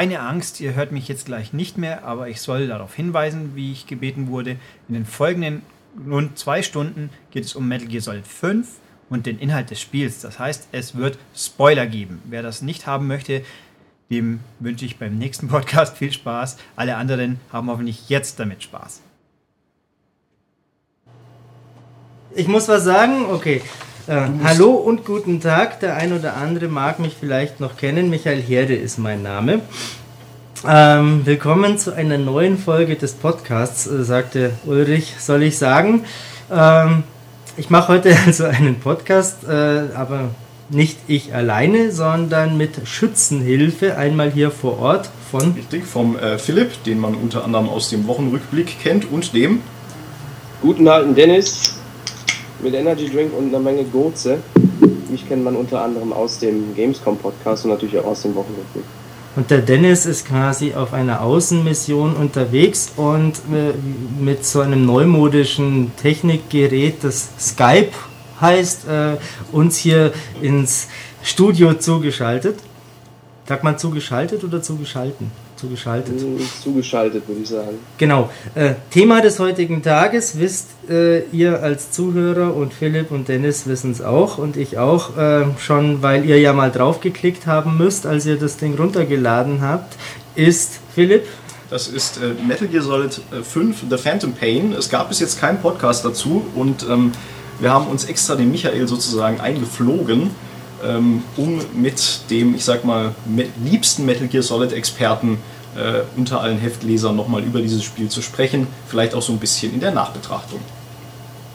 [0.00, 3.70] Keine Angst, ihr hört mich jetzt gleich nicht mehr, aber ich soll darauf hinweisen, wie
[3.70, 4.52] ich gebeten wurde.
[4.88, 5.60] In den folgenden
[6.08, 8.66] rund zwei Stunden geht es um Metal Gear Solid 5
[9.10, 10.22] und den Inhalt des Spiels.
[10.22, 12.22] Das heißt, es wird Spoiler geben.
[12.24, 13.42] Wer das nicht haben möchte,
[14.10, 16.56] dem wünsche ich beim nächsten Podcast viel Spaß.
[16.76, 19.02] Alle anderen haben hoffentlich jetzt damit Spaß.
[22.34, 23.26] Ich muss was sagen?
[23.26, 23.60] Okay.
[24.10, 25.78] Äh, hallo und guten Tag.
[25.78, 28.10] Der ein oder andere mag mich vielleicht noch kennen.
[28.10, 29.60] Michael Herde ist mein Name.
[30.68, 35.14] Ähm, willkommen zu einer neuen Folge des Podcasts, äh, sagte Ulrich.
[35.18, 36.04] Soll ich sagen?
[36.52, 37.02] Ähm,
[37.56, 40.28] ich mache heute also einen Podcast, äh, aber
[40.68, 43.96] nicht ich alleine, sondern mit Schützenhilfe.
[43.96, 45.54] Einmal hier vor Ort von.
[45.54, 49.62] Richtig, vom äh, Philipp, den man unter anderem aus dem Wochenrückblick kennt, und dem.
[50.60, 51.78] Guten alten Dennis,
[52.62, 54.36] mit Energy Drink und einer Menge Gurze.
[55.08, 58.84] Mich kennt man unter anderem aus dem Gamescom Podcast und natürlich auch aus dem Wochenrückblick.
[59.36, 63.72] Und der Dennis ist quasi auf einer Außenmission unterwegs und äh,
[64.20, 67.92] mit so einem neumodischen Technikgerät, das Skype
[68.40, 69.16] heißt, äh,
[69.52, 70.88] uns hier ins
[71.22, 72.58] Studio zugeschaltet.
[73.46, 75.30] Sagt man zugeschaltet oder zugeschalten?
[75.60, 76.20] Zugeschaltet.
[76.62, 77.78] Zugeschaltet, würde ich sagen.
[77.98, 78.30] Genau.
[78.54, 83.90] Äh, Thema des heutigen Tages wisst äh, ihr als Zuhörer und Philipp und Dennis wissen
[83.92, 88.26] es auch und ich auch äh, schon, weil ihr ja mal draufgeklickt haben müsst, als
[88.26, 89.96] ihr das Ding runtergeladen habt,
[90.34, 91.26] ist Philipp.
[91.68, 94.72] Das ist äh, Metal Gear Solid 5, äh, The Phantom Pain.
[94.72, 97.12] Es gab bis jetzt keinen Podcast dazu und ähm,
[97.60, 100.30] wir haben uns extra den Michael sozusagen eingeflogen
[100.84, 103.14] ähm, um mit dem, ich sag mal,
[103.64, 105.38] liebsten Metal Gear Solid Experten
[105.76, 108.66] äh, unter allen Heftlesern nochmal über dieses Spiel zu sprechen.
[108.86, 110.60] Vielleicht auch so ein bisschen in der Nachbetrachtung.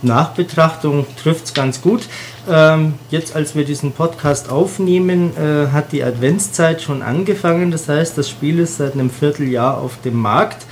[0.02, 2.04] Nachbetrachtung trifft es ganz gut.
[2.50, 7.72] Ähm, jetzt, als wir diesen Podcast aufnehmen, äh, hat die Adventszeit schon angefangen.
[7.72, 10.66] Das heißt, das Spiel ist seit einem Vierteljahr auf dem Markt.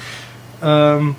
[0.61, 1.15] Ähm,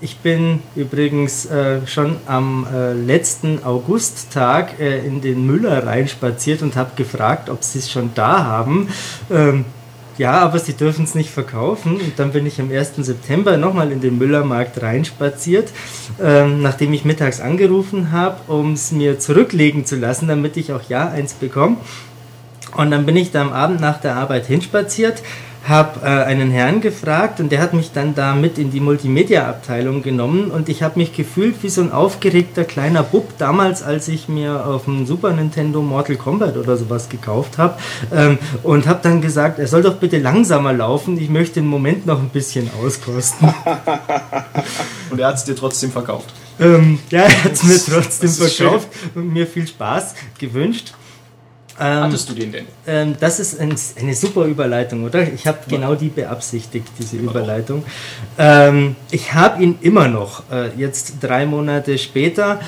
[0.00, 6.76] ich bin übrigens äh, schon am äh, letzten Augusttag äh, in den Müller reinspaziert und
[6.76, 8.88] habe gefragt, ob sie es schon da haben.
[9.30, 9.64] Ähm,
[10.18, 11.96] ja, aber sie dürfen es nicht verkaufen.
[11.96, 12.96] Und dann bin ich am 1.
[12.96, 15.70] September nochmal in den Müllermarkt reinspaziert,
[16.22, 20.82] ähm, nachdem ich mittags angerufen habe, um es mir zurücklegen zu lassen, damit ich auch
[20.88, 21.76] ja eins bekomme.
[22.76, 25.22] Und dann bin ich da am Abend nach der Arbeit hinspaziert,
[25.68, 30.02] habe äh, einen Herrn gefragt und der hat mich dann da mit in die Multimedia-Abteilung
[30.02, 34.28] genommen und ich habe mich gefühlt wie so ein aufgeregter kleiner Bub damals, als ich
[34.28, 37.78] mir auf dem Super Nintendo Mortal Kombat oder sowas gekauft habe
[38.14, 42.06] ähm, und habe dann gesagt, er soll doch bitte langsamer laufen, ich möchte den Moment
[42.06, 43.48] noch ein bisschen auskosten.
[45.10, 46.32] und er hat es dir trotzdem verkauft.
[46.58, 49.22] Ähm, ja, er hat es mir trotzdem verkauft schön.
[49.22, 50.92] und mir viel Spaß gewünscht.
[51.78, 52.66] Ähm, Hattest du den denn?
[52.86, 55.30] Ähm, das ist ein, eine super Überleitung, oder?
[55.32, 57.84] Ich habe genau die beabsichtigt, diese immer Überleitung.
[58.38, 60.50] Ähm, ich habe ihn immer noch.
[60.50, 62.60] Äh, jetzt drei Monate später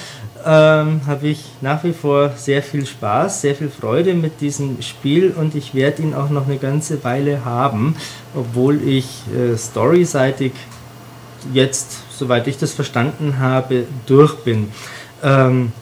[0.44, 5.30] ähm, habe ich nach wie vor sehr viel Spaß, sehr viel Freude mit diesem Spiel
[5.30, 7.96] und ich werde ihn auch noch eine ganze Weile haben,
[8.34, 10.52] obwohl ich äh, storyseitig
[11.52, 14.68] jetzt, soweit ich das verstanden habe, durch bin.
[15.22, 15.72] Ähm,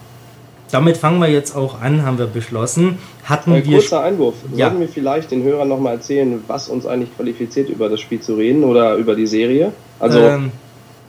[0.71, 2.99] damit fangen wir jetzt auch an, haben wir beschlossen.
[3.25, 4.35] Hatten Ein wir kurzer Einwurf.
[4.55, 4.67] Ja.
[4.67, 8.35] Sollten wir vielleicht den Hörern nochmal erzählen, was uns eigentlich qualifiziert, über das Spiel zu
[8.35, 9.73] reden oder über die Serie?
[9.99, 10.51] Also, ähm,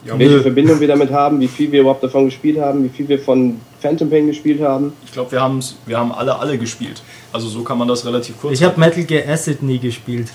[0.04, 3.08] ja, welche Verbindung wir damit haben, wie viel wir überhaupt davon gespielt haben, wie viel
[3.08, 4.92] wir von Phantom Pain gespielt haben?
[5.04, 7.02] Ich glaube, wir, wir haben alle, alle gespielt.
[7.32, 10.28] Also, so kann man das relativ kurz Ich habe Metal Gear Acid nie gespielt.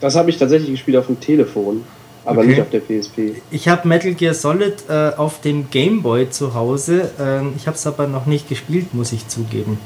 [0.00, 1.82] Das habe ich tatsächlich gespielt auf dem Telefon
[2.26, 2.48] aber okay.
[2.48, 3.40] nicht auf der PSP.
[3.50, 7.10] Ich habe Metal Gear Solid äh, auf dem Game Boy zu Hause.
[7.18, 9.78] Ähm, ich habe es aber noch nicht gespielt, muss ich zugeben.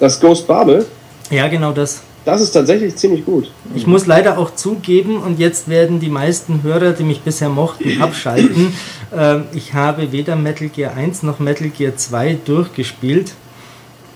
[0.00, 0.86] Das Ghost Babel?
[1.30, 2.02] Ja, genau das.
[2.24, 3.50] Das ist tatsächlich ziemlich gut.
[3.74, 8.00] Ich muss leider auch zugeben, und jetzt werden die meisten Hörer, die mich bisher mochten,
[8.00, 8.72] abschalten.
[9.14, 13.32] äh, ich habe weder Metal Gear 1 noch Metal Gear 2 durchgespielt.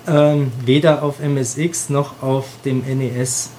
[0.06, 3.50] Ähm, weder auf MSX noch auf dem NES.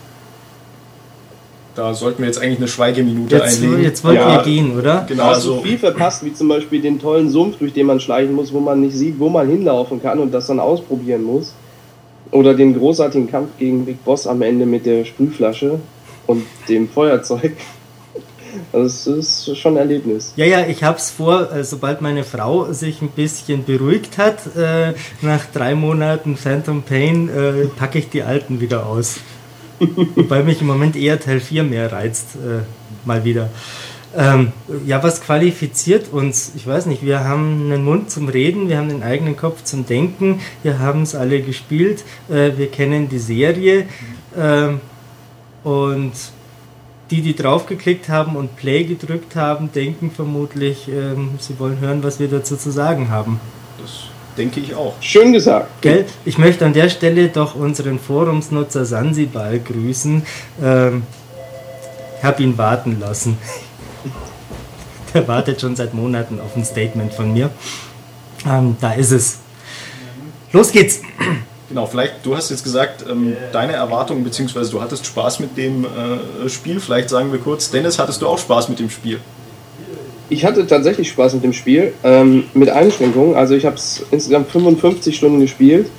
[1.76, 3.84] Da sollten wir jetzt eigentlich eine Schweigeminute jetzt, einlegen.
[3.84, 5.06] Jetzt wollt ja, ihr gehen, oder?
[5.08, 5.24] Genau.
[5.24, 8.60] Also viel verpasst, wie zum Beispiel den tollen Sumpf, durch den man schleichen muss, wo
[8.60, 11.54] man nicht sieht, wo man hinlaufen kann und das dann ausprobieren muss.
[12.32, 15.80] Oder den großartigen Kampf gegen Big Boss am Ende mit der Sprühflasche
[16.28, 17.54] und dem Feuerzeug.
[18.74, 20.34] Also das ist schon ein Erlebnis.
[20.36, 24.56] Ja, ja, ich habe es vor, äh, sobald meine Frau sich ein bisschen beruhigt hat,
[24.56, 29.18] äh, nach drei Monaten Phantom Pain, äh, packe ich die alten wieder aus.
[29.80, 32.62] Wobei mich im Moment eher Teil 4 mehr reizt, äh,
[33.06, 33.50] mal wieder.
[34.18, 34.54] Ähm,
[34.88, 36.54] ja, was qualifiziert uns?
[36.56, 39.86] Ich weiß nicht, wir haben einen Mund zum Reden, wir haben den eigenen Kopf zum
[39.86, 43.86] Denken, wir haben es alle gespielt, äh, wir kennen die Serie
[44.36, 44.70] äh,
[45.64, 46.14] und
[47.12, 52.20] die, die draufgeklickt haben und Play gedrückt haben, denken vermutlich, ähm, sie wollen hören, was
[52.20, 53.40] wir dazu zu sagen haben.
[53.80, 54.06] Das
[54.40, 54.96] denke ich auch.
[55.02, 55.82] Schön gesagt.
[55.82, 56.06] Gell?
[56.26, 60.24] Ich möchte an der Stelle doch unseren Forumsnutzer Sansibar grüßen.
[60.64, 61.04] Ähm,
[62.24, 63.38] hab ihn warten lassen.
[65.14, 67.50] Der wartet schon seit Monaten auf ein Statement von mir.
[68.48, 69.40] Ähm, da ist es.
[70.52, 71.02] Los geht's!
[71.68, 75.86] Genau, vielleicht, du hast jetzt gesagt, ähm, deine Erwartungen, beziehungsweise du hattest Spaß mit dem
[75.86, 76.80] äh, Spiel.
[76.80, 79.20] Vielleicht sagen wir kurz, Dennis, hattest du auch Spaß mit dem Spiel?
[80.32, 83.36] Ich hatte tatsächlich Spaß mit dem Spiel, ähm, mit Einschränkungen.
[83.36, 85.90] Also ich habe es insgesamt 55 Stunden gespielt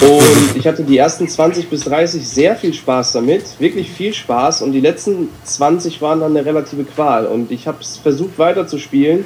[0.00, 4.60] und ich hatte die ersten 20 bis 30 sehr viel Spaß damit, wirklich viel Spaß
[4.62, 8.66] und die letzten 20 waren dann eine relative Qual und ich habe es versucht weiter
[8.66, 9.24] zu spielen,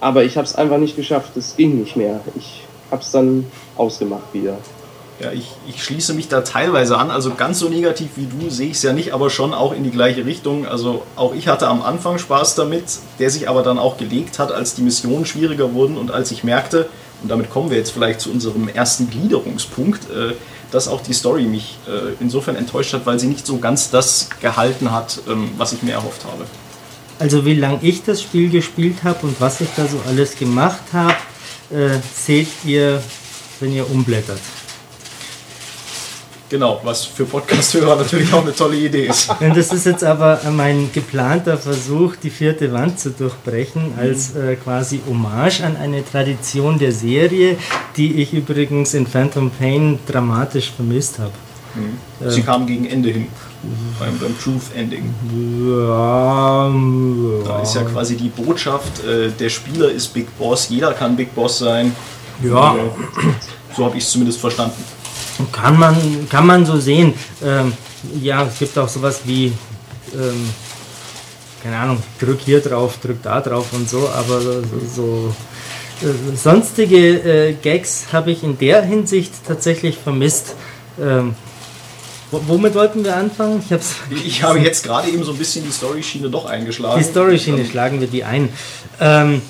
[0.00, 1.36] aber ich habe es einfach nicht geschafft.
[1.36, 2.20] Es ging nicht mehr.
[2.36, 3.46] Ich habe es dann
[3.76, 4.58] ausgemacht wieder.
[5.20, 7.10] Ja, ich, ich schließe mich da teilweise an.
[7.10, 9.84] Also ganz so negativ wie du sehe ich es ja nicht, aber schon auch in
[9.84, 10.66] die gleiche Richtung.
[10.66, 12.84] Also auch ich hatte am Anfang Spaß damit,
[13.20, 16.42] der sich aber dann auch gelegt hat, als die Missionen schwieriger wurden und als ich
[16.42, 16.88] merkte,
[17.22, 20.34] und damit kommen wir jetzt vielleicht zu unserem ersten Gliederungspunkt, äh,
[20.72, 24.28] dass auch die Story mich äh, insofern enttäuscht hat, weil sie nicht so ganz das
[24.40, 26.44] gehalten hat, ähm, was ich mir erhofft habe.
[27.20, 30.82] Also wie lange ich das Spiel gespielt habe und was ich da so alles gemacht
[30.92, 31.14] habe,
[31.70, 33.00] äh, seht ihr,
[33.60, 34.40] wenn ihr umblättert.
[36.50, 39.30] Genau, was für Podcast-Hörer natürlich auch eine tolle Idee ist.
[39.40, 45.00] Das ist jetzt aber mein geplanter Versuch, die vierte Wand zu durchbrechen, als äh, quasi
[45.08, 47.56] Hommage an eine Tradition der Serie,
[47.96, 51.32] die ich übrigens in Phantom Pain dramatisch vermisst habe.
[51.74, 52.30] Mhm.
[52.30, 53.26] Sie äh, kam gegen Ende hin,
[53.98, 55.14] beim, beim Truth Ending.
[55.66, 56.70] Ja,
[57.46, 61.34] Da ist ja quasi die Botschaft, äh, der Spieler ist Big Boss, jeder kann Big
[61.34, 61.94] Boss sein.
[62.42, 62.76] Ja.
[63.76, 64.82] So habe ich es zumindest verstanden.
[65.52, 67.14] Kann man, kann man so sehen.
[67.44, 67.72] Ähm,
[68.20, 69.46] ja, es gibt auch sowas wie,
[70.14, 70.50] ähm,
[71.62, 74.62] keine Ahnung, drück hier drauf, drück da drauf und so, aber so,
[74.94, 75.34] so
[76.02, 80.54] äh, sonstige äh, Gags habe ich in der Hinsicht tatsächlich vermisst.
[81.00, 81.34] Ähm,
[82.30, 83.62] womit wollten wir anfangen?
[83.64, 83.94] Ich, hab's
[84.24, 86.98] ich habe jetzt gerade eben so ein bisschen die Story-Schiene doch eingeschlagen.
[86.98, 88.48] Die Story-Schiene schlagen wir die ein.
[89.00, 89.42] Ähm,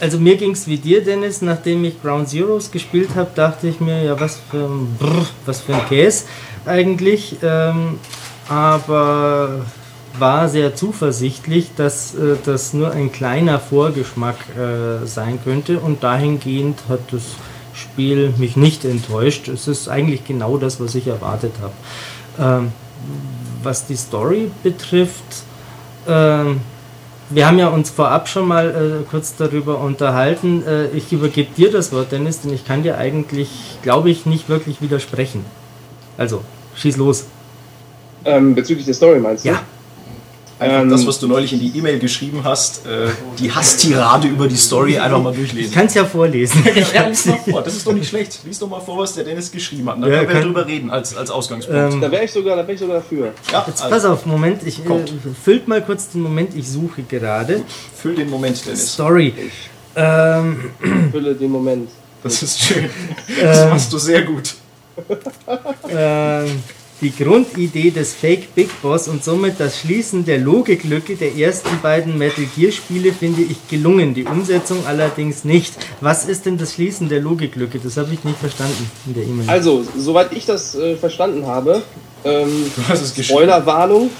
[0.00, 3.80] also mir ging es wie dir, Dennis, nachdem ich Ground Zeroes gespielt habe, dachte ich
[3.80, 6.24] mir, ja, was für ein, Brr, was für ein Käse
[6.66, 7.36] eigentlich.
[7.42, 7.98] Ähm,
[8.48, 9.66] aber
[10.18, 16.78] war sehr zuversichtlich, dass äh, das nur ein kleiner Vorgeschmack äh, sein könnte und dahingehend
[16.88, 17.22] hat das
[17.74, 19.48] Spiel mich nicht enttäuscht.
[19.48, 21.74] Es ist eigentlich genau das, was ich erwartet habe.
[22.38, 22.72] Ähm,
[23.62, 25.44] was die Story betrifft,
[26.08, 26.60] ähm,
[27.30, 30.62] wir haben ja uns vorab schon mal äh, kurz darüber unterhalten.
[30.66, 34.48] Äh, ich übergebe dir das Wort, Dennis, denn ich kann dir eigentlich, glaube ich, nicht
[34.48, 35.44] wirklich widersprechen.
[36.16, 36.42] Also,
[36.76, 37.26] schieß los.
[38.24, 39.50] Ähm, bezüglich der Story meinst du?
[39.50, 39.60] Ja.
[40.58, 43.08] Einfach ähm, das, was du neulich in die E-Mail geschrieben hast, äh,
[43.38, 45.68] die Hasstirade über die Story einfach mal durchlesen.
[45.68, 46.64] Ich kann es ja vorlesen.
[46.94, 48.40] ja, lies mal vor, das ist doch nicht schlecht.
[48.44, 50.02] Lies doch mal vor, was der Dennis geschrieben hat.
[50.02, 51.94] Dann ja, können wir darüber reden als, als Ausgangspunkt.
[51.94, 53.32] Ähm, da wäre ich, sogar, wär ich sogar dafür.
[53.52, 55.04] Ja, Jetzt also, pass auf, Moment, ich äh,
[55.44, 57.62] füllt mal kurz den Moment, ich suche gerade.
[57.94, 58.94] Füll den Moment, Dennis.
[58.94, 59.34] Story.
[59.94, 60.70] Ähm,
[61.12, 61.90] Fülle den Moment.
[62.22, 62.88] Das ist schön.
[63.40, 64.54] Das ähm, machst du sehr gut.
[65.90, 66.62] ähm,
[67.00, 72.16] die Grundidee des Fake Big Boss und somit das Schließen der Logiklücke der ersten beiden
[72.16, 75.74] Metal Gear Spiele finde ich gelungen, die Umsetzung allerdings nicht.
[76.00, 77.78] Was ist denn das Schließen der Logiklücke?
[77.78, 79.48] Das habe ich nicht verstanden in der E-Mail.
[79.48, 81.82] Also, soweit ich das äh, verstanden habe,
[82.24, 82.70] ähm,
[83.20, 84.10] Spoilerwarnung,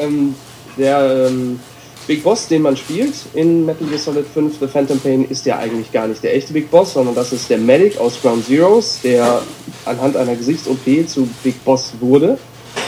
[0.00, 0.34] ähm,
[0.76, 1.60] der ähm,
[2.06, 5.58] Big Boss, den man spielt in Metal Gear Solid 5 The Phantom Pain, ist ja
[5.58, 9.00] eigentlich gar nicht der echte Big Boss, sondern das ist der Medic aus Ground Zeroes,
[9.02, 9.42] der
[9.86, 12.38] anhand einer Gesichts-OP zu Big Boss wurde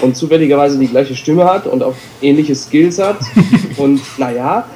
[0.03, 3.19] und zufälligerweise die gleiche Stimme hat und auch ähnliche Skills hat.
[3.79, 4.69] und naja,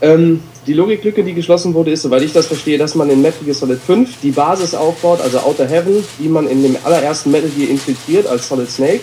[0.00, 3.44] ähm, die Logiklücke, die geschlossen wurde, ist, soweit ich das verstehe, dass man in Metal
[3.44, 7.50] Gear Solid 5 die Basis aufbaut, also Outer Heaven, die man in dem allerersten Metal
[7.50, 9.00] Gear infiltriert als Solid Snake.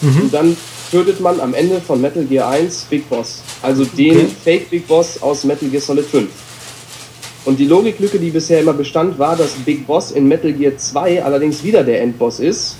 [0.00, 0.20] Mhm.
[0.22, 0.56] Und dann
[0.92, 3.42] tötet man am Ende von Metal Gear 1 Big Boss.
[3.62, 4.26] Also den okay.
[4.44, 6.28] Fake Big Boss aus Metal Gear Solid 5.
[7.46, 11.24] Und die Logiklücke, die bisher immer bestand, war, dass Big Boss in Metal Gear 2
[11.24, 12.76] allerdings wieder der Endboss ist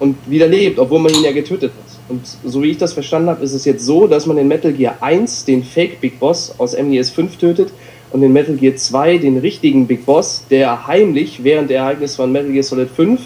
[0.00, 1.98] und wieder lebt, obwohl man ihn ja getötet hat.
[2.08, 4.72] Und so wie ich das verstanden habe, ist es jetzt so, dass man in Metal
[4.72, 7.72] Gear 1 den Fake Big Boss aus MGS 5 tötet
[8.10, 12.32] und in Metal Gear 2 den richtigen Big Boss, der heimlich während der Ereignisse von
[12.32, 13.20] Metal Gear Solid 5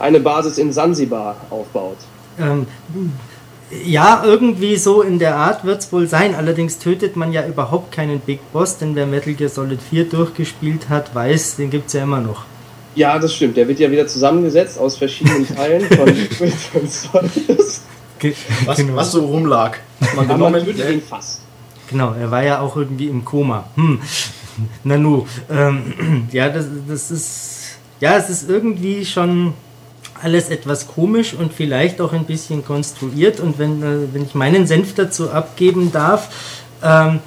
[0.00, 1.98] eine Basis in Sansibar aufbaut.
[2.40, 2.66] Ähm,
[3.84, 6.34] ja, irgendwie so in der Art wird es wohl sein.
[6.34, 10.88] Allerdings tötet man ja überhaupt keinen Big Boss, denn wer Metal Gear Solid 4 durchgespielt
[10.88, 12.44] hat, weiß, den gibt es ja immer noch.
[12.96, 13.56] Ja, das stimmt.
[13.56, 17.80] Der wird ja wieder zusammengesetzt aus verschiedenen Teilen von Solid.
[18.66, 18.96] was, genau.
[18.96, 19.78] was so rumlag.
[20.00, 21.42] Man Aber man genommen, tötet ihn fast.
[21.88, 23.64] Genau, er war ja auch irgendwie im Koma.
[23.76, 24.00] Hm.
[24.84, 29.54] Nanu, ähm, ja, das, das ist, ja, es ist irgendwie schon
[30.22, 33.40] alles etwas komisch und vielleicht auch ein bisschen konstruiert.
[33.40, 36.28] Und wenn, äh, wenn ich meinen Senf dazu abgeben darf,
[36.82, 37.20] ähm,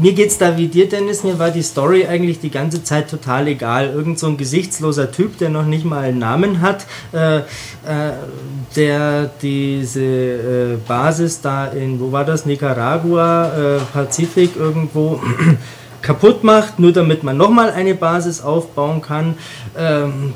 [0.00, 1.24] mir geht's da wie dir, Dennis.
[1.24, 3.88] Mir war die Story eigentlich die ganze Zeit total egal.
[3.88, 7.42] Irgend so ein gesichtsloser Typ, der noch nicht mal einen Namen hat, äh, äh,
[8.76, 15.20] der diese äh, Basis da in, wo war das, Nicaragua, äh, Pazifik irgendwo
[16.02, 19.34] kaputt macht, nur damit man nochmal eine Basis aufbauen kann.
[19.76, 20.34] Ähm,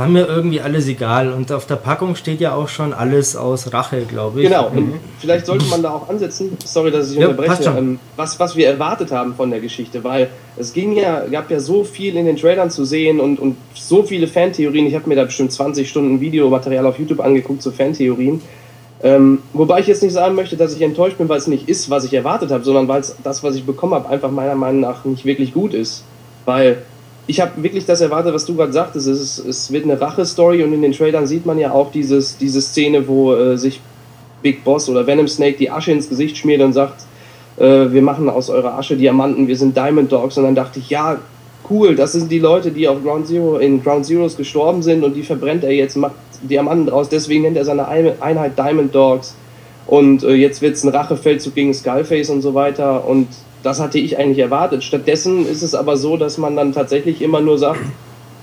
[0.00, 1.30] war mir irgendwie alles egal.
[1.30, 4.48] Und auf der Packung steht ja auch schon alles aus Rache, glaube ich.
[4.48, 8.40] Genau, und vielleicht sollte man da auch ansetzen, sorry, dass ich Ja, unterbreche, ähm, was,
[8.40, 12.16] was wir erwartet haben von der Geschichte, weil es ging ja, gab ja so viel
[12.16, 14.86] in den Trailern zu sehen und, und so viele Fantheorien.
[14.86, 18.40] Ich habe mir da bestimmt 20 Stunden Videomaterial auf YouTube angeguckt zu Fantheorien.
[19.02, 21.90] Ähm, wobei ich jetzt nicht sagen möchte, dass ich enttäuscht bin, weil es nicht ist,
[21.90, 24.80] was ich erwartet habe, sondern weil es das, was ich bekommen habe, einfach meiner Meinung
[24.80, 26.04] nach nicht wirklich gut ist.
[26.46, 26.84] Weil
[27.30, 29.06] ich habe wirklich das erwartet, was du gerade sagtest.
[29.06, 32.36] Es, ist, es wird eine Rache-Story und in den Trailern sieht man ja auch dieses,
[32.36, 33.80] diese Szene, wo äh, sich
[34.42, 37.02] Big Boss oder Venom Snake die Asche ins Gesicht schmiert und sagt,
[37.56, 40.38] äh, wir machen aus eurer Asche Diamanten, wir sind Diamond Dogs.
[40.38, 41.18] Und dann dachte ich, ja,
[41.70, 45.14] cool, das sind die Leute, die auf Ground Zero, in Ground Zeroes gestorben sind und
[45.14, 47.08] die verbrennt er jetzt, macht Diamanten draus.
[47.08, 49.36] Deswegen nennt er seine Ein- Einheit Diamond Dogs.
[49.86, 53.06] Und äh, jetzt wird es ein Rachefeldzug gegen Skullface und so weiter.
[53.06, 53.28] Und
[53.62, 54.84] das hatte ich eigentlich erwartet.
[54.84, 57.80] Stattdessen ist es aber so, dass man dann tatsächlich immer nur sagt,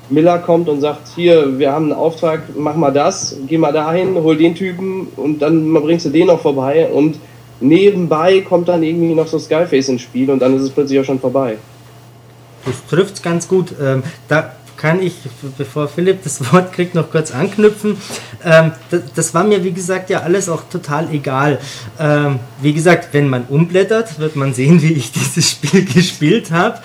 [0.09, 4.15] Miller kommt und sagt, hier, wir haben einen Auftrag, mach mal das, geh mal dahin,
[4.15, 7.19] hol den Typen und dann bringst du den noch vorbei und
[7.59, 11.05] nebenbei kommt dann irgendwie noch so Skullface ins Spiel und dann ist es plötzlich auch
[11.05, 11.57] schon vorbei.
[12.65, 13.73] Das trifft ganz gut.
[13.81, 15.15] Ähm, da kann ich,
[15.57, 17.97] bevor Philipp das Wort kriegt, noch kurz anknüpfen.
[18.45, 21.59] Ähm, das, das war mir, wie gesagt, ja alles auch total egal.
[21.99, 26.79] Ähm, wie gesagt, wenn man umblättert, wird man sehen, wie ich dieses Spiel gespielt habe.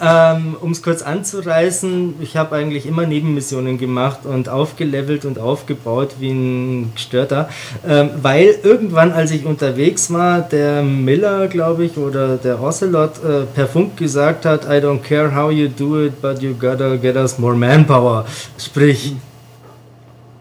[0.00, 6.16] Ähm, um es kurz anzureißen, ich habe eigentlich immer Nebenmissionen gemacht und aufgelevelt und aufgebaut
[6.18, 7.48] wie ein Gestörter,
[7.86, 13.42] ähm, weil irgendwann, als ich unterwegs war, der Miller, glaube ich, oder der Ocelot äh,
[13.54, 17.16] per Funk gesagt hat, I don't care how you do it, but you gotta get
[17.16, 18.24] us more manpower.
[18.58, 19.14] Sprich,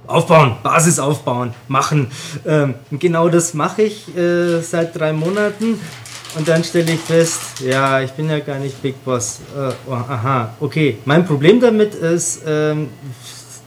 [0.08, 2.08] aufbauen, Basis aufbauen, machen.
[2.46, 5.80] Ähm, genau das mache ich äh, seit drei Monaten.
[6.36, 9.40] Und dann stelle ich fest, ja, ich bin ja gar nicht Big Boss.
[9.56, 10.98] Äh, oh, aha, okay.
[11.06, 12.90] Mein Problem damit ist ähm,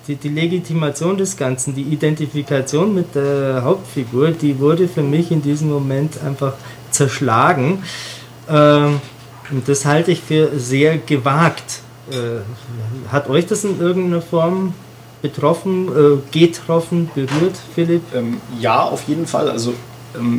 [0.08, 5.42] die, die Legitimation des Ganzen, die Identifikation mit der Hauptfigur, die wurde für mich in
[5.42, 6.54] diesem Moment einfach
[6.90, 7.84] zerschlagen.
[8.48, 9.00] Ähm,
[9.50, 11.82] und das halte ich für sehr gewagt.
[12.10, 14.74] Äh, hat euch das in irgendeiner Form
[15.22, 18.02] betroffen, äh, getroffen, berührt, Philipp?
[18.14, 19.48] Ähm, ja, auf jeden Fall.
[19.48, 19.74] Also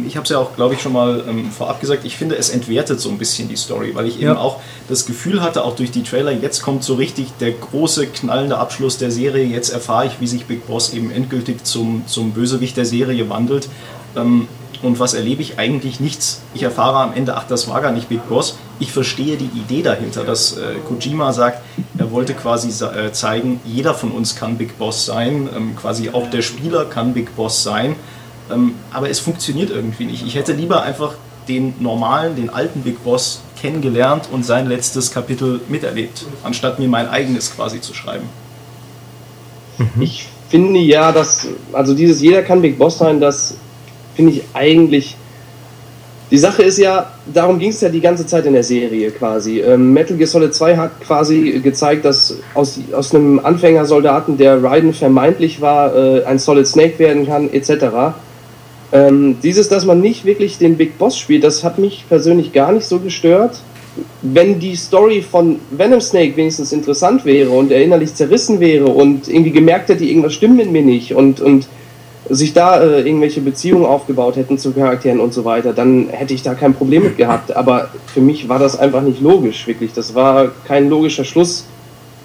[0.08, 2.50] ich habe es ja auch, glaube ich, schon mal ähm, vorab gesagt, ich finde, es
[2.50, 4.32] entwertet so ein bisschen die Story, weil ich Ja.
[4.32, 8.08] eben auch das Gefühl hatte, auch durch die Trailer, jetzt kommt so richtig der große,
[8.08, 12.32] knallende Abschluss der Serie, jetzt erfahre ich, wie sich Big Boss eben endgültig zum, zum
[12.32, 13.70] Bösewicht der Serie wandelt.
[14.16, 14.48] Ähm,
[14.84, 15.58] und was erlebe ich?
[15.58, 16.42] Eigentlich nichts.
[16.54, 18.58] Ich erfahre am Ende, ach, das war gar nicht Big Boss.
[18.80, 21.64] Ich verstehe die Idee dahinter, dass äh, Kojima sagt,
[21.98, 26.30] er wollte quasi äh, zeigen, jeder von uns kann Big Boss sein, ähm, quasi auch
[26.30, 27.96] der Spieler kann Big Boss sein.
[28.52, 30.26] Ähm, aber es funktioniert irgendwie nicht.
[30.26, 31.16] Ich hätte lieber einfach
[31.48, 37.08] den normalen, den alten Big Boss kennengelernt und sein letztes Kapitel miterlebt, anstatt mir mein
[37.08, 38.28] eigenes quasi zu schreiben.
[40.00, 43.56] Ich finde ja, dass, also dieses jeder kann Big Boss sein, das
[44.16, 45.16] finde ich eigentlich.
[46.30, 49.60] Die Sache ist ja, darum ging es ja die ganze Zeit in der Serie quasi.
[49.62, 54.94] Ähm, Metal Gear Solid 2 hat quasi gezeigt, dass aus, aus einem Anfängersoldaten, der Raiden
[54.94, 58.16] vermeintlich war, äh, ein Solid Snake werden kann, etc.
[58.92, 62.72] Ähm, dieses, dass man nicht wirklich den Big Boss spielt, das hat mich persönlich gar
[62.72, 63.60] nicht so gestört.
[64.22, 69.28] Wenn die Story von Venom Snake wenigstens interessant wäre und er innerlich zerrissen wäre und
[69.28, 71.68] irgendwie gemerkt hätte, irgendwas stimmt mit mir nicht und, und
[72.30, 76.44] sich da äh, irgendwelche Beziehungen aufgebaut hätten zu Charakteren und so weiter, dann hätte ich
[76.44, 77.56] da kein Problem mit gehabt.
[77.56, 79.94] Aber für mich war das einfach nicht logisch, wirklich.
[79.94, 81.66] Das war kein logischer Schluss.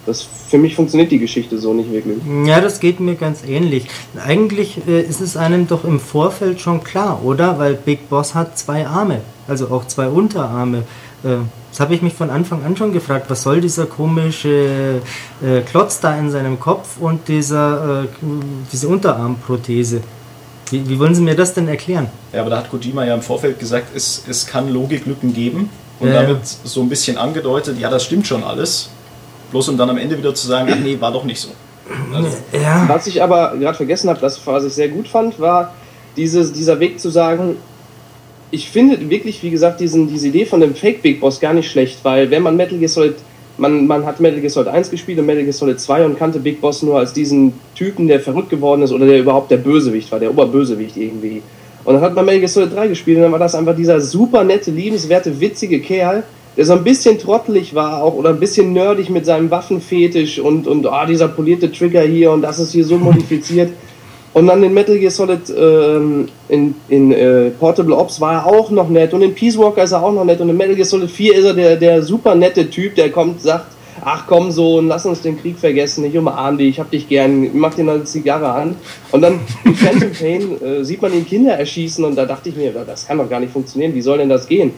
[0.04, 2.18] Das, für mich funktioniert die Geschichte so nicht wirklich.
[2.44, 3.86] Ja, das geht mir ganz ähnlich.
[4.24, 7.58] Eigentlich äh, ist es einem doch im Vorfeld schon klar, oder?
[7.58, 10.78] Weil Big Boss hat zwei Arme, also auch zwei Unterarme.
[11.22, 11.36] Äh,
[11.70, 13.26] das habe ich mich von Anfang an schon gefragt.
[13.30, 15.00] Was soll dieser komische
[15.40, 18.06] äh, Klotz da in seinem Kopf und dieser, äh,
[18.72, 20.02] diese Unterarmprothese?
[20.70, 22.08] Wie, wie wollen Sie mir das denn erklären?
[22.32, 26.10] Ja, aber da hat Kojima ja im Vorfeld gesagt, es, es kann Logiklücken geben und
[26.12, 28.90] damit so ein bisschen angedeutet, ja, das stimmt schon alles.
[29.52, 31.50] Bloß um dann am Ende wieder zu sagen, ach nee, war doch nicht so.
[32.12, 32.84] Also, ja.
[32.88, 35.72] Was ich aber gerade vergessen habe, das, was ich sehr gut fand, war
[36.16, 37.56] dieses, dieser Weg zu sagen,
[38.50, 41.70] ich finde wirklich, wie gesagt, diesen, diese Idee von dem Fake Big Boss gar nicht
[41.70, 43.14] schlecht, weil wenn man Metal Gear Solid,
[43.56, 46.38] man, man hat Metal Gear Solid 1 gespielt und Metal Gear Solid 2 und kannte
[46.38, 50.12] Big Boss nur als diesen Typen, der verrückt geworden ist oder der überhaupt der Bösewicht
[50.12, 51.42] war, der Oberbösewicht irgendwie.
[51.84, 54.00] Und dann hat man Metal Gear Solid 3 gespielt und dann war das einfach dieser
[54.00, 56.22] super nette, liebenswerte, witzige Kerl,
[56.56, 60.66] der so ein bisschen trottelig war auch oder ein bisschen nerdig mit seinem Waffenfetisch und,
[60.66, 63.72] und oh, dieser polierte Trigger hier und das ist hier so modifiziert.
[64.34, 68.70] Und dann in Metal Gear Solid ähm, in, in äh, Portable Ops war er auch
[68.70, 70.86] noch nett und in Peace Walker ist er auch noch nett und in Metal Gear
[70.86, 73.66] Solid 4 ist er der, der super nette Typ, der kommt, sagt,
[74.02, 77.50] ach komm Sohn, lass uns den Krieg vergessen, ich umarm dich, ich hab dich gern,
[77.52, 78.76] mach dir eine Zigarre an.
[79.10, 82.56] Und dann in Phantom Pain äh, sieht man ihn Kinder erschießen und da dachte ich
[82.56, 84.72] mir, das kann doch gar nicht funktionieren, wie soll denn das gehen?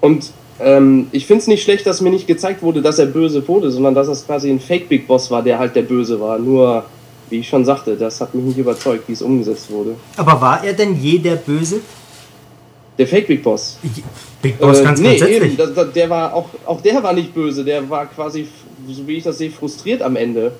[0.00, 3.46] Und ähm, ich finde es nicht schlecht, dass mir nicht gezeigt wurde, dass er böse
[3.46, 6.38] wurde, sondern dass es quasi ein Fake Big Boss war, der halt der Böse war.
[6.38, 6.84] Nur
[7.30, 9.96] wie ich schon sagte, das hat mich nicht überzeugt, wie es umgesetzt wurde.
[10.16, 11.80] Aber war er denn je der Böse?
[12.98, 13.78] Der Fake Big Boss.
[14.42, 15.58] Big Boss äh, ganz nee, grundsätzlich.
[15.58, 18.46] Eben, der war auch, auch der war nicht böse, der war quasi,
[18.86, 20.52] so wie ich das sehe, frustriert am Ende.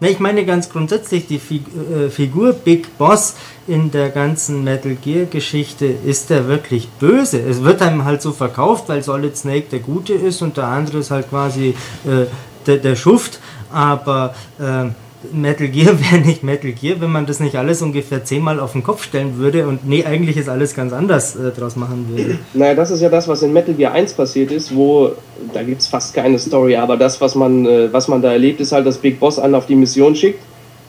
[0.00, 3.34] Ich meine ganz grundsätzlich, die äh, Figur Big Boss
[3.66, 7.40] in der ganzen Metal Gear Geschichte, ist der wirklich böse?
[7.40, 10.98] Es wird einem halt so verkauft, weil Solid Snake der Gute ist und der andere
[10.98, 11.74] ist halt quasi
[12.04, 12.26] äh,
[12.66, 13.40] der, der Schuft,
[13.72, 14.90] aber äh,
[15.32, 18.82] Metal Gear wäre nicht Metal Gear, wenn man das nicht alles ungefähr zehnmal auf den
[18.82, 22.38] Kopf stellen würde und nee, eigentlich ist alles ganz anders äh, draus machen würde.
[22.54, 25.12] Naja, das ist ja das, was in Metal Gear 1 passiert ist, wo,
[25.52, 28.60] da gibt es fast keine Story, aber das, was man, äh, was man da erlebt,
[28.60, 30.40] ist halt, dass Big Boss einen auf die Mission schickt,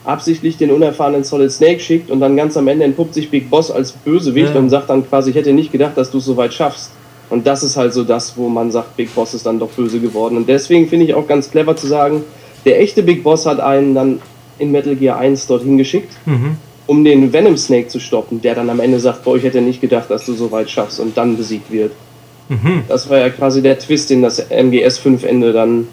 [0.04, 3.70] absichtlich den unerfahrenen Solid Snake schickt und dann ganz am Ende entpuppt sich Big Boss
[3.70, 4.60] als Bösewicht ja.
[4.60, 6.92] und sagt dann quasi, ich hätte nicht gedacht, dass du es so weit schaffst.
[7.30, 10.00] Und das ist halt so das, wo man sagt, Big Boss ist dann doch böse
[10.00, 10.38] geworden.
[10.38, 12.24] Und deswegen finde ich auch ganz clever zu sagen,
[12.68, 14.20] der echte Big Boss hat einen dann
[14.60, 16.58] in Metal Gear 1 dorthin geschickt, mhm.
[16.86, 19.80] um den Venom Snake zu stoppen, der dann am Ende sagt, boah, ich hätte nicht
[19.80, 21.94] gedacht, dass du so weit schaffst und dann besiegt wird.
[22.50, 22.84] Mhm.
[22.88, 25.88] Das war ja quasi der Twist, den das MGS 5 Ende dann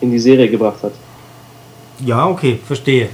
[0.00, 0.92] in die Serie gebracht hat.
[2.04, 3.08] Ja, okay, verstehe.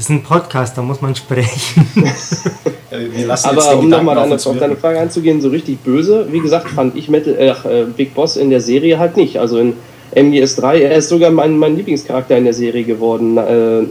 [0.00, 1.86] Das ist ein Podcast, da muss man sprechen.
[3.42, 7.10] Aber um nochmal auf, auf deine Frage einzugehen, so richtig böse, wie gesagt, fand ich
[7.10, 9.38] Metal, äh, Big Boss in der Serie halt nicht.
[9.38, 9.74] Also in
[10.16, 13.82] MGS3, er ist sogar mein, mein Lieblingscharakter in der Serie geworden, äh,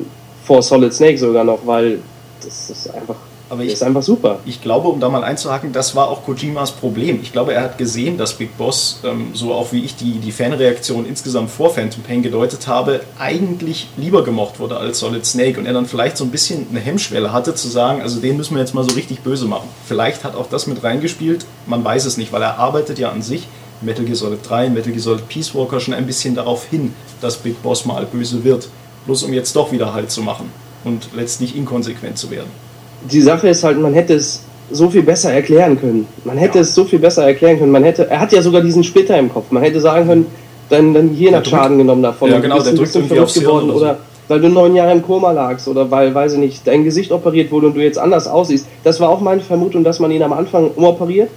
[0.46, 2.00] vor Solid Snake sogar noch, weil
[2.44, 3.18] das ist einfach
[3.50, 4.40] aber ich, ist einfach super.
[4.46, 7.20] Ich glaube, um da mal einzuhaken, das war auch Kojimas Problem.
[7.22, 10.32] Ich glaube, er hat gesehen, dass Big Boss, ähm, so auch wie ich die, die
[10.32, 15.66] Fanreaktion insgesamt vor Phantom Pain gedeutet habe, eigentlich lieber gemocht wurde als Solid Snake und
[15.66, 18.62] er dann vielleicht so ein bisschen eine Hemmschwelle hatte zu sagen, also den müssen wir
[18.62, 19.68] jetzt mal so richtig böse machen.
[19.86, 23.22] Vielleicht hat auch das mit reingespielt, man weiß es nicht, weil er arbeitet ja an
[23.22, 23.48] sich
[23.82, 27.38] Metal Gear Solid 3, Metal Gear Solid Peace Walker schon ein bisschen darauf hin, dass
[27.38, 28.70] Big Boss mal böse wird.
[29.06, 30.52] Bloß um jetzt doch wieder Halt zu machen
[30.84, 32.69] und letztlich inkonsequent zu werden
[33.12, 36.08] die Sache ist halt, man hätte es so viel besser erklären können.
[36.26, 36.62] Man hätte ja.
[36.62, 37.72] es so viel besser erklären können.
[37.72, 39.52] Man hätte, er hat ja sogar diesen Splitter im Kopf.
[39.52, 40.26] Man hätte sagen können,
[40.70, 42.30] dann, dann hier nach Schaden genommen davon.
[42.30, 44.00] Ja, genau, bist der drückt irgendwie verrückt geworden oder, so.
[44.28, 47.52] weil du neun Jahre im Koma lagst oder weil, weiß ich nicht, dein Gesicht operiert
[47.52, 48.68] wurde und du jetzt anders aussiehst.
[48.84, 51.30] Das war auch meine Vermutung, dass man ihn am Anfang umoperiert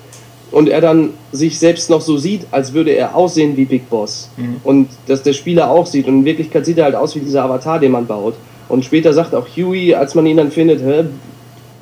[0.50, 4.28] und er dann sich selbst noch so sieht, als würde er aussehen wie Big Boss.
[4.36, 4.56] Mhm.
[4.62, 6.06] Und dass der Spieler auch sieht.
[6.06, 8.34] Und in Wirklichkeit sieht er halt aus wie dieser Avatar, den man baut.
[8.68, 11.04] Und später sagt auch Huey, als man ihn dann findet, Hä,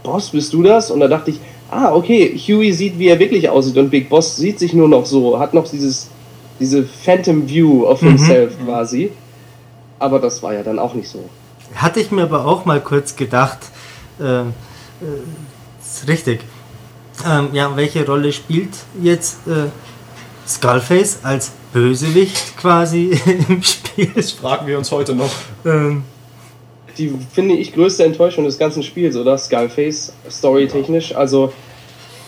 [0.02, 0.90] Boss, bist du das?
[0.90, 4.36] Und da dachte ich, ah, okay, Huey sieht, wie er wirklich aussieht und Big Boss
[4.36, 6.08] sieht sich nur noch so, hat noch dieses,
[6.58, 8.08] diese Phantom View of mhm.
[8.08, 8.64] himself mhm.
[8.66, 9.12] quasi.
[9.98, 11.28] Aber das war ja dann auch nicht so.
[11.74, 13.58] Hatte ich mir aber auch mal kurz gedacht,
[14.18, 14.44] äh, äh,
[15.80, 16.40] ist richtig.
[17.26, 19.68] Ähm, ja, welche Rolle spielt jetzt äh,
[20.48, 23.10] Skullface als Bösewicht quasi
[23.48, 24.10] im Spiel?
[24.14, 25.30] Das fragen wir uns heute noch.
[25.64, 26.04] Ähm,
[27.00, 29.36] die, finde ich, größte Enttäuschung des ganzen Spiels, oder?
[29.38, 31.14] Skullface, storytechnisch.
[31.14, 31.52] Also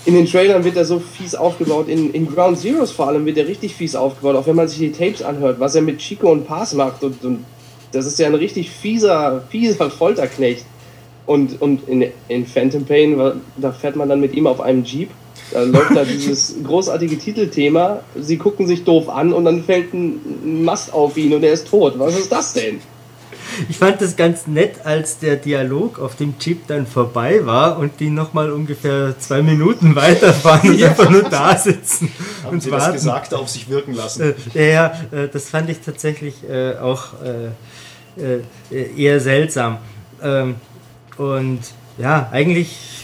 [0.04, 3.38] in den Trailern wird er so fies aufgebaut, in, in Ground Zeroes vor allem wird
[3.38, 6.32] er richtig fies aufgebaut, auch wenn man sich die Tapes anhört, was er mit Chico
[6.32, 7.04] und Pass macht.
[7.04, 7.44] Und, und
[7.92, 10.64] das ist ja ein richtig fieser, fieser Folterknecht.
[11.24, 13.16] Und, und in, in Phantom Pain,
[13.56, 15.10] da fährt man dann mit ihm auf einem Jeep.
[15.52, 18.00] Da läuft da dieses großartige Titelthema.
[18.16, 21.68] Sie gucken sich doof an und dann fällt ein Mast auf ihn und er ist
[21.68, 21.94] tot.
[21.98, 22.80] Was ist das denn?
[23.68, 28.00] Ich fand das ganz nett, als der Dialog auf dem Chip dann vorbei war und
[28.00, 30.88] die nochmal ungefähr zwei Minuten weiterfahren und ja.
[30.88, 32.10] einfach nur da sitzen.
[32.44, 32.92] Haben und Sie warten.
[32.92, 34.34] das Gesagte auf sich wirken lassen?
[34.54, 39.78] Äh, ja, äh, das fand ich tatsächlich äh, auch äh, eher seltsam.
[40.22, 40.56] Ähm,
[41.16, 41.60] und
[41.98, 43.02] ja, eigentlich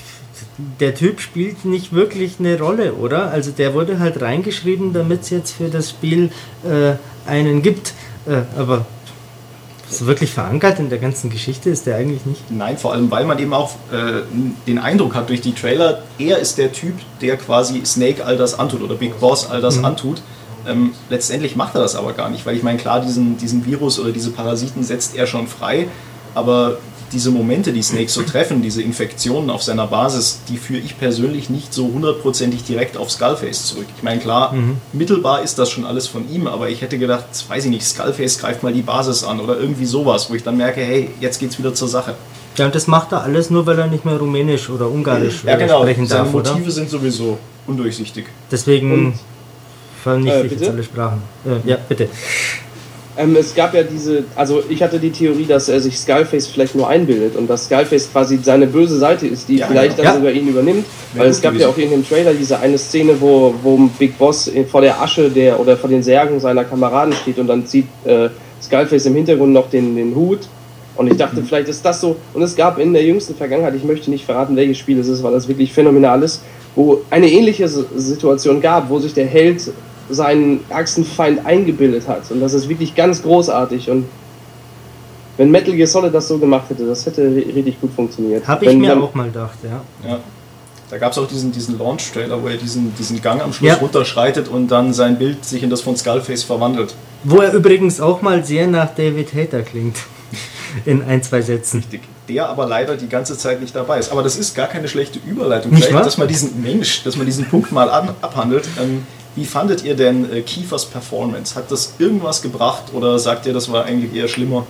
[0.80, 3.30] der Typ spielt nicht wirklich eine Rolle, oder?
[3.30, 6.30] Also der wurde halt reingeschrieben, damit es jetzt für das Spiel
[6.64, 6.94] äh,
[7.28, 7.94] einen gibt.
[8.26, 8.86] Äh, aber
[9.90, 12.50] so wirklich verankert in der ganzen Geschichte ist der eigentlich nicht.
[12.50, 14.22] Nein, vor allem, weil man eben auch äh,
[14.66, 18.58] den Eindruck hat durch die Trailer, er ist der Typ, der quasi Snake all das
[18.58, 19.84] antut oder Big Boss all das mhm.
[19.86, 20.22] antut.
[20.66, 23.98] Ähm, letztendlich macht er das aber gar nicht, weil ich meine, klar, diesen, diesen Virus
[23.98, 25.88] oder diese Parasiten setzt er schon frei,
[26.34, 26.78] aber
[27.12, 31.50] diese Momente, die Snake so treffen, diese Infektionen auf seiner Basis, die führe ich persönlich
[31.50, 33.86] nicht so hundertprozentig direkt auf Skullface zurück.
[33.96, 34.76] Ich meine, klar, mhm.
[34.92, 38.38] mittelbar ist das schon alles von ihm, aber ich hätte gedacht, weiß ich nicht, Skullface
[38.38, 41.58] greift mal die Basis an oder irgendwie sowas, wo ich dann merke, hey, jetzt geht's
[41.58, 42.14] wieder zur Sache.
[42.56, 45.56] Ja, und das macht er alles nur, weil er nicht mehr Rumänisch oder Ungarisch ja,
[45.56, 45.82] genau.
[45.82, 46.70] sprechen Seine darf, Motive oder?
[46.70, 48.26] sind sowieso undurchsichtig.
[48.50, 49.18] Deswegen
[50.02, 51.22] vernichte äh, ich jetzt alle Sprachen.
[51.44, 52.08] Äh, ja, bitte.
[53.18, 56.76] Ähm, es gab ja diese, also ich hatte die Theorie, dass er sich Skullface vielleicht
[56.76, 60.10] nur einbildet und dass Skullface quasi seine böse Seite ist, die ja, vielleicht genau.
[60.10, 60.20] dann ja.
[60.20, 60.84] sogar ihn übernimmt.
[61.14, 64.16] Ja, Weil es gab ja auch in dem Trailer diese eine Szene, wo, wo Big
[64.16, 67.86] Boss vor der Asche der oder vor den Särgen seiner Kameraden steht und dann zieht
[68.04, 68.28] äh,
[68.62, 70.40] Skullface im Hintergrund noch den, den Hut.
[70.94, 71.44] Und ich dachte, mhm.
[71.44, 72.16] vielleicht ist das so.
[72.34, 75.22] Und es gab in der jüngsten Vergangenheit, ich möchte nicht verraten, welches Spiel es ist,
[75.24, 76.42] weil das wirklich phänomenal ist,
[76.76, 79.62] wo eine ähnliche Situation gab, wo sich der Held
[80.10, 82.30] seinen ärgsten Feind eingebildet hat.
[82.30, 83.90] Und das ist wirklich ganz großartig.
[83.90, 84.06] Und
[85.36, 88.46] wenn Metal Gear Solid das so gemacht hätte, das hätte richtig gut funktioniert.
[88.46, 90.08] Habe ich mir auch mal gedacht, ja.
[90.08, 90.18] ja.
[90.90, 93.74] Da gab es auch diesen, diesen Launch-Trailer, wo er diesen, diesen Gang am Schluss ja.
[93.76, 96.94] runterschreitet und dann sein Bild sich in das von Skullface verwandelt.
[97.24, 99.96] Wo er übrigens auch mal sehr nach David Hater klingt.
[100.84, 101.78] In ein, zwei Sätzen.
[101.78, 102.02] Richtig.
[102.28, 104.12] Der aber leider die ganze Zeit nicht dabei ist.
[104.12, 105.72] Aber das ist gar keine schlechte Überleitung.
[105.72, 108.68] Nicht Vielleicht, dass man diesen Mensch, dass man diesen Punkt mal an, abhandelt.
[108.78, 111.54] Ähm, wie fandet ihr denn äh, Kiefers Performance?
[111.54, 114.66] Hat das irgendwas gebracht oder sagt ihr, das war eigentlich eher schlimmer?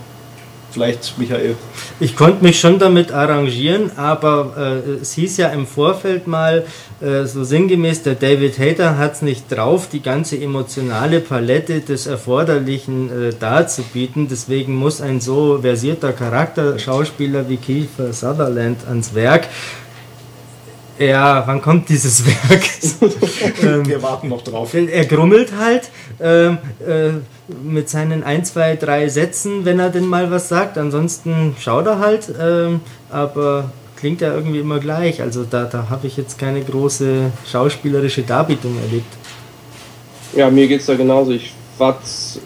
[0.71, 1.57] Vielleicht, Michael.
[1.99, 6.67] Ich konnte mich schon damit arrangieren, aber äh, es hieß ja im Vorfeld mal,
[7.01, 12.07] äh, so sinngemäß, der David Hater hat es nicht drauf, die ganze emotionale Palette des
[12.07, 14.29] Erforderlichen äh, darzubieten.
[14.29, 19.49] Deswegen muss ein so versierter Charakterschauspieler wie Kiefer Sutherland ans Werk.
[20.99, 22.63] Ja, wann kommt dieses Werk?
[23.63, 24.75] Ähm, Wir warten noch drauf.
[24.75, 27.11] Er grummelt halt ähm, äh,
[27.63, 30.77] mit seinen 1, 2, 3 Sätzen, wenn er denn mal was sagt.
[30.77, 32.81] Ansonsten schaut er halt, ähm,
[33.11, 35.23] aber klingt ja irgendwie immer gleich.
[35.23, 39.13] Also da, da habe ich jetzt keine große schauspielerische Darbietung erlebt.
[40.35, 41.33] Ja, mir geht es da genauso.
[41.33, 41.99] Ich war,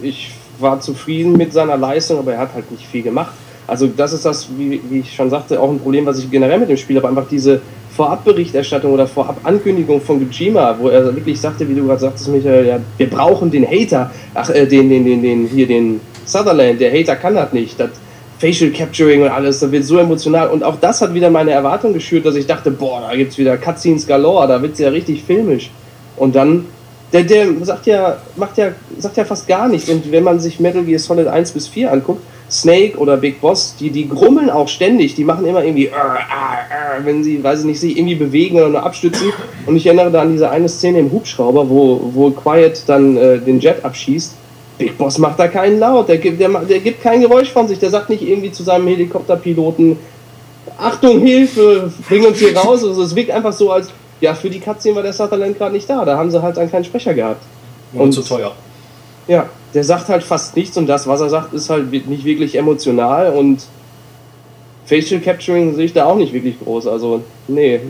[0.03, 3.33] ich war zufrieden mit seiner Leistung, aber er hat halt nicht viel gemacht.
[3.67, 6.59] Also das ist das, wie, wie ich schon sagte, auch ein Problem, was ich generell
[6.59, 7.09] mit dem Spiel habe.
[7.09, 7.61] Einfach diese
[7.97, 12.79] Vorabberichterstattung oder Vorabankündigung von Kojima, wo er wirklich sagte, wie du gerade sagtest, Michael, ja,
[12.97, 17.17] wir brauchen den Hater, ach, äh, den, den, den, den, hier den Sutherland, der Hater
[17.17, 17.91] kann das nicht, das
[18.39, 20.49] Facial Capturing und alles, das wird so emotional.
[20.49, 23.57] Und auch das hat wieder meine Erwartung geschürt, dass ich dachte, boah, da gibt's wieder
[23.57, 25.71] Cutscenes galore, da wird's ja richtig filmisch.
[26.17, 26.65] Und dann
[27.13, 29.89] der, der sagt ja, macht ja, sagt ja fast gar nichts.
[29.89, 32.23] Und wenn man sich Metal Gear Solid 1 bis 4 anguckt,
[32.53, 37.01] Snake oder Big Boss, die, die grummeln auch ständig, die machen immer irgendwie, äh, äh,
[37.01, 39.33] äh, wenn sie, weiß ich nicht, sich irgendwie bewegen oder nur abstützen.
[39.65, 43.39] Und ich erinnere da an diese eine Szene im Hubschrauber, wo, wo Quiet dann äh,
[43.39, 44.35] den Jet abschießt.
[44.77, 47.79] Big Boss macht da keinen Laut, der gibt, der, der gibt kein Geräusch von sich,
[47.79, 49.97] der sagt nicht irgendwie zu seinem Helikopterpiloten,
[50.79, 52.85] Achtung, Hilfe, bring uns hier raus.
[52.85, 53.89] Also es wirkt einfach so, als,
[54.21, 56.71] ja, für die Cutscene war der Sutherland gerade nicht da, da haben sie halt einen
[56.71, 57.43] keinen Sprecher gehabt.
[57.95, 58.53] Und, und zu teuer.
[59.27, 62.57] Ja, der sagt halt fast nichts und das, was er sagt, ist halt nicht wirklich
[62.57, 63.63] emotional und
[64.87, 66.87] Facial Capturing sehe ich da auch nicht wirklich groß.
[66.87, 67.81] Also, nee,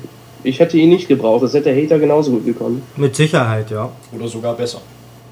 [0.45, 1.43] ich hätte ihn nicht gebraucht.
[1.43, 2.83] Das hätte der Hater genauso gut gekommen.
[2.97, 3.91] Mit Sicherheit, ja.
[4.15, 4.81] Oder sogar besser.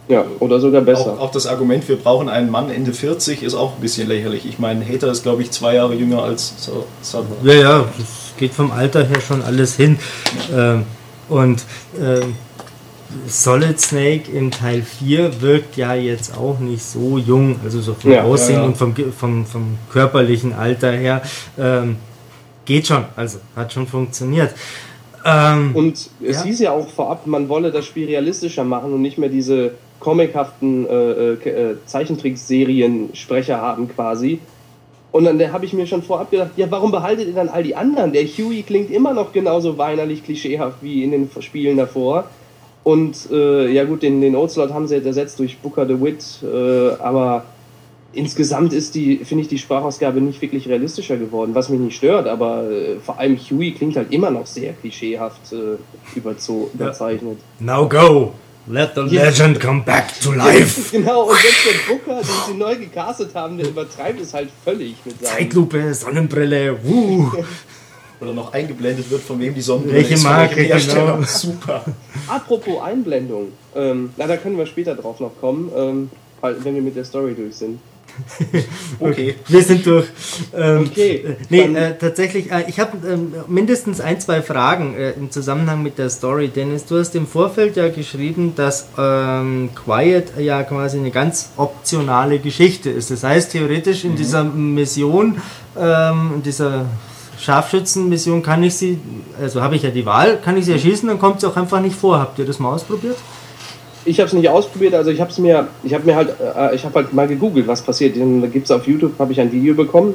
[0.09, 1.13] Ja, oder sogar besser.
[1.13, 4.45] Auch, auch, das Argument, wir brauchen einen Mann Ende 40, ist auch ein bisschen lächerlich.
[4.45, 6.55] Ich meine, Hater ist, glaube ich, zwei Jahre jünger als
[7.03, 7.45] Sutherland.
[7.45, 9.99] Ja, ja, das geht vom Alter her schon alles hin.
[10.51, 10.75] Ja.
[10.75, 10.85] Ähm,
[11.29, 11.63] und
[12.01, 12.35] ähm,
[13.27, 18.13] Solid Snake in Teil 4 wirkt ja jetzt auch nicht so jung, also so vom
[18.13, 18.67] ja, Aussehen ja, ja.
[18.67, 21.23] und vom, vom, vom körperlichen Alter her.
[21.59, 21.97] Ähm,
[22.65, 24.55] geht schon, also hat schon funktioniert.
[25.25, 29.19] Ähm, und es hieß ja auch vorab, man wolle das Spiel realistischer machen und nicht
[29.19, 34.41] mehr diese comichaften äh, äh, Zeichentrickserien-Sprecher haben quasi.
[35.13, 37.75] Und dann habe ich mir schon vorab gedacht, ja, warum behaltet ihr dann all die
[37.75, 38.13] anderen?
[38.13, 42.31] Der Huey klingt immer noch genauso weinerlich klischeehaft wie in den Spielen davor.
[42.83, 46.25] Und äh, ja gut, den, den Oldslot haben sie jetzt ersetzt durch Booker the Wit,
[46.43, 47.45] äh, aber
[48.13, 52.27] insgesamt ist die, finde ich, die Sprachausgabe nicht wirklich realistischer geworden, was mich nicht stört,
[52.27, 57.39] aber äh, vor allem Huey klingt halt immer noch sehr klischeehaft äh, überzo überzeichnet.
[57.59, 58.33] Now go!
[58.67, 59.25] Let the ja.
[59.25, 60.93] legend come back to life!
[60.97, 64.95] genau, und jetzt der Booker, den sie neu gecastet haben, der übertreibt es halt völlig
[65.05, 65.39] mit seinem...
[65.39, 67.31] Zeitlupe, Sonnenbrille, wuh!
[68.21, 71.23] Oder noch eingeblendet wird, von wem die Sonnenbrille Welche ist, Marke, genau.
[71.27, 71.85] Super.
[72.29, 76.83] Apropos Einblendung, ähm, na, da können wir später drauf noch kommen, ähm, weil- wenn wir
[76.83, 77.79] mit der Story durch sind.
[78.99, 79.37] Okay.
[79.49, 80.07] Wir sind durch.
[80.55, 85.13] Ähm, Okay, äh, nee, äh, tatsächlich, äh, ich habe ähm, mindestens ein, zwei Fragen äh,
[85.13, 86.49] im Zusammenhang mit der Story.
[86.49, 92.41] Dennis, du hast im Vorfeld ja geschrieben, dass ähm, Quiet ja quasi eine ganz optionale
[92.41, 93.11] Geschichte ist.
[93.11, 95.41] Das heißt, theoretisch in dieser Mission,
[95.79, 96.87] ähm, in dieser
[97.41, 98.99] Scharfschützenmission kann ich sie,
[99.41, 101.81] also habe ich ja die Wahl, kann ich sie erschießen, dann kommt sie auch einfach
[101.81, 102.19] nicht vor.
[102.19, 103.17] Habt ihr das mal ausprobiert?
[104.05, 106.75] Ich habe es nicht ausprobiert, also ich habe es mir, ich habe mir halt, äh,
[106.75, 108.17] ich habe halt mal gegoogelt, was passiert.
[108.17, 110.15] Da gibt es auf YouTube, habe ich ein Video bekommen,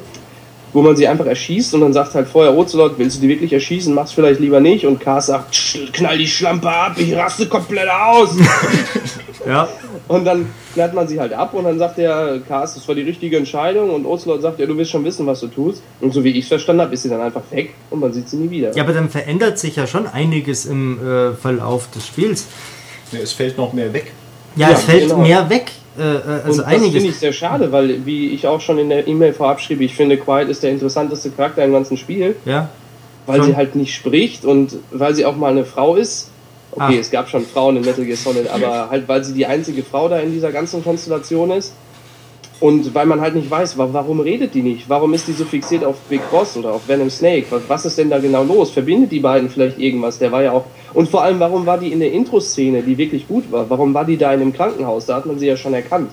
[0.73, 3.53] wo man sie einfach erschießt und dann sagt halt vorher Ocelot, willst du die wirklich
[3.53, 7.47] erschießen, mach's vielleicht lieber nicht und K sagt, "Sch- knall die Schlampe ab, ich raste
[7.47, 8.29] komplett aus.
[9.47, 9.67] Ja.
[10.07, 13.03] und dann knallt man sie halt ab und dann sagt der Cast, das war die
[13.03, 15.83] richtige Entscheidung und Ocelot sagt, ja, du wirst schon wissen, was du tust.
[16.01, 18.27] Und so wie ich es verstanden habe, ist sie dann einfach weg und man sieht
[18.27, 18.75] sie nie wieder.
[18.75, 22.47] Ja, aber dann verändert sich ja schon einiges im äh, Verlauf des Spiels.
[23.11, 24.13] Nee, es fällt noch mehr weg.
[24.55, 25.19] Ja, Ja, es fällt genau.
[25.19, 25.71] mehr weg.
[25.97, 26.05] Äh, äh,
[26.43, 26.93] also und das einiges.
[26.93, 29.95] finde ich sehr schade, weil, wie ich auch schon in der E-Mail vorab schrieb, ich
[29.95, 32.69] finde, Quiet ist der interessanteste Charakter im ganzen Spiel, Ja.
[33.25, 33.47] weil Schon.
[33.47, 36.29] sie halt nicht spricht und weil sie auch mal eine Frau ist.
[36.71, 36.99] Okay, Ah.
[36.99, 40.09] es gab schon Frauen in Metal Gear Solid, aber halt, weil sie die einzige Frau
[40.09, 41.73] da in dieser ganzen Konstellation ist.
[42.61, 44.87] Und weil man halt nicht weiß, wa- warum redet die nicht?
[44.89, 47.45] Warum ist die so fixiert auf Big Boss oder auf Venom Snake?
[47.67, 48.71] Was, ist denn da genau los?
[48.71, 50.17] Verbindet die beiden vielleicht irgendwas?
[50.19, 50.63] Der war ja auch.
[50.93, 53.69] Und vor allem, warum war die in der Intro-Szene, die wirklich gut war?
[53.69, 55.05] Warum war die da in dem Krankenhaus?
[55.05, 56.09] Da hat man sie ja schon erkannt.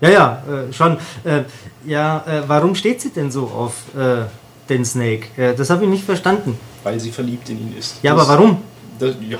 [0.00, 0.96] Ja, ja, äh, schon.
[1.22, 1.42] Äh,
[1.86, 4.24] ja, äh, warum steht sie denn so auf äh,
[4.68, 5.26] den Snake?
[5.36, 6.58] Äh, das habe ich nicht verstanden.
[6.82, 7.98] Weil sie verliebt in ihn ist.
[8.02, 8.58] Ja, das, aber warum?
[9.02, 9.38] Das, ja,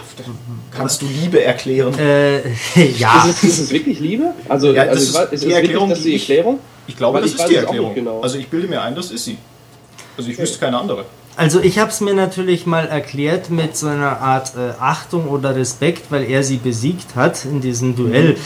[0.70, 1.96] kannst du Liebe erklären.
[1.98, 2.40] Äh,
[2.98, 3.25] ja.
[3.29, 4.33] Ist, es, ist es wirklich Liebe?
[4.48, 6.59] Also, Ja, das also ist die ist wirklich Erklärung, das die die ich- Erklärung?
[6.88, 7.94] Ich glaube, Weil das ich ist die Erklärung.
[7.94, 8.20] genau.
[8.22, 9.38] Also ich bilde mir ein, das ist sie.
[10.16, 11.05] Also ich wüsste keine andere.
[11.37, 15.55] Also ich habe es mir natürlich mal erklärt mit so einer Art äh, Achtung oder
[15.57, 18.37] Respekt, weil er sie besiegt hat in diesem Duell.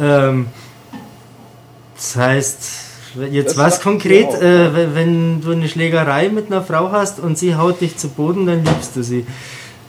[0.00, 0.46] Ähm,
[1.94, 2.58] das heißt,
[3.30, 7.38] jetzt Das was konkret, äh, wenn- wenn du eine Schlägerei mit einer Frau hast und
[7.38, 9.26] sie haut dich zu Boden, dann liebst du sie.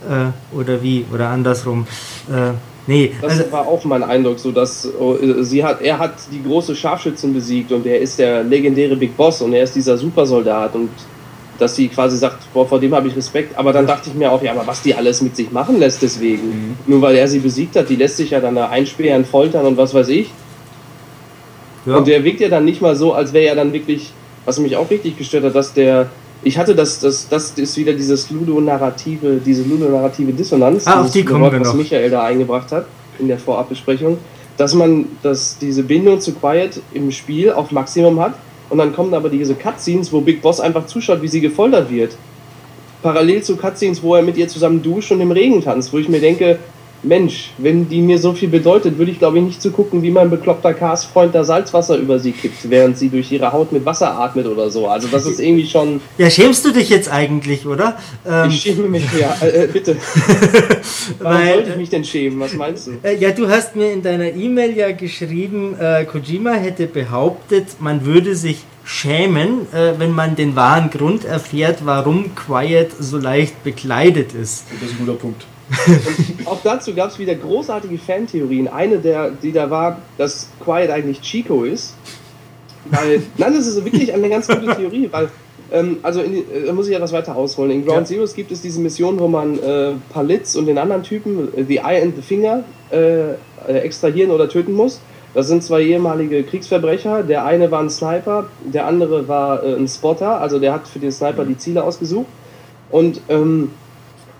[0.10, 1.06] Äh, oder wie?
[1.14, 1.88] Oder andersrum.
[2.30, 2.52] Äh,
[2.88, 6.44] nee, Das also, war auch mein Eindruck, so dass oh, sie hat, er hat die
[6.44, 10.76] große Scharfschützin besiegt und er ist der legendäre Big Boss und er ist dieser Supersoldat
[10.76, 10.90] und
[11.60, 13.58] dass sie quasi sagt, boah, vor dem habe ich Respekt.
[13.58, 16.02] Aber dann dachte ich mir auch, ja, aber was die alles mit sich machen lässt
[16.02, 16.78] deswegen.
[16.88, 19.78] Nur weil er sie besiegt hat, die lässt sich ja dann da einsperren, foltern und
[19.78, 20.32] was weiß ich.
[21.86, 21.96] ja.
[21.98, 24.12] Und der wirkt ja dann nicht mal so, als wäre er dann wirklich,
[24.46, 26.10] was mich auch richtig gestört hat, dass der,
[26.44, 31.24] ich hatte das, das, das ist wieder dieses Ludo-narrative, diese Ludo-narrative Dissonanz, Ah, auf die
[31.24, 31.76] kommen Wort, wir was noch.
[31.76, 32.86] Michael da eingebracht hat
[33.20, 34.18] in der Vorabbesprechung,
[34.58, 38.34] dass man dass diese Bindung zu Quiet im Spiel auf Maximum hat
[38.70, 42.16] und dann kommen aber diese Cutscenes, wo Big Boss einfach zuschaut, wie sie gefoltert wird.
[43.02, 46.08] Parallel zu Cutscenes, wo er mit ihr zusammen duscht und im Regen tanzt, wo ich
[46.08, 46.60] mir denke,
[47.04, 50.30] Mensch, wenn die mir so viel bedeutet, würde ich glaube ich nicht zugucken, wie mein
[50.30, 54.46] bekloppter Cast-Freund da Salzwasser über sie kippt, während sie durch ihre Haut mit Wasser atmet
[54.48, 54.88] oder so.
[54.88, 56.00] Also das ist irgendwie schon.
[56.18, 57.98] ja, schämst du dich jetzt eigentlich, oder?
[58.28, 59.36] Ähm, Ich schäme mich ja.
[59.42, 59.98] Äh, äh, bitte.
[61.20, 62.40] Warum Weil- sollte ich mich denn schämen?
[62.40, 62.92] Was meinst du?
[63.04, 68.06] Äh, Ja, du hast mir in deiner E-Mail ja geschrieben, äh, Kojima hätte behauptet, man
[68.06, 74.34] würde sich schämen, äh, wenn man den wahren Grund erfährt, warum Quiet so leicht bekleidet
[74.34, 74.66] ist.
[74.82, 75.46] Das ist ein guter Punkt.
[76.46, 78.68] Auch dazu gab es wieder großartige Fantheorien.
[78.68, 81.96] Eine der, die da war, dass Quiet eigentlich Chico ist.
[82.86, 85.30] Weil, nein, das ist wirklich eine ganz gute Theorie, weil,
[85.72, 87.72] ähm, also in, äh, da muss ich ja was weiter ausholen.
[87.72, 91.48] In Ground Zeroes gibt es diese Mission, wo man äh, Palitz und den anderen Typen,
[91.56, 93.36] äh, The Eye and the Finger, äh, äh,
[93.68, 95.00] extrahieren oder töten muss.
[95.34, 97.24] Das sind zwei ehemalige Kriegsverbrecher.
[97.24, 101.00] Der eine war ein Sniper, der andere war äh, ein Spotter, also der hat für
[101.00, 102.28] den Sniper die Ziele ausgesucht.
[102.92, 103.72] Und ähm,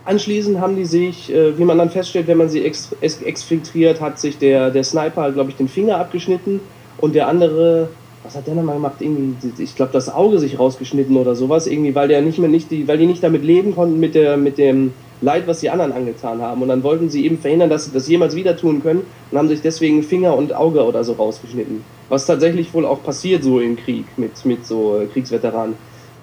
[0.06, 4.02] Anschließend haben die sich, äh, wie man dann feststellt, wenn man sie ex ex exfiltriert,
[4.02, 6.60] hat sich der, der Sniper, glaube ich, den Finger abgeschnitten
[6.98, 7.88] und der andere,
[8.24, 8.96] was hat der nochmal gemacht?
[9.00, 12.70] Irgendwie, ich glaube, das Auge sich rausgeschnitten oder sowas, irgendwie, weil der nicht mehr nicht
[12.70, 15.94] die, weil die nicht damit leben konnten mit der, mit dem Leid, was die anderen
[15.94, 16.62] angetan haben.
[16.62, 19.48] Und dann wollten sie eben verhindern, dass sie das jemals wieder tun können und haben
[19.48, 21.82] sich deswegen Finger und Auge oder so rausgeschnitten.
[22.10, 25.76] Was tatsächlich wohl auch passiert so im Krieg mit, mit so äh, Kriegsveteranen.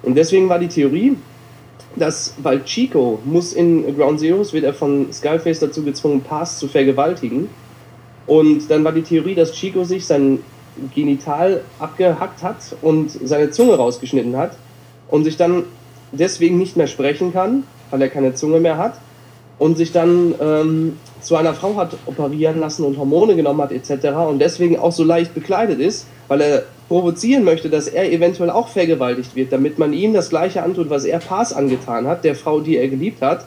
[0.03, 1.15] Und deswegen war die Theorie,
[1.95, 6.67] dass, weil Chico muss in Ground Zeroes, wird er von Skullface dazu gezwungen, Paz zu
[6.67, 7.49] vergewaltigen.
[8.27, 10.39] Und dann war die Theorie, dass Chico sich sein
[10.95, 14.55] Genital abgehackt hat und seine Zunge rausgeschnitten hat
[15.09, 15.63] und sich dann
[16.11, 18.99] deswegen nicht mehr sprechen kann, weil er keine Zunge mehr hat.
[19.61, 24.07] Und sich dann ähm, zu einer Frau hat operieren lassen und Hormone genommen hat etc.
[24.27, 28.69] und deswegen auch so leicht bekleidet ist, weil er provozieren möchte, dass er eventuell auch
[28.69, 32.59] vergewaltigt wird, damit man ihm das gleiche antut, was er Paz angetan hat, der Frau,
[32.59, 33.45] die er geliebt hat.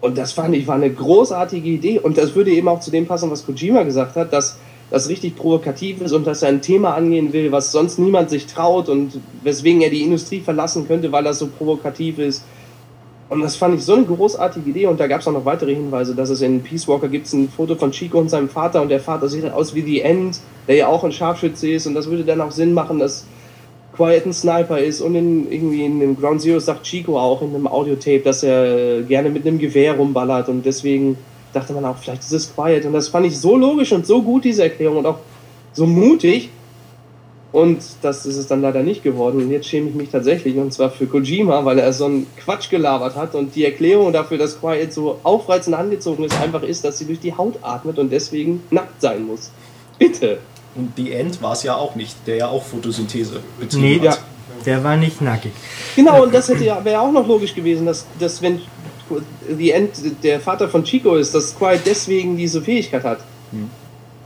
[0.00, 3.06] Und das fand ich war eine großartige Idee und das würde eben auch zu dem
[3.08, 4.58] passen, was Kojima gesagt hat, dass
[4.92, 8.46] das richtig provokativ ist und dass er ein Thema angehen will, was sonst niemand sich
[8.46, 12.44] traut und weswegen er die Industrie verlassen könnte, weil das so provokativ ist.
[13.28, 14.86] Und das fand ich so eine großartige Idee.
[14.86, 17.48] Und da gab es auch noch weitere Hinweise, dass es in Peace Walker gibt ein
[17.48, 18.80] Foto von Chico und seinem Vater.
[18.82, 21.86] Und der Vater sieht halt aus wie The End, der ja auch ein Scharfschütze ist.
[21.86, 23.26] Und das würde dann auch Sinn machen, dass
[23.96, 25.00] Quiet ein Sniper ist.
[25.00, 29.02] Und in, irgendwie in dem Ground Zero sagt Chico auch in einem Audiotape, dass er
[29.02, 30.48] gerne mit einem Gewehr rumballert.
[30.48, 31.18] Und deswegen
[31.52, 32.84] dachte man auch, vielleicht ist es Quiet.
[32.86, 34.98] Und das fand ich so logisch und so gut, diese Erklärung.
[34.98, 35.18] Und auch
[35.72, 36.50] so mutig.
[37.56, 39.40] Und das ist es dann leider nicht geworden.
[39.40, 42.68] Und jetzt schäme ich mich tatsächlich, und zwar für Kojima, weil er so einen Quatsch
[42.68, 43.34] gelabert hat.
[43.34, 47.18] Und die Erklärung dafür, dass Quiet so aufreizend angezogen ist, einfach ist, dass sie durch
[47.18, 49.50] die Haut atmet und deswegen nackt sein muss.
[49.98, 50.36] Bitte.
[50.74, 54.20] Und The End war es ja auch nicht, der ja auch Photosynthese betrieben Nee, hat.
[54.66, 55.52] der war nicht nackig.
[55.94, 58.60] Genau, und das hätte ja, wäre auch noch logisch gewesen, dass, dass wenn
[59.56, 59.92] The End
[60.22, 63.20] der Vater von Chico ist, dass Quiet deswegen diese Fähigkeit hat.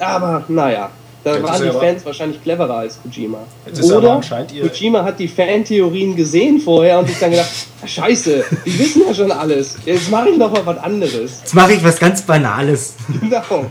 [0.00, 0.90] Aber naja,
[1.24, 3.38] da waren die aber- Fans wahrscheinlich cleverer als Kojima.
[3.66, 7.48] Er Oder anscheinend ihr- Kojima hat die Fan-Theorien gesehen vorher und sich dann gedacht,
[7.82, 9.76] "Ah, scheiße, die wissen ja schon alles.
[9.84, 11.40] Jetzt mache ich noch mal was anderes.
[11.40, 12.94] Jetzt mache ich was ganz Banales.
[13.20, 13.66] Genau.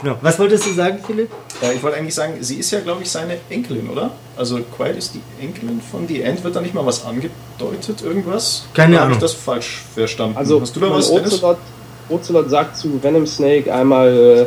[0.00, 0.14] Genau.
[0.22, 1.28] Was wolltest du sagen, Philipp?
[1.60, 4.12] Ja, ich wollte eigentlich sagen, sie ist ja, glaube ich, seine Enkelin, oder?
[4.36, 6.44] Also Quiet ist die Enkelin von The End.
[6.44, 8.64] Wird da nicht mal was angedeutet, irgendwas?
[8.74, 9.14] Keine Oder Ahnung.
[9.16, 10.36] ich das falsch verstanden?
[10.36, 11.10] Also Hast du da was?
[11.10, 11.56] Ocelot,
[12.08, 14.46] Ocelot sagt zu Venom Snake einmal,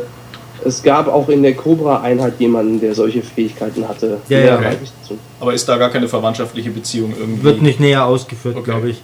[0.64, 4.18] es gab auch in der Cobra-Einheit jemanden, der solche Fähigkeiten hatte.
[4.28, 4.60] Ja, ja.
[4.60, 5.18] dazu.
[5.40, 7.42] Aber ist da gar keine verwandtschaftliche Beziehung irgendwie?
[7.42, 8.70] Wird nicht näher ausgeführt, Okay.
[8.70, 9.02] glaube ich.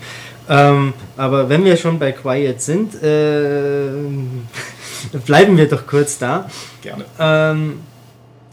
[0.48, 3.90] Ähm, aber wenn wir schon bei Quiet sind, äh,
[5.26, 6.48] bleiben wir doch kurz da.
[6.82, 7.04] Gerne.
[7.18, 7.80] Ähm,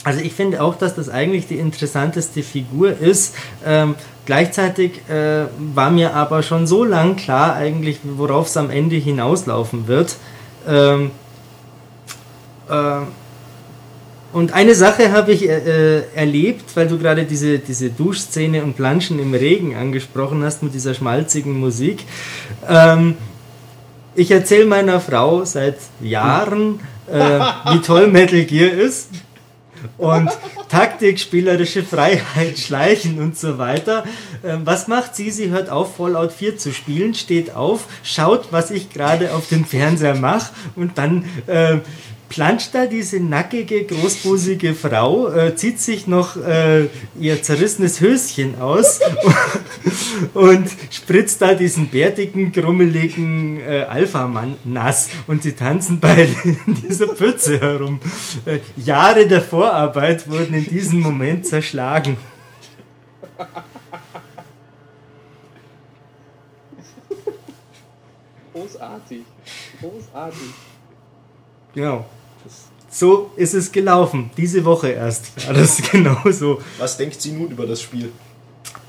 [0.03, 3.35] also ich finde auch, dass das eigentlich die interessanteste Figur ist.
[3.65, 8.97] Ähm, gleichzeitig äh, war mir aber schon so lang klar eigentlich, worauf es am Ende
[8.97, 10.15] hinauslaufen wird.
[12.69, 13.05] Äh,
[14.35, 18.75] und eine Sache habe ich äh, äh, erlebt, weil du gerade diese, diese Duschszene und
[18.75, 22.03] Planschen im Regen angesprochen hast mit dieser schmalzigen Musik.
[22.67, 23.15] Ähm,
[24.13, 27.39] ich erzähle meiner Frau seit Jahren, äh,
[27.71, 29.09] wie toll Metal Gear ist.
[29.97, 30.29] Und
[30.67, 34.03] Taktik, spielerische Freiheit, Schleichen und so weiter.
[34.43, 35.31] Ähm, was macht sie?
[35.31, 39.63] Sie hört auf, Fallout 4 zu spielen, steht auf, schaut, was ich gerade auf dem
[39.63, 41.77] Fernseher mache und dann äh,
[42.35, 48.99] planscht da diese nackige, großbusige Frau, äh, zieht sich noch äh, ihr zerrissenes Höschen aus
[50.33, 57.07] und spritzt da diesen bärtigen, grummeligen äh, Alpha-Mann nass und sie tanzen beide in dieser
[57.07, 58.01] Pfütze herum.
[58.45, 62.17] Äh, Jahre der Vorarbeit wurden in diesem Moment zerschlagen.
[68.51, 69.23] Großartig.
[69.79, 70.53] Großartig.
[71.73, 72.05] Genau.
[72.97, 74.29] So ist es gelaufen.
[74.37, 76.61] Diese Woche erst war das genau so.
[76.77, 78.09] Was denkt sie nun über das Spiel?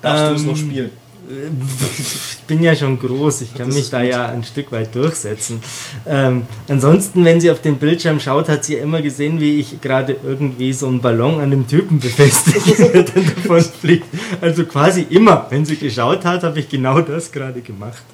[0.01, 0.90] Darfst du es Ähm, noch spielen?
[1.29, 4.11] Ich bin ja schon groß, ich kann Das mich da gut.
[4.12, 5.61] ja ein Stück weit durchsetzen.
[6.07, 9.81] Ähm, ansonsten, wenn sie auf den Bildschirm schaut, hat sie ja immer gesehen, wie ich
[9.81, 14.07] gerade irgendwie so einen Ballon an dem Typen befestige, der dann davon fliegt.
[14.40, 18.05] Also quasi immer, wenn sie geschaut hat, habe ich genau das gerade gemacht.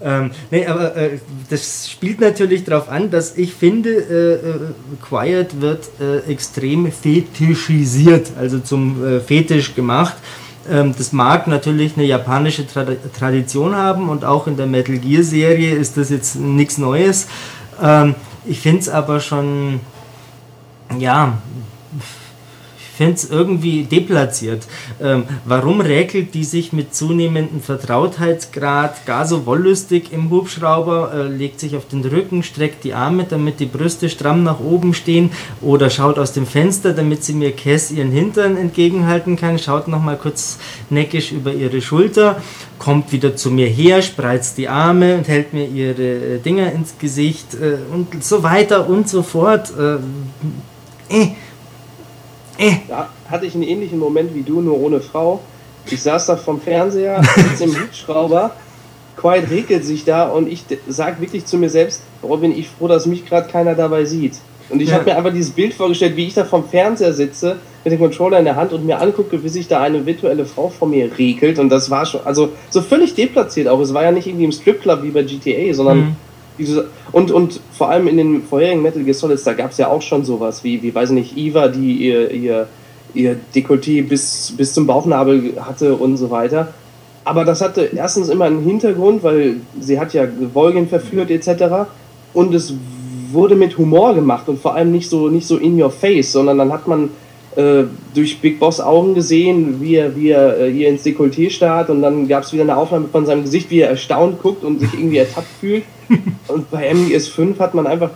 [0.00, 1.18] Ähm, nee, aber äh,
[1.50, 4.60] das spielt natürlich darauf an, dass ich finde, äh, äh,
[5.02, 10.16] Quiet wird äh, extrem fetischisiert, also zum äh, Fetisch gemacht.
[10.70, 12.86] Ähm, das mag natürlich eine japanische Tra
[13.18, 17.26] Tradition haben und auch in der Metal Gear Serie ist das jetzt nichts Neues.
[17.82, 19.80] Ähm, ich finde es aber schon,
[20.98, 21.38] ja,
[22.98, 24.66] finde es irgendwie deplatziert.
[25.00, 31.60] Ähm, warum räkelt die sich mit zunehmendem Vertrautheitsgrad gar so wollüstig im Hubschrauber, äh, legt
[31.60, 35.30] sich auf den Rücken, streckt die Arme, damit die Brüste stramm nach oben stehen
[35.60, 40.16] oder schaut aus dem Fenster, damit sie mir Cass ihren Hintern entgegenhalten kann, schaut nochmal
[40.16, 40.58] kurz
[40.90, 42.42] neckisch über ihre Schulter,
[42.80, 46.98] kommt wieder zu mir her, spreizt die Arme und hält mir ihre äh, Dinger ins
[46.98, 49.72] Gesicht äh, und so weiter und so fort.
[49.78, 49.98] Äh,
[52.58, 52.72] äh.
[52.88, 55.40] Da hatte ich einen ähnlichen Moment wie du, nur ohne Frau.
[55.90, 58.50] Ich saß da vom Fernseher, sitze im Hubschrauber,
[59.16, 62.86] Quiet regelt sich da und ich sag wirklich zu mir selbst, oh, bin ich froh,
[62.88, 64.34] dass mich gerade keiner dabei sieht.
[64.70, 64.96] Und ich Ja.
[64.96, 68.38] habe mir einfach dieses Bild vorgestellt, wie ich da vom Fernseher sitze, mit dem Controller
[68.38, 71.58] in der Hand und mir angucke, wie sich da eine virtuelle Frau vor mir regelt.
[71.58, 73.80] Und das war schon, also so völlig deplatziert auch.
[73.80, 76.16] Es war ja nicht irgendwie im Stripclub wie bei GTA, sondern Mhm.
[77.12, 80.02] Und, und vor allem in den vorherigen Metal Gear Solids, da gab es ja auch
[80.02, 82.66] schon sowas wie, wie weiß ich nicht, Eva, die ihr, ihr,
[83.14, 86.74] ihr Dekolleté bis, bis zum Bauchnabel hatte und so weiter.
[87.24, 91.88] Aber das hatte erstens immer einen Hintergrund, weil sie hat ja Wolgen verführt etc.
[92.32, 92.74] Und es
[93.30, 96.58] wurde mit Humor gemacht und vor allem nicht so, nicht so in your face, sondern
[96.58, 97.10] dann hat man
[97.56, 97.84] äh,
[98.14, 102.02] durch Big Boss Augen gesehen, wie er, wie er äh, ihr ins Dekolleté starrt und
[102.02, 104.92] dann gab es wieder eine Aufnahme von seinem Gesicht, wie er erstaunt guckt und sich
[104.94, 105.84] irgendwie ertappt fühlt.
[106.48, 108.10] Und bei MGS5 hat man einfach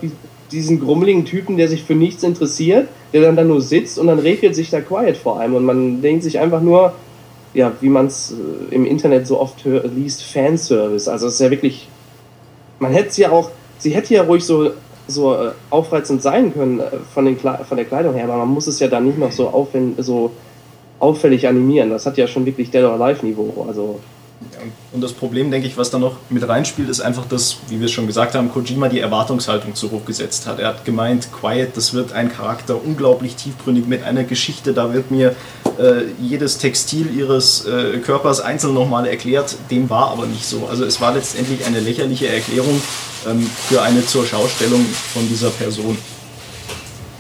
[0.51, 4.18] diesen grummeligen Typen, der sich für nichts interessiert, der dann da nur sitzt und dann
[4.18, 6.95] regelt sich da Quiet vor einem und man denkt sich einfach nur,
[7.53, 11.07] ja, wie man es äh, im Internet so oft liest, Fanservice.
[11.07, 11.89] Also es ist ja wirklich,
[12.78, 14.70] man hätte es ja auch, sie hätte ja ruhig so
[15.07, 18.67] so äh, aufreizend sein können äh, von, den von der Kleidung her, aber man muss
[18.67, 20.31] es ja dann nicht noch so, so
[20.99, 21.91] auffällig animieren.
[21.91, 23.65] Das hat ja schon wirklich Dead or Alive Niveau.
[23.67, 23.99] Also
[24.93, 27.86] und das Problem, denke ich, was da noch mit reinspielt, ist einfach, dass, wie wir
[27.86, 30.59] es schon gesagt haben, Kojima die Erwartungshaltung zu hoch gesetzt hat.
[30.59, 35.11] Er hat gemeint, Quiet, das wird ein Charakter unglaublich tiefgründig mit einer Geschichte, da wird
[35.11, 35.34] mir
[35.78, 39.57] äh, jedes Textil ihres äh, Körpers einzeln nochmal erklärt.
[39.70, 40.66] Dem war aber nicht so.
[40.68, 42.80] Also es war letztendlich eine lächerliche Erklärung
[43.28, 45.97] ähm, für eine zur Schaustellung von dieser Person.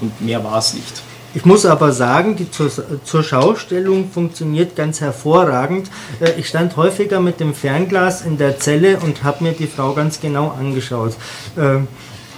[0.00, 1.02] Und mehr war es nicht.
[1.34, 2.70] Ich muss aber sagen, die zur,
[3.04, 5.90] zur Schaustellung funktioniert ganz hervorragend.
[6.20, 9.94] Äh, ich stand häufiger mit dem Fernglas in der Zelle und habe mir die Frau
[9.94, 11.16] ganz genau angeschaut.
[11.58, 11.88] Ähm,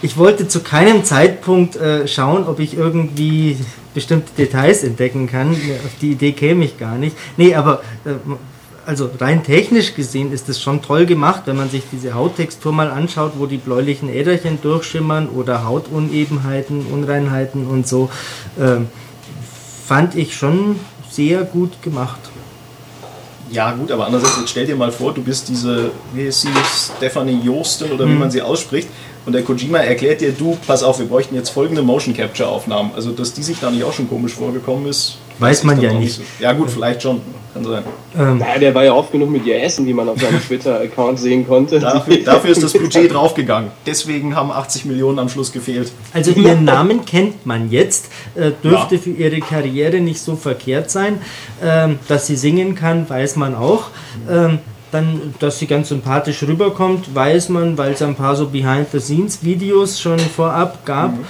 [0.03, 3.57] ich wollte zu keinem Zeitpunkt äh, schauen, ob ich irgendwie
[3.95, 5.53] bestimmte Details entdecken kann.
[5.53, 7.17] Auf die Idee käme ich gar nicht.
[7.37, 8.11] Nee, aber äh,
[8.87, 12.91] also rein technisch gesehen ist es schon toll gemacht, wenn man sich diese Hauttextur mal
[12.91, 18.11] anschaut, wo die bläulichen Äderchen durchschimmern oder Hautunebenheiten, Unreinheiten und so.
[18.59, 18.81] Äh,
[19.87, 20.81] fand ich schon
[21.11, 22.21] sehr gut gemacht.
[23.51, 26.49] Ja, gut, aber andererseits, jetzt stell dir mal vor, du bist diese, wie ist sie,
[26.97, 28.19] Stephanie Josten oder wie hm.
[28.19, 28.89] man sie ausspricht,
[29.27, 32.91] und der Kojima erklärt dir, du, pass auf, wir bräuchten jetzt folgende Motion Capture Aufnahmen.
[32.95, 36.17] Also, dass die sich da nicht auch schon komisch vorgekommen ist, weiß man ja nicht.
[36.17, 36.23] So.
[36.41, 37.21] Ja, gut, vielleicht schon.
[37.53, 37.85] Kann sein.
[38.19, 38.39] Ähm.
[38.39, 41.47] Naja, der war ja oft genug mit ihr essen, wie man auf seinem Twitter-Account sehen
[41.47, 41.79] konnte.
[41.79, 43.71] Dafür, dafür, ist das Budget draufgegangen.
[43.87, 45.93] Deswegen haben 80 Millionen am Schluss gefehlt.
[46.13, 48.11] Also, ihren Namen kennt man jetzt.
[48.35, 49.01] Äh, dürfte ja.
[49.01, 51.21] für ihre Karriere nicht so verkehrt sein.
[51.63, 53.91] Ähm, dass sie singen kann, weiß man auch.
[54.29, 54.59] Ähm,
[54.95, 60.19] dann, dass sie ganz sympathisch rüberkommt, weiß man, weil es ein paar so Behind-the-Scenes-Videos schon
[60.21, 61.13] vorab gab.
[61.13, 61.25] Mhm.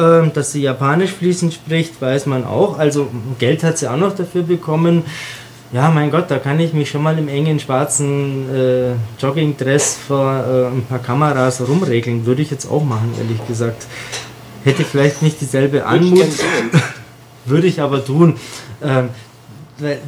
[0.00, 2.78] Ähm, dass sie Japanisch fließend spricht, weiß man auch.
[2.78, 5.04] Also Geld hat sie auch noch dafür bekommen.
[5.72, 10.44] Ja, mein Gott, da kann ich mich schon mal im engen schwarzen äh, Joggingdress vor
[10.44, 12.24] äh, ein paar Kameras rumregeln.
[12.24, 13.86] Würde ich jetzt auch machen, ehrlich gesagt.
[14.64, 16.26] Hätte vielleicht nicht dieselbe Anmut.
[17.44, 18.36] Würde ich aber tun.
[18.82, 19.10] Ähm,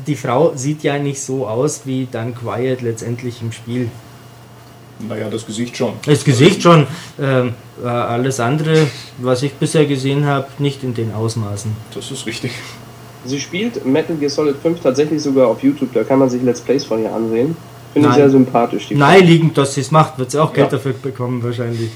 [0.07, 3.89] die Frau sieht ja nicht so aus wie dann Quiet letztendlich im Spiel.
[5.09, 5.95] Naja, das Gesicht schon.
[6.07, 6.87] Das Gesicht schon.
[7.21, 8.87] Ähm, äh, alles andere,
[9.19, 11.73] was ich bisher gesehen habe, nicht in den Ausmaßen.
[11.95, 12.53] Das ist richtig.
[13.25, 16.61] Sie spielt Metal Gear Solid 5 tatsächlich sogar auf YouTube, da kann man sich Let's
[16.61, 17.57] Plays von ihr ansehen.
[17.93, 18.89] Finde ich sehr sympathisch.
[18.89, 20.79] Die Naheliegend, dass sie es macht, wird sie auch Geld ja.
[20.79, 21.91] dafür bekommen wahrscheinlich.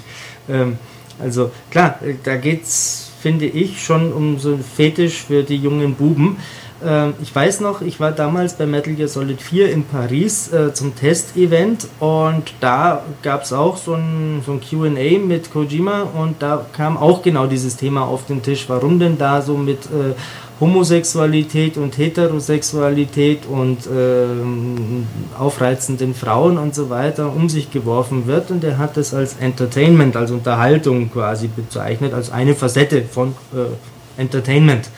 [0.48, 0.78] Ähm,
[1.18, 5.56] also klar, äh, da geht es, finde ich, schon um so einen Fetisch für die
[5.56, 6.36] jungen Buben.
[6.84, 10.72] Ähm, ich weiß noch, ich war damals bei Metal Gear Solid 4 in Paris äh,
[10.74, 16.42] zum Testevent und da gab es auch so ein, so ein QA mit Kojima und
[16.42, 18.68] da kam auch genau dieses Thema auf den Tisch.
[18.68, 20.14] Warum denn da so mit äh,
[20.60, 28.64] Homosexualität und Heterosexualität und äh, aufreizenden Frauen und so weiter um sich geworfen wird und
[28.64, 34.88] er hat es als Entertainment, als Unterhaltung quasi bezeichnet, als eine Facette von äh, Entertainment.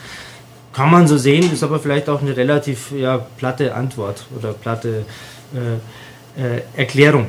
[0.79, 5.05] Kann man so sehen, ist aber vielleicht auch eine relativ ja, platte Antwort oder platte
[5.53, 7.27] äh, äh, Erklärung.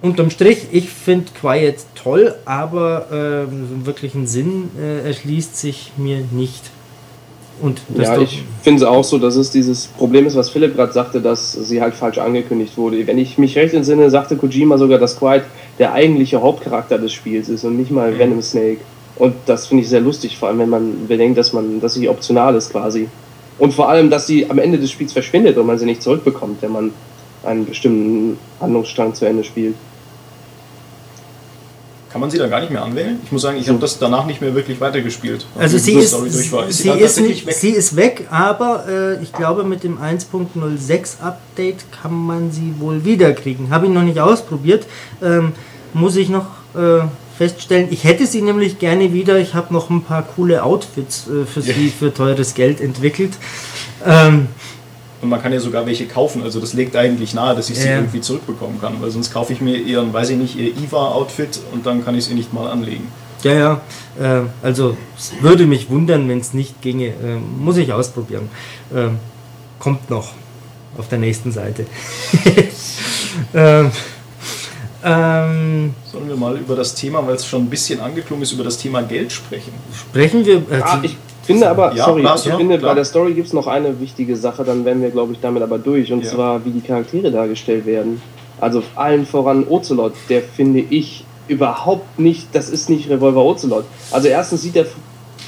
[0.00, 6.18] Unterm Strich, ich finde Quiet toll, aber äh, wirklich einen Sinn äh, erschließt sich mir
[6.30, 6.70] nicht.
[7.60, 10.92] Und ja, ich finde es auch so, dass es dieses Problem ist, was Philipp gerade
[10.92, 13.04] sagte, dass sie halt falsch angekündigt wurde.
[13.08, 15.42] Wenn ich mich recht entsinne, sagte Kojima sogar, dass Quiet
[15.80, 18.16] der eigentliche Hauptcharakter des Spiels ist und nicht mal.
[18.16, 18.82] Venom Snake.
[19.16, 22.08] Und das finde ich sehr lustig, vor allem wenn man bedenkt, dass man, dass sie
[22.08, 23.08] optional ist quasi.
[23.58, 26.60] Und vor allem, dass sie am Ende des Spiels verschwindet und man sie nicht zurückbekommt,
[26.60, 26.90] wenn man
[27.42, 29.74] einen bestimmten Handlungsstrang zu Ende spielt.
[32.10, 33.18] Kann man sie dann gar nicht mehr anwählen?
[33.24, 35.46] Ich muss sagen, ich habe das danach nicht mehr wirklich weitergespielt.
[35.58, 37.54] Also sie ist, ist, ist, sie, ist nicht, weg?
[37.54, 43.04] sie ist weg, aber äh, ich glaube mit dem 1.06 Update kann man sie wohl
[43.04, 43.70] wiederkriegen.
[43.70, 44.86] Habe ich noch nicht ausprobiert.
[45.22, 45.52] Ähm,
[45.92, 47.00] muss ich noch äh,
[47.36, 47.88] feststellen.
[47.90, 49.38] Ich hätte sie nämlich gerne wieder.
[49.38, 53.32] Ich habe noch ein paar coole Outfits äh, für sie für teures Geld entwickelt.
[54.04, 54.48] Ähm,
[55.22, 56.42] Und man kann ja sogar welche kaufen.
[56.42, 57.96] Also das legt eigentlich nahe, dass ich sie Ja.
[57.96, 59.00] irgendwie zurückbekommen kann.
[59.00, 62.24] Weil sonst kaufe ich mir ihren, weiß ich nicht, ihr IVA-Outfit und dann kann ich
[62.26, 63.06] sie nicht mal anlegen.
[63.42, 63.80] Ja, ja.
[64.20, 67.08] Äh, also es würde mich wundern, wenn es nicht ginge.
[67.08, 68.48] Äh, muss ich ausprobieren.
[68.94, 69.18] Ähm,
[69.78, 70.32] kommt noch
[70.98, 71.86] auf der nächsten Seite.
[73.54, 73.90] ähm,
[75.06, 78.64] ähm, Sollen wir mal über das Thema, weil es schon ein bisschen angeklungen ist, über
[78.64, 79.72] das Thema Geld sprechen?
[79.94, 80.56] sprechen wir.
[80.56, 82.90] Äh, Ah, ich finde aber, Ja, sorry, Lars, ich ja, finde, klar.
[82.90, 85.62] bei der Story gibt es noch eine wichtige Sache, dann wären wir, glaube ich, damit
[85.62, 86.12] aber durch.
[86.12, 86.30] Und Ja.
[86.32, 88.20] zwar, wie die Charaktere dargestellt werden.
[88.60, 93.84] Also allen voran Ocelot, der finde ich überhaupt nicht, das ist nicht Revolver Ocelot.
[94.10, 94.86] Also erstens sieht er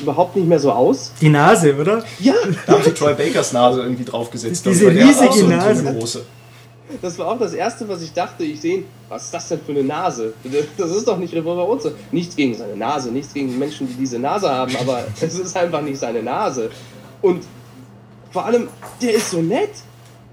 [0.00, 1.10] überhaupt nicht mehr so aus.
[1.20, 2.04] die Nase, oder?
[2.20, 2.34] Ja,
[2.66, 4.64] Da haben sie Troy Bakers Nase irgendwie draufgesetzt.
[4.66, 6.22] Diese riesige so, eine große.
[7.02, 8.44] Das war auch das Erste, was ich dachte.
[8.44, 10.32] Ich sehe, was ist das denn für eine Nase?
[10.76, 11.96] Das ist doch nicht Revolver Ocelot.
[12.12, 15.82] Nichts gegen seine Nase, nichts gegen Menschen, die diese Nase haben, aber es ist einfach
[15.82, 16.70] nicht seine Nase.
[17.22, 17.44] Und
[18.30, 18.68] vor allem,
[19.02, 19.70] der ist so nett.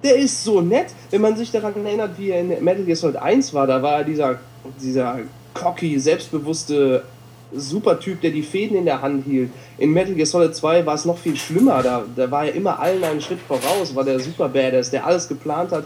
[0.03, 0.87] Der ist so nett.
[1.09, 3.99] Wenn man sich daran erinnert, wie er in Metal Gear Solid 1 war, da war
[3.99, 4.39] er dieser,
[4.81, 5.19] dieser
[5.53, 7.03] cocky, selbstbewusste
[7.53, 9.49] Supertyp, der die Fäden in der Hand hielt.
[9.77, 11.81] In Metal Gear Solid 2 war es noch viel schlimmer.
[11.81, 15.27] Da, da war er immer allen einen Schritt voraus, war der Super Badass, der alles
[15.27, 15.85] geplant hat,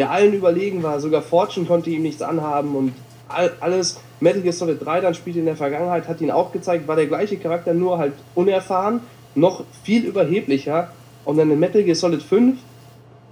[0.00, 0.98] der allen überlegen war.
[0.98, 2.92] Sogar Fortune konnte ihm nichts anhaben und
[3.28, 4.00] all, alles.
[4.18, 7.06] Metal Gear Solid 3 dann spielte in der Vergangenheit, hat ihn auch gezeigt, war der
[7.06, 9.00] gleiche Charakter, nur halt unerfahren,
[9.34, 10.90] noch viel überheblicher.
[11.26, 12.56] Und dann in Metal Gear Solid 5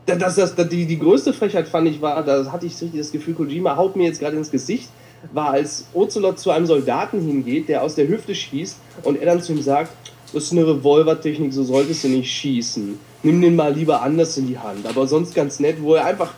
[0.04, 3.00] da- das, das, das, die, die größte Frechheit fand ich war, da hatte ich richtig
[3.00, 4.90] das Gefühl, Kojima haut mir jetzt gerade ins Gesicht,
[5.32, 9.42] war als Ocelot zu einem Soldaten hingeht, der aus der Hüfte schießt und er dann
[9.42, 9.90] zu ihm sagt,
[10.32, 12.98] das ist eine Revolvertechnik, so solltest du nicht schießen.
[13.22, 14.86] Nimm den mal lieber anders in die Hand.
[14.86, 16.30] Aber sonst ganz nett, wo er einfach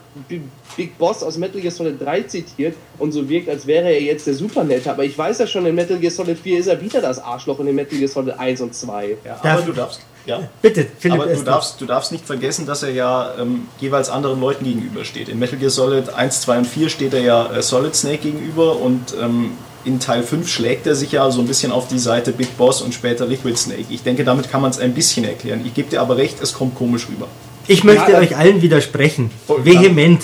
[0.76, 4.26] Big Boss aus Metal Gear Solid 3 zitiert und so wirkt, als wäre er jetzt
[4.26, 4.90] der Supernette.
[4.90, 7.58] Aber ich weiß ja schon, in Metal Gear Solid 4 ist er wieder das Arschloch
[7.58, 9.16] und in Metal Gear Solid 1 und 2.
[9.24, 10.00] Ja, Darf- aber du darfst.
[10.26, 10.48] Ja.
[10.62, 11.20] Bitte, Philipp.
[11.20, 15.28] Aber du darfst, du darfst nicht vergessen, dass er ja ähm, jeweils anderen Leuten gegenübersteht.
[15.28, 18.76] In Metal Gear Solid 1, 2 und 4 steht er ja äh, Solid Snake gegenüber
[18.76, 19.52] und ähm,
[19.84, 22.82] in Teil 5 schlägt er sich ja so ein bisschen auf die Seite Big Boss
[22.82, 23.84] und später Liquid Snake.
[23.90, 25.62] Ich denke, damit kann man es ein bisschen erklären.
[25.64, 27.26] Ich gebe dir aber recht, es kommt komisch rüber.
[27.66, 29.30] Ich möchte Ja, euch allen widersprechen.
[29.48, 30.22] Oh, Vehement.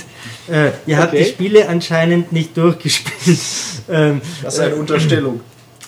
[0.48, 1.24] Äh, ihr habt Okay.
[1.24, 3.38] die Spiele anscheinend nicht durchgespielt.
[3.90, 5.40] ähm, Das ist eine Unterstellung.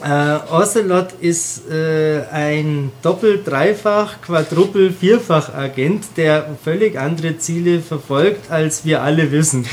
[0.04, 8.84] Äh, Ocelot ist äh, ein Doppel-, Dreifach-, Quadruppel-, Vierfach-Agent, der völlig andere Ziele verfolgt, als
[8.84, 9.66] wir alle wissen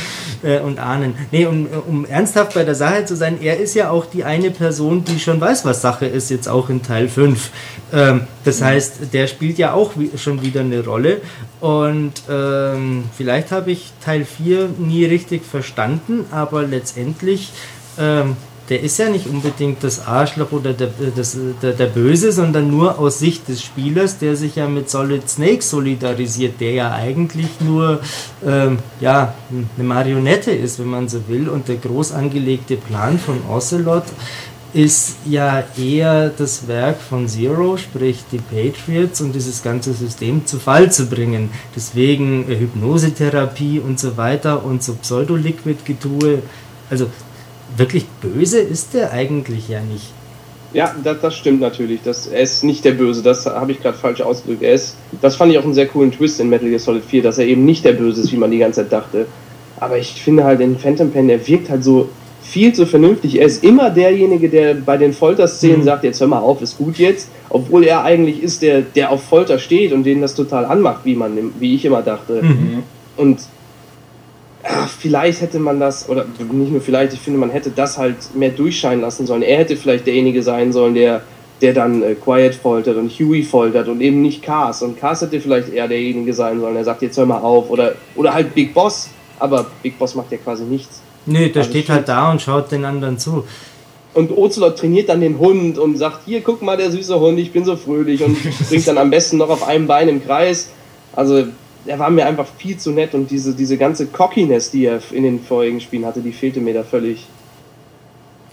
[0.43, 1.15] äh, und ahnen.
[1.32, 4.49] Nee, um, um ernsthaft bei der Sache zu sein, er ist ja auch die eine
[4.49, 7.51] Person, die schon weiß, was Sache ist, jetzt auch in Teil 5.
[7.93, 11.21] Ähm, das heißt, der spielt ja auch wie, schon wieder eine Rolle.
[11.61, 17.51] Und ähm, vielleicht habe ich Teil 4 nie richtig verstanden, aber letztendlich
[17.99, 18.36] ähm,
[18.70, 22.97] der ist ja nicht unbedingt das Arschloch oder der, das, der, der Böse, sondern nur
[22.97, 27.99] aus Sicht des Spielers, der sich ja mit Solid Snake solidarisiert, der ja eigentlich nur
[28.45, 29.36] ähm, ja,
[29.78, 31.47] eine Marionette ist, wenn man so will.
[31.47, 34.05] Und der groß angelegte Plan von Ocelot
[34.76, 40.59] ist ja eher das Werk von Zero, sprich die Patriots und dieses ganze System zu
[40.59, 41.49] Fall zu bringen.
[41.76, 46.41] Deswegen äh, Hypnosetherapie und so weiter und so Pseudo-Liquid-Getue.
[46.89, 47.07] Also
[47.78, 50.11] wirklich böse ist der eigentlich ja nicht.
[50.73, 52.01] Ja, das, das stimmt natürlich.
[52.03, 54.61] Das, er ist nicht der Böse, das habe ich gerade falsch ausgedrückt.
[54.61, 57.23] Er ist, das fand ich auch einen sehr coolen Twist in Metal Gear Solid 4,
[57.23, 59.26] dass er eben nicht der Böse ist, wie man die ganze Zeit dachte.
[59.80, 62.09] Aber ich finde halt in Phantom Pen, er wirkt halt so
[62.41, 63.39] viel zu vernünftig.
[63.39, 65.84] Er ist immer derjenige, der bei den Folterszenen Mhm.
[65.84, 67.30] sagt, jetzt hör mal auf, ist gut jetzt.
[67.49, 71.15] Obwohl er eigentlich ist der, der auf Folter steht und den das total anmacht, wie
[71.15, 72.41] man, wie ich immer dachte.
[72.43, 72.84] Mhm.
[73.17, 73.39] Und
[74.68, 78.36] ach, vielleicht hätte man das, oder nicht nur vielleicht, ich finde, man hätte das halt
[78.36, 79.41] mehr durchscheinen lassen sollen.
[79.41, 81.22] Er hätte vielleicht derjenige sein sollen, der,
[81.61, 84.82] der dann äh, Quiet foltert und Huey foltert und eben nicht Cars.
[84.82, 87.70] Und Cars hätte vielleicht eher derjenige sein sollen, der sagt, jetzt hör mal auf.
[87.70, 89.09] Oder, oder halt Big Boss.
[89.39, 91.01] Aber Big Boss macht ja quasi nichts.
[91.26, 93.43] Nö, der Also steht halt da und schaut den anderen zu.
[94.13, 97.51] Und Ocelot trainiert dann den Hund und sagt, hier, guck mal, der süße Hund, ich
[97.51, 100.70] bin so fröhlich und springt dann am besten noch auf einem Bein im Kreis.
[101.13, 101.45] Also,
[101.86, 105.23] er war mir einfach viel zu nett und diese, diese ganze Cockiness, die er in
[105.23, 107.27] den vorigen Spielen hatte, die fehlte mir da völlig.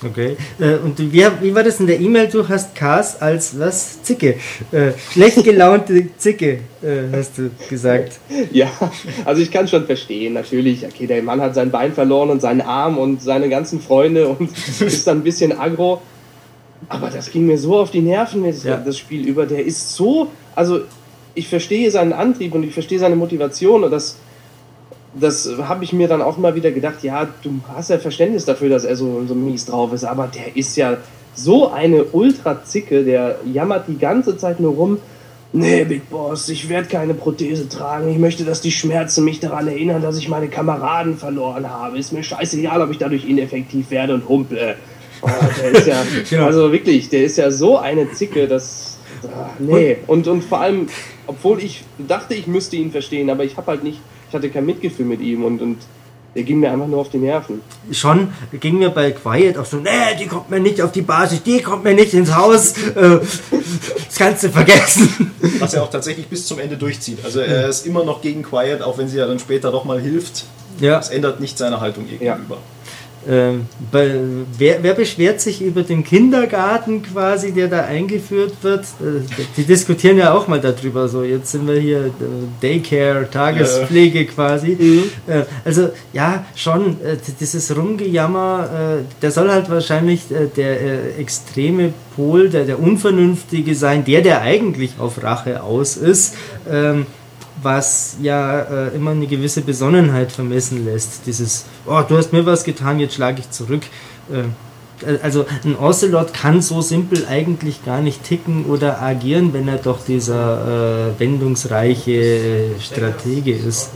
[0.04, 0.36] Okay.
[0.58, 2.28] Äh, und wie, wie war das in der E-Mail?
[2.28, 4.02] Du hast Cars als was?
[4.02, 4.34] Zicke.
[4.72, 8.18] Äh, schlecht gelaunte Zicke, äh, hast du gesagt.
[8.50, 8.68] Ja,
[9.24, 10.84] also ich kann schon verstehen, natürlich.
[10.84, 14.50] Okay, der Mann hat sein Bein verloren und seinen Arm und seine ganzen Freunde und
[14.80, 16.02] ist dann ein bisschen aggro.
[16.88, 18.76] Aber das ging mir so auf die Nerven mit Ja.
[18.78, 19.46] das Spiel über.
[19.46, 20.80] Der ist so, also
[21.34, 24.16] ich verstehe seinen Antrieb und ich verstehe seine Motivation und das,
[25.14, 28.68] das habe ich mir dann auch mal wieder gedacht, ja, du hast ja Verständnis dafür,
[28.68, 30.96] dass er so, so mies drauf ist, aber der ist ja
[31.34, 34.98] so eine Ultra-Zicke, der jammert die ganze Zeit nur rum
[35.54, 38.08] Nee, Big Boss, ich werde keine Prothese tragen.
[38.10, 41.98] Ich möchte, dass die Schmerzen mich daran erinnern, dass ich meine Kameraden verloren habe.
[41.98, 44.76] Ist mir scheißegal, ob ich dadurch ineffektiv werde und humple.
[45.20, 45.28] Oh,
[45.62, 46.46] der ist ja, Genau.
[46.46, 48.96] also wirklich, der ist ja so eine Zicke, dass.
[49.24, 49.98] ach, nee.
[50.06, 50.86] Und, und vor allem,
[51.26, 54.66] obwohl ich dachte, ich müsste ihn verstehen, aber ich habe halt nicht, ich hatte kein
[54.66, 55.78] Mitgefühl mit ihm und, und
[56.34, 57.60] der ging mir einfach nur auf die Nerven.
[57.90, 61.42] Schon ging mir bei Quiet auch so, nee, die kommt mir nicht auf die Basis,
[61.42, 62.74] die kommt mir nicht ins Haus.
[62.94, 63.20] Äh,
[64.06, 65.32] das kannst du vergessen.
[65.58, 67.18] Was er auch tatsächlich bis zum Ende durchzieht.
[67.24, 70.00] Also er ist immer noch gegen Quiet, auch wenn sie ja dann später doch mal
[70.00, 70.44] hilft.
[70.80, 70.96] Ja.
[70.96, 72.38] Das ändert nicht seine Haltung ihr Ja.
[73.28, 74.14] Ähm, bei,
[74.58, 78.84] wer, wer beschwert sich über den Kindergarten quasi, der da eingeführt wird?
[79.00, 79.20] Äh,
[79.56, 81.08] die diskutieren ja auch mal darüber.
[81.08, 82.10] So, jetzt sind wir hier äh,
[82.60, 84.72] Daycare, Tagespflege quasi.
[85.26, 91.92] Äh, also ja, schon äh, dieses Rumgejammer, äh, der soll halt wahrscheinlich äh, der extreme
[92.16, 96.34] Pol, der, der Unvernünftige sein, der, der eigentlich auf Rache aus ist.
[96.68, 97.06] Ähm,
[97.60, 101.26] was ja äh, immer eine gewisse Besonnenheit vermessen lässt.
[101.26, 103.82] Dieses, oh, du hast mir was getan, jetzt schlage ich zurück.
[104.30, 104.44] Äh,
[105.22, 110.04] also ein Ocelot kann so simpel eigentlich gar nicht ticken oder agieren, wenn er doch
[110.04, 113.90] dieser äh, wendungsreiche Stratege ist.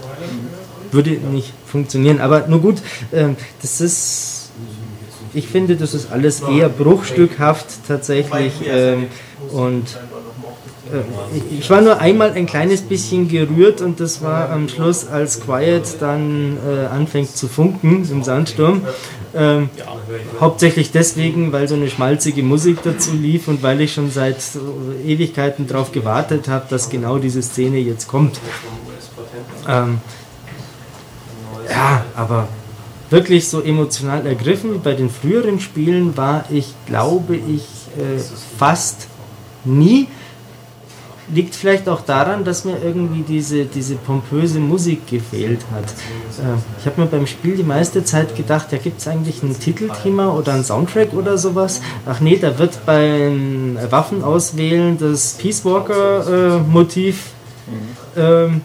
[0.91, 2.21] Würde nicht funktionieren.
[2.21, 2.79] Aber nur gut,
[3.13, 4.51] ähm, das ist,
[5.33, 8.53] ich finde, das ist alles eher bruchstückhaft tatsächlich.
[8.67, 9.07] Ähm,
[9.53, 9.85] und
[11.59, 15.97] ich war nur einmal ein kleines bisschen gerührt und das war am Schluss, als Quiet
[16.01, 18.83] dann äh, anfängt zu funken im Sandsturm.
[19.35, 19.69] Ähm,
[20.41, 25.13] Hauptsächlich deswegen, weil so eine schmalzige Musik dazu lief und weil ich schon seit äh,
[25.13, 28.39] Ewigkeiten darauf gewartet habe, dass genau diese Szene jetzt kommt.
[29.69, 29.99] Ähm,
[31.69, 32.49] ja, aber
[33.11, 37.65] wirklich so emotional ergriffen wie bei den früheren Spielen war ich, glaube ich,
[37.99, 38.21] äh,
[38.59, 39.09] fast
[39.65, 40.09] nie.
[41.29, 45.85] Liegt vielleicht auch daran, dass mir irgendwie diese, diese pompöse Musik gefehlt hat.
[45.85, 49.59] Äh, ich habe mir beim Spiel die meiste Zeit gedacht, ja, gibt es eigentlich ein
[49.59, 51.81] Titelthema oder ein Soundtrack oder sowas?
[52.07, 57.31] Ach nee, da wird beim Waffen auswählen das Peace Walker-Motiv
[58.17, 58.61] ähm,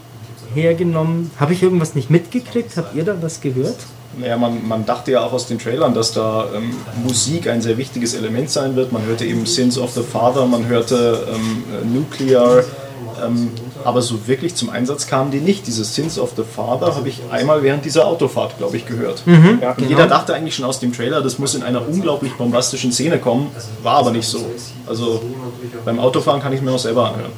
[0.53, 1.31] hergenommen.
[1.39, 2.77] Habe ich irgendwas nicht mitgekriegt?
[2.77, 3.77] Habt ihr da was gehört?
[4.17, 7.77] Naja, man, man dachte ja auch aus den Trailern, dass da ähm, Musik ein sehr
[7.77, 8.91] wichtiges Element sein wird.
[8.91, 12.63] Man hörte eben Sins of the Father, man hörte ähm, äh, Nuclear,
[13.25, 13.51] ähm,
[13.83, 15.65] aber so wirklich zum Einsatz kamen die nicht.
[15.65, 19.23] Diese Sins of the Father habe ich einmal während dieser Autofahrt, glaube ich, gehört.
[19.61, 22.91] Ja, Und jeder dachte eigentlich schon aus dem Trailer, das muss in einer unglaublich bombastischen
[22.91, 23.49] Szene kommen.
[23.81, 24.39] War aber nicht so.
[24.87, 25.23] Also
[25.85, 27.31] beim Autofahren kann ich mir noch selber anhören.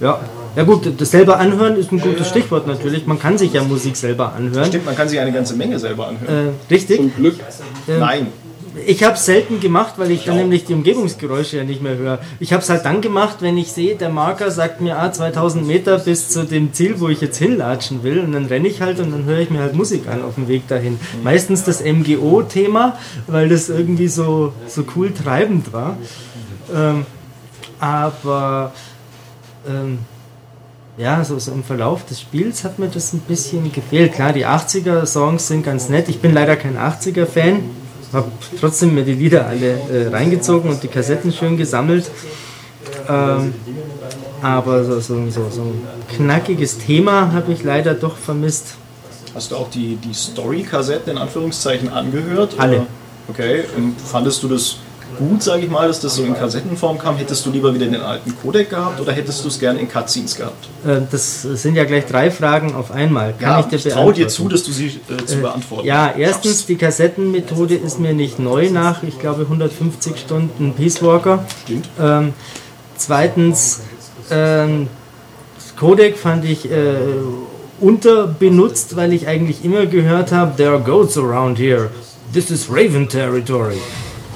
[0.00, 0.20] Ja.
[0.56, 3.06] Ja gut, das selber anhören ist ein gutes Stichwort natürlich.
[3.06, 4.66] Man kann sich ja Musik selber anhören.
[4.66, 6.54] Stimmt, man kann sich eine ganze Menge selber anhören.
[6.68, 6.98] Äh, richtig.
[6.98, 7.36] Zum Glück.
[7.86, 8.28] Nein.
[8.86, 12.18] Ich habe es selten gemacht, weil ich dann nämlich die Umgebungsgeräusche ja nicht mehr höre.
[12.40, 15.64] Ich habe es halt dann gemacht, wenn ich sehe, der Marker sagt mir, ah, 2000
[15.64, 18.18] Meter bis zu dem Ziel, wo ich jetzt hinlatschen will.
[18.18, 20.48] Und dann renne ich halt und dann höre ich mir halt Musik an auf dem
[20.48, 20.98] Weg dahin.
[21.22, 22.98] Meistens das MGO-Thema,
[23.28, 25.96] weil das irgendwie so, so cool treibend war.
[26.74, 27.06] Ähm,
[27.78, 28.72] aber
[29.68, 29.98] ähm,
[30.96, 34.12] ja, so, so im Verlauf des Spiels hat mir das ein bisschen gefehlt.
[34.12, 36.08] Klar, die 80er-Songs sind ganz nett.
[36.08, 37.62] Ich bin leider kein 80er-Fan.
[38.12, 38.30] Habe
[38.60, 42.08] trotzdem mir die Lieder alle äh, reingezogen und die Kassetten schön gesammelt.
[43.08, 43.54] Ähm,
[44.40, 45.82] aber so, so, so, so ein
[46.16, 48.76] knackiges Thema habe ich leider doch vermisst.
[49.34, 52.54] Hast du auch die, die Story-Kassetten in Anführungszeichen angehört?
[52.58, 52.76] Alle.
[52.76, 52.86] Oder?
[53.26, 54.76] Okay, und fandest du das
[55.18, 57.16] gut, sage ich mal, dass das so in Kassettenform kam?
[57.16, 60.34] Hättest du lieber wieder den alten Codec gehabt oder hättest du es gern in Cutscenes
[60.36, 60.68] gehabt?
[60.86, 63.32] Äh, das sind ja gleich drei Fragen auf einmal.
[63.38, 66.12] Kann Ja, ich dir ich traue dir zu, dass du sie äh, zu beantworten Ja,
[66.16, 66.68] erstens, schaffst.
[66.68, 71.44] die Kassettenmethode ist mir nicht neu nach, ich glaube, 150 Stunden Peace Walker.
[71.64, 71.88] Stimmt.
[72.00, 72.32] Ähm,
[72.96, 73.80] zweitens,
[74.30, 74.88] ähm,
[75.56, 76.94] das Codec fand ich äh,
[77.80, 81.90] unterbenutzt, weil ich eigentlich immer gehört habe, there are goats around here.
[82.32, 83.76] This is Raven territory.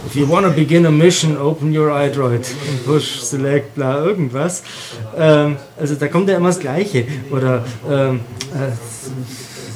[0.06, 4.62] If you want to begin a mission, open your iDroid and push select bla irgendwas.
[5.16, 7.06] Ähm, also da kommt ja immer das Gleiche.
[7.30, 8.20] Oder ähm,
[8.54, 8.72] äh,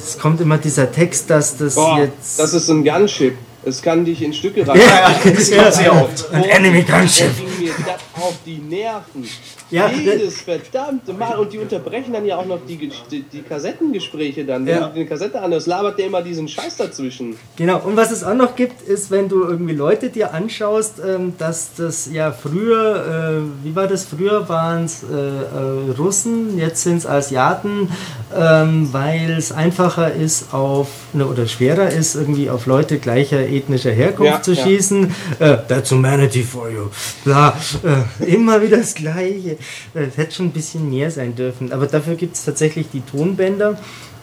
[0.01, 2.39] es kommt immer dieser Text, dass das Boah, jetzt...
[2.39, 3.37] das ist ein Gunship.
[3.65, 4.81] Es kann dich in Stücke reißen.
[4.87, 6.33] Ja, das kommt sehr oft.
[6.33, 7.27] An enemy gunship.
[7.27, 9.27] Das ging mir das auf die Nerven.
[9.73, 11.35] Ja, Jedes verdammte Mal.
[11.39, 14.65] Und die unterbrechen dann ja auch noch die, die, die Kassettengespräche dann.
[14.67, 14.87] Wenn Ja.
[14.87, 17.35] du eine Kassette anhörst, labert der immer diesen Scheiß dazwischen.
[17.55, 21.33] Genau, und was es auch noch gibt, ist, wenn du irgendwie Leute dir anschaust, ähm,
[21.39, 26.83] dass das ja früher, äh, wie war das, früher waren es äh, äh, Russen, jetzt
[26.83, 27.89] sind es Asiaten,
[28.35, 33.91] ähm, weil es einfacher ist auf, ne, oder schwerer ist, irgendwie auf Leute gleicher ethnischer
[33.91, 34.63] Herkunft Ja, zu ja.
[34.63, 35.13] schießen.
[35.39, 36.89] Äh, that's humanity for you.
[37.25, 39.57] Bla, äh, immer wieder das Gleiche.
[39.93, 41.71] Es hätte schon ein bisschen mehr sein dürfen.
[41.71, 43.77] Aber dafür gibt es tatsächlich die Tonbänder.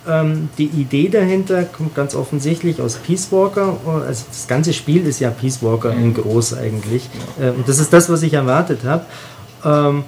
[0.09, 3.77] Ähm, die Idee dahinter kommt ganz offensichtlich aus Peace Walker.
[4.07, 7.09] Also das ganze Spiel ist ja Peace Walker in groß eigentlich.
[7.41, 9.05] Ähm, und das ist das, was ich erwartet habe.
[9.65, 10.05] Ähm,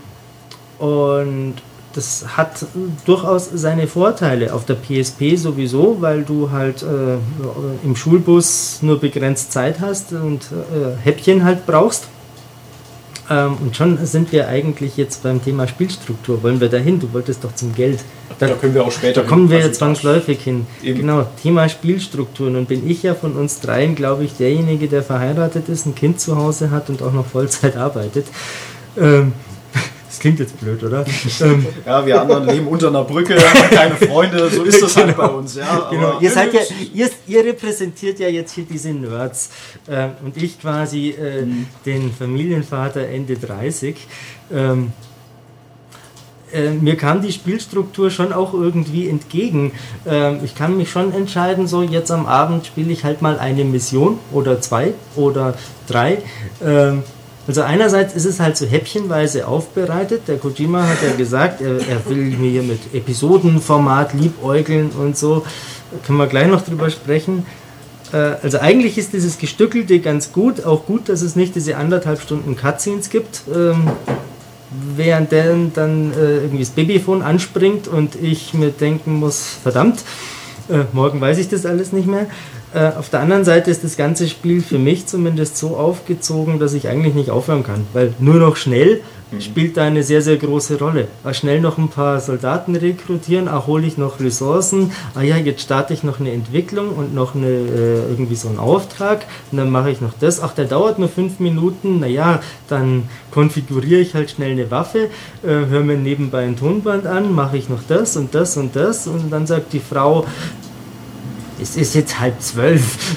[0.79, 1.55] und
[1.95, 2.65] das hat
[3.05, 7.19] durchaus seine Vorteile auf der PSP sowieso, weil du halt äh,
[7.85, 12.09] im Schulbus nur begrenzt Zeit hast und äh, Häppchen halt brauchst.
[13.33, 16.43] Ähm, und schon sind wir eigentlich jetzt beim Thema Spielstruktur.
[16.43, 17.01] Wollen wir dahin?
[17.01, 18.01] Du wolltest doch zum Geld.
[18.39, 19.23] Da, da können wir auch später.
[19.23, 20.67] Da kommen wir jetzt zwangsläufig hin.
[20.83, 21.01] Eben.
[21.01, 22.51] Genau, Thema Spielstruktur.
[22.51, 26.21] Nun bin ich ja von uns dreien, glaube ich, derjenige, der verheiratet ist, ein Kind
[26.21, 28.27] zu Hause hat und auch noch Vollzeit arbeitet.
[28.99, 29.33] Ähm,
[30.09, 31.07] das klingt jetzt blöd, oder?
[31.41, 35.07] Ähm, ja, wir anderen leben unter einer Brücke, haben keine Freunde, so ist das halt
[35.17, 35.23] genau.
[35.23, 35.55] halt bei uns.
[35.55, 36.19] Ja, genau.
[36.21, 36.61] ihr, seid ja,
[36.93, 39.51] ihr, ihr, repräsentiert ja jetzt hier diese Nerds
[39.87, 41.67] äh, und ich quasi äh, mhm.
[41.87, 43.97] den Familienvater Ende 30.
[44.53, 44.93] Ähm,
[46.53, 49.73] äh, mir kam die Spielstruktur schon auch irgendwie entgegen.
[50.07, 53.65] Ähm, ich kann mich schon entscheiden, so jetzt am Abend spiele ich halt mal eine
[53.65, 55.55] Mission oder zwei oder
[55.87, 56.19] drei.
[56.65, 57.03] Ähm,
[57.49, 60.29] also einerseits ist es halt so häppchenweise aufbereitet.
[60.29, 65.45] Der Kojima hat ja gesagt, er, er will mir mit Episodenformat liebäugeln und so.
[66.07, 67.47] Können wir gleich noch drüber sprechen.
[68.13, 70.65] Äh, also eigentlich ist dieses Gestückelte ganz gut.
[70.65, 73.43] Auch gut, dass es nicht diese anderthalb Stunden Cutscenes gibt.
[73.55, 73.91] Ähm,
[74.97, 80.03] während dann äh, irgendwie das Babyphone anspringt und ich mir denken muss, verdammt,
[80.71, 82.27] äh, morgen weiß ich das alles nicht mehr.
[82.97, 86.89] Auf der anderen Seite ist das ganze Spiel für mich zumindest so aufgezogen, dass ich
[86.89, 89.03] eigentlich nicht aufhören kann, weil nur noch schnell
[89.33, 89.41] mhm.
[89.41, 91.09] spielt da eine sehr, sehr große Rolle.
[91.25, 95.63] Ah, schnell noch ein paar Soldaten rekrutieren, ah, hole ich noch Ressourcen, ah ja, jetzt
[95.63, 99.71] starte ich noch eine Entwicklung und noch eine, äh, irgendwie so einen Auftrag und dann
[99.71, 100.43] mache ich noch das.
[100.43, 105.09] Ach, der dauert nur fünf Minuten, naja, dann konfiguriere ich halt schnell eine Waffe,
[105.43, 109.07] äh, höre mir nebenbei ein Tonband an, mache ich noch das und das und das
[109.07, 110.27] und dann sagt die Frau,
[111.63, 113.17] es ist jetzt halb zwölf.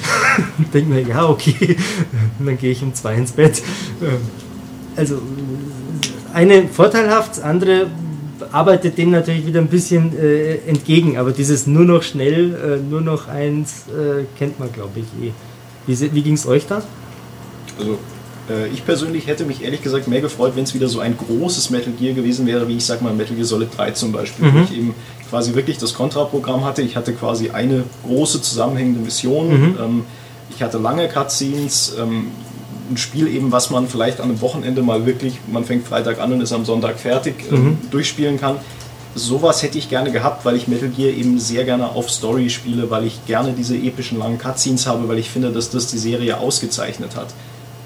[0.72, 1.76] Denke mir, ja, okay.
[2.38, 3.62] Und dann gehe ich um zwei ins Bett.
[4.00, 4.20] Ähm,
[4.94, 5.20] also,
[6.36, 7.86] eine vorteilhaft, andere
[8.52, 11.16] arbeitet dem natürlich wieder ein bisschen äh, entgegen.
[11.16, 15.32] Aber dieses nur noch schnell, äh, nur noch eins, äh, kennt man, glaube ich, eh.
[15.86, 16.82] Wie, wie ging es euch da?
[17.78, 17.98] Also,
[18.50, 21.70] äh, ich persönlich hätte mich ehrlich gesagt mehr gefreut, wenn es wieder so ein großes
[21.70, 24.54] Metal Gear gewesen wäre, wie ich sag mal Metal Gear Solid 3 zum Beispiel, mhm.
[24.54, 24.94] wo ich eben
[25.30, 26.82] quasi wirklich das Kontraprogramm hatte.
[26.82, 29.48] Ich hatte quasi eine große zusammenhängende Mission.
[29.48, 29.78] Mhm.
[29.82, 30.04] Ähm,
[30.54, 31.94] ich hatte lange Cutscenes.
[31.98, 32.26] Ähm,
[32.90, 36.32] ein Spiel eben, was man vielleicht an einem Wochenende mal wirklich, man fängt Freitag an
[36.32, 37.78] und ist am Sonntag fertig, ähm, mhm.
[37.90, 38.56] durchspielen kann.
[39.14, 42.90] Sowas hätte ich gerne gehabt, weil ich Metal Gear eben sehr gerne auf Story spiele,
[42.90, 46.38] weil ich gerne diese epischen langen Cutscenes habe, weil ich finde, dass das die Serie
[46.38, 47.28] ausgezeichnet hat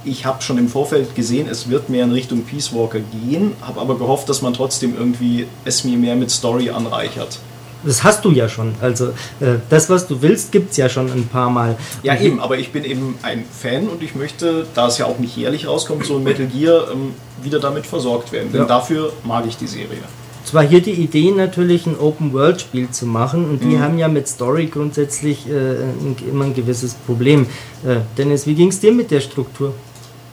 [0.04, 3.80] ich habe schon im Vorfeld gesehen, es wird mehr in Richtung Peace Walker gehen, habe
[3.80, 7.38] aber gehofft, dass man trotzdem irgendwie es mir mehr mit Story anreichert.
[7.84, 8.74] Das hast du ja schon.
[8.80, 9.08] Also
[9.40, 11.76] äh, das, was du willst, gibt es ja schon ein paar Mal.
[12.02, 15.06] Ja, und eben, aber ich bin eben ein Fan und ich möchte, da es ja
[15.06, 18.52] auch nicht jährlich rauskommt, so ein Metal Gear, ähm, wieder damit versorgt werden.
[18.52, 18.66] Denn ja.
[18.66, 19.98] dafür mag ich die Serie.
[20.44, 23.80] Zwar hier die Idee natürlich ein Open-World-Spiel zu machen und die mhm.
[23.80, 25.76] haben ja mit Story grundsätzlich äh,
[26.28, 27.46] immer ein gewisses Problem.
[27.84, 29.74] Äh, Dennis, wie ging es dir mit der Struktur?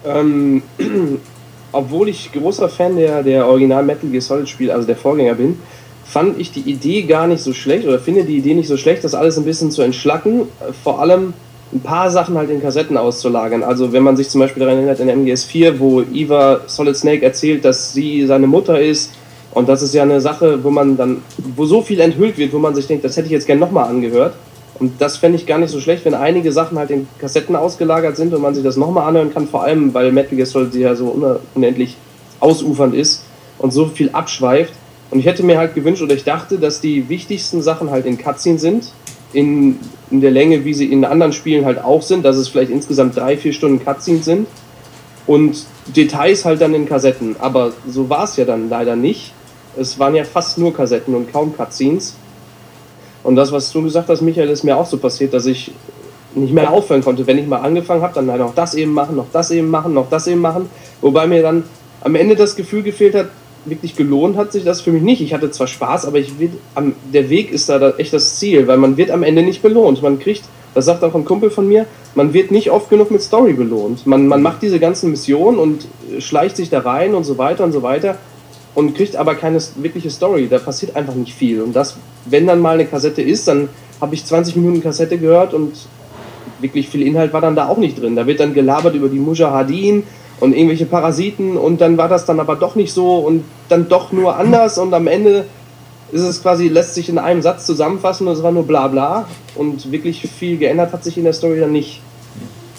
[0.05, 0.63] Ähm,
[1.71, 5.59] obwohl ich großer Fan der, der Original Metal Gear Solid Spiele, also der Vorgänger bin,
[6.09, 9.03] fand ich die Idee gar nicht so schlecht oder finde die Idee nicht so schlecht,
[9.03, 10.43] das alles ein bisschen zu entschlacken.
[10.83, 11.33] Vor allem
[11.73, 13.63] ein paar Sachen halt in Kassetten auszulagern.
[13.63, 17.65] Also wenn man sich zum Beispiel daran erinnert in MGS4, wo Eva Solid Snake erzählt,
[17.65, 19.11] dass sie seine Mutter ist
[19.51, 21.21] und das ist ja eine Sache, wo man dann,
[21.55, 23.89] wo so viel enthüllt wird, wo man sich denkt, das hätte ich jetzt gerne nochmal
[23.89, 24.35] angehört.
[24.79, 28.15] Und das fände ich gar nicht so schlecht, wenn einige Sachen halt in Kassetten ausgelagert
[28.15, 30.93] sind und man sich das nochmal anhören kann, vor allem weil Metal Gear Solid ja
[30.95, 31.97] so unendlich
[32.39, 33.23] ausufernd ist
[33.57, 34.73] und so viel abschweift.
[35.09, 38.17] Und ich hätte mir halt gewünscht oder ich dachte, dass die wichtigsten Sachen halt in
[38.17, 38.91] Cutscene sind,
[39.33, 39.79] in,
[40.11, 43.15] in der Länge, wie sie in anderen Spielen halt auch sind, dass es vielleicht insgesamt
[43.15, 44.47] drei, vier Stunden Cutscene sind
[45.25, 47.35] und Details halt dann in Kassetten.
[47.39, 49.33] Aber so war es ja dann leider nicht.
[49.77, 52.15] Es waren ja fast nur Kassetten und kaum Cutscenes.
[53.23, 55.71] Und das, was du gesagt hast, Michael, ist mir auch so passiert, dass ich
[56.33, 57.27] nicht mehr aufhören konnte.
[57.27, 60.09] Wenn ich mal angefangen habe, dann noch das eben machen, noch das eben machen, noch
[60.09, 60.69] das eben machen.
[61.01, 61.63] Wobei mir dann
[62.01, 63.29] am Ende das Gefühl gefehlt hat,
[63.69, 65.21] wirklich gelohnt hat sich das für mich nicht.
[65.21, 68.67] Ich hatte zwar Spaß, aber ich will, am, der Weg ist da echt das Ziel,
[68.67, 70.01] weil man wird am Ende nicht belohnt.
[70.01, 70.43] Man kriegt,
[70.73, 74.05] das sagt auch ein Kumpel von mir, man wird nicht oft genug mit Story belohnt.
[74.07, 75.87] Man, man macht diese ganzen Missionen und
[76.19, 78.17] schleicht sich da rein und so weiter und so weiter
[78.75, 80.47] und kriegt aber keine wirkliche Story.
[80.49, 81.61] Da passiert einfach nicht viel.
[81.61, 85.53] Und das, wenn dann mal eine Kassette ist, dann habe ich 20 Minuten Kassette gehört
[85.53, 85.73] und
[86.59, 88.15] wirklich viel Inhalt war dann da auch nicht drin.
[88.15, 90.03] Da wird dann gelabert über die Mujahideen
[90.39, 94.11] und irgendwelche Parasiten und dann war das dann aber doch nicht so und dann doch
[94.11, 95.45] nur anders und am Ende
[96.11, 99.27] ist es quasi, lässt sich in einem Satz zusammenfassen und es war nur bla bla
[99.55, 102.01] und wirklich viel geändert hat sich in der Story dann nicht.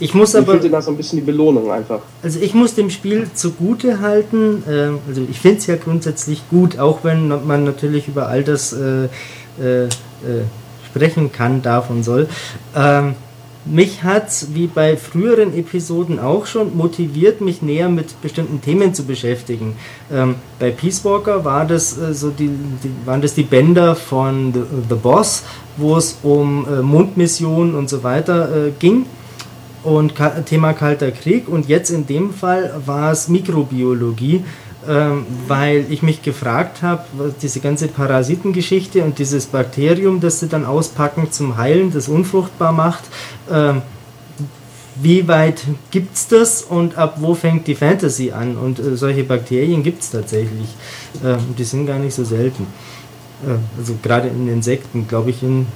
[0.00, 2.00] Ich muss Ich aber, finde das so ein bisschen die Belohnung einfach.
[2.22, 6.78] also ich muss dem Spiel zugute halten, äh, also ich finde es ja grundsätzlich gut,
[6.78, 9.08] auch wenn man natürlich über all das äh,
[9.60, 9.88] äh, äh,
[10.86, 12.28] sprechen kann, darf und soll.
[12.76, 13.14] Ähm,
[13.64, 19.04] mich hat wie bei früheren Episoden auch schon motiviert, mich näher mit bestimmten Themen zu
[19.04, 19.76] beschäftigen.
[20.12, 24.52] Ähm, bei Peace Walker war das, äh, so die, die, waren das die Bänder von
[24.52, 25.44] The, The Boss,
[25.76, 29.06] wo es um äh, Mondmissionen und so weiter äh, ging.
[29.84, 30.14] Und
[30.46, 31.48] Thema Kalter Krieg.
[31.48, 34.44] Und jetzt in dem Fall war es Mikrobiologie,
[34.88, 37.04] ähm, weil ich mich gefragt habe,
[37.42, 43.04] diese ganze Parasitengeschichte und dieses Bakterium, das sie dann auspacken zum Heilen, das unfruchtbar macht,
[43.50, 43.82] ähm,
[45.00, 48.56] wie weit gibt es das und ab wo fängt die Fantasy an?
[48.56, 50.74] Und äh, solche Bakterien gibt es tatsächlich.
[51.24, 52.66] Ähm, die sind gar nicht so selten.
[53.46, 55.66] Äh, also gerade in Insekten, glaube ich, in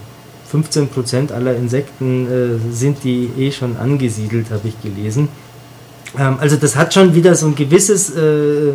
[0.53, 5.29] 15% aller Insekten äh, sind die eh schon angesiedelt, habe ich gelesen.
[6.19, 8.75] Ähm, also das hat schon wieder so ein gewisses äh,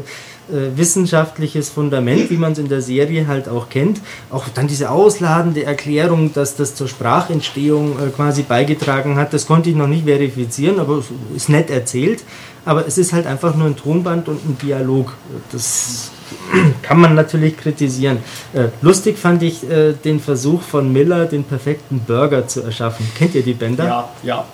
[0.50, 4.00] äh, wissenschaftliches Fundament, wie man es in der Serie halt auch kennt.
[4.30, 9.70] Auch dann diese ausladende Erklärung, dass das zur Sprachentstehung äh, quasi beigetragen hat, das konnte
[9.70, 12.24] ich noch nicht verifizieren, aber es ist nett erzählt.
[12.64, 15.14] Aber es ist halt einfach nur ein Tonband und ein Dialog.
[15.52, 16.12] Das
[16.82, 18.20] kann man natürlich kritisieren.
[18.54, 19.66] Äh, lustig fand ich
[20.06, 23.06] den Versuch von Miller, den perfekten Burger zu erschaffen.
[23.18, 23.86] Kennt ihr die Bänder?
[23.86, 24.46] Ja, ja.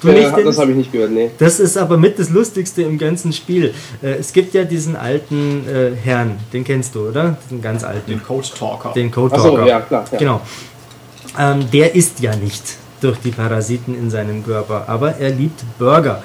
[0.00, 0.44] Du nicht, Äh, Dennis?
[0.44, 1.30] das habe ich nicht gehört, nee.
[1.38, 3.74] Das ist aber mit das Lustigste im ganzen Spiel.
[4.02, 7.36] Äh, es gibt ja diesen alten äh, Herrn, den kennst du, oder?
[7.50, 8.10] Den ganz alten.
[8.10, 8.92] Den Code Talker.
[8.94, 9.66] Den Code Achso, Talker.
[9.66, 10.04] ja, klar.
[10.12, 10.18] Ja.
[10.18, 10.40] Genau.
[11.38, 12.62] Ähm, der isst ja nicht
[13.00, 16.22] durch die Parasiten in seinem Körper, aber er liebt Burger.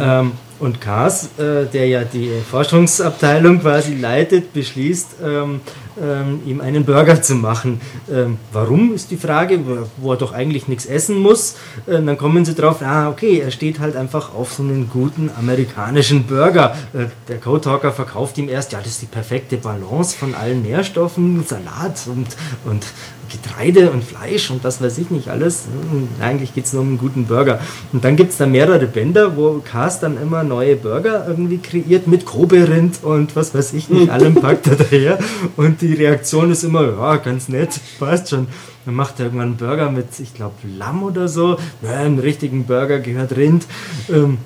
[0.00, 0.32] Ähm,
[0.62, 5.60] und Kars, äh, der ja die Forschungsabteilung quasi leitet, beschließt, ähm,
[6.00, 7.80] ähm, ihm einen Burger zu machen.
[8.10, 9.58] Ähm, warum ist die Frage,
[9.98, 11.56] wo- er doch eigentlich nichts essen muss.
[11.86, 15.30] Äh, dann kommen sie drauf, ah, okay, er steht halt einfach auf so einen guten
[15.38, 16.74] amerikanischen Burger.
[16.94, 20.62] Äh, der Code Talker verkauft ihm erst, ja, das ist die perfekte Balance von allen
[20.62, 22.28] Nährstoffen, Salat und,
[22.64, 22.84] und
[23.32, 25.64] Getreide und Fleisch und das weiß ich nicht alles.
[25.90, 27.60] Hm, Eigentlich geht es nur um einen guten Burger.
[27.92, 32.06] Und dann gibt es da mehrere Bänder, wo Cars dann immer neue Burger irgendwie kreiert
[32.06, 35.18] mit Kobe-Rind und was weiß ich nicht, allem packt er daher.
[35.56, 38.46] Und die Reaktion ist immer, ja, ganz nett, passt schon.
[38.84, 41.56] Dann macht er irgendwann einen Burger mit, ich glaube, Lamm oder so.
[41.82, 43.64] Ja, einen richtigen Burger gehört Rind.
[44.12, 44.38] Ähm,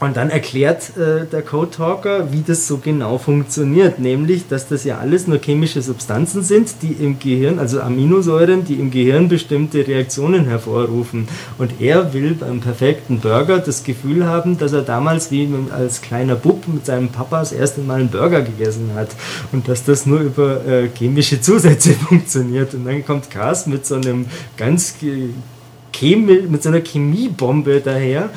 [0.00, 3.98] und dann erklärt äh, der Code Talker, wie das so genau funktioniert.
[4.00, 8.74] Nämlich, dass das ja alles nur chemische Substanzen sind, die im Gehirn, also Aminosäuren, die
[8.74, 11.28] im Gehirn bestimmte Reaktionen hervorrufen.
[11.58, 16.34] Und er will beim perfekten Burger das Gefühl haben, dass er damals wie als kleiner
[16.34, 19.10] Bub mit seinem Papa das erste Mal einen Burger gegessen hat.
[19.52, 22.74] Und dass das nur über äh, chemische Zusätze funktioniert.
[22.74, 24.26] Und dann kommt Cars mit so einem
[24.56, 25.30] ganz ge-
[25.92, 28.30] Chemi mit so einer Chemiebombe daher,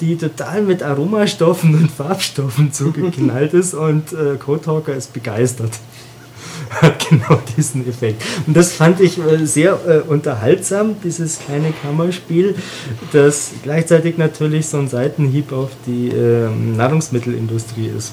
[0.00, 5.72] die total mit Aromastoffen und Farbstoffen zugeknallt ist und äh, Code Talker ist begeistert.
[6.70, 8.22] Hat genau diesen Effekt.
[8.46, 12.54] Und das fand ich äh, sehr äh, unterhaltsam, dieses kleine Kammerspiel,
[13.12, 18.12] das gleichzeitig natürlich so ein Seitenhieb auf die ähm, Nahrungsmittelindustrie ist.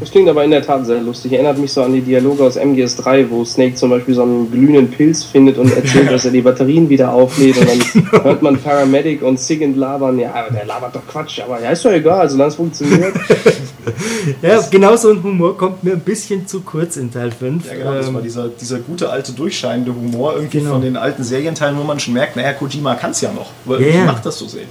[0.00, 1.32] Das klingt aber in der Tat sehr lustig.
[1.32, 4.90] Erinnert mich so an die Dialoge aus MGS3, wo Snake zum Beispiel so einen glühenden
[4.90, 7.56] Pilz findet und erzählt, dass er die Batterien wieder auflädt.
[7.58, 10.18] Und dann hört man Paramedic und Sigint labern.
[10.18, 11.40] Ja, aber der labert doch Quatsch.
[11.40, 13.14] Aber ja, ist doch egal, solange es funktioniert.
[14.42, 17.66] Ja, genau so ein Humor kommt mir ein bisschen zu kurz in Teil 5.
[17.66, 20.72] Ja, genau, das Ähm, war dieser, dieser gute alte durchscheinende Humor irgendwie Genau.
[20.72, 23.82] von den alten Serienteilen, wo man schon merkt, naja, Kojima kann es ja noch, weil
[23.82, 24.04] ja.
[24.04, 24.68] macht das so selten.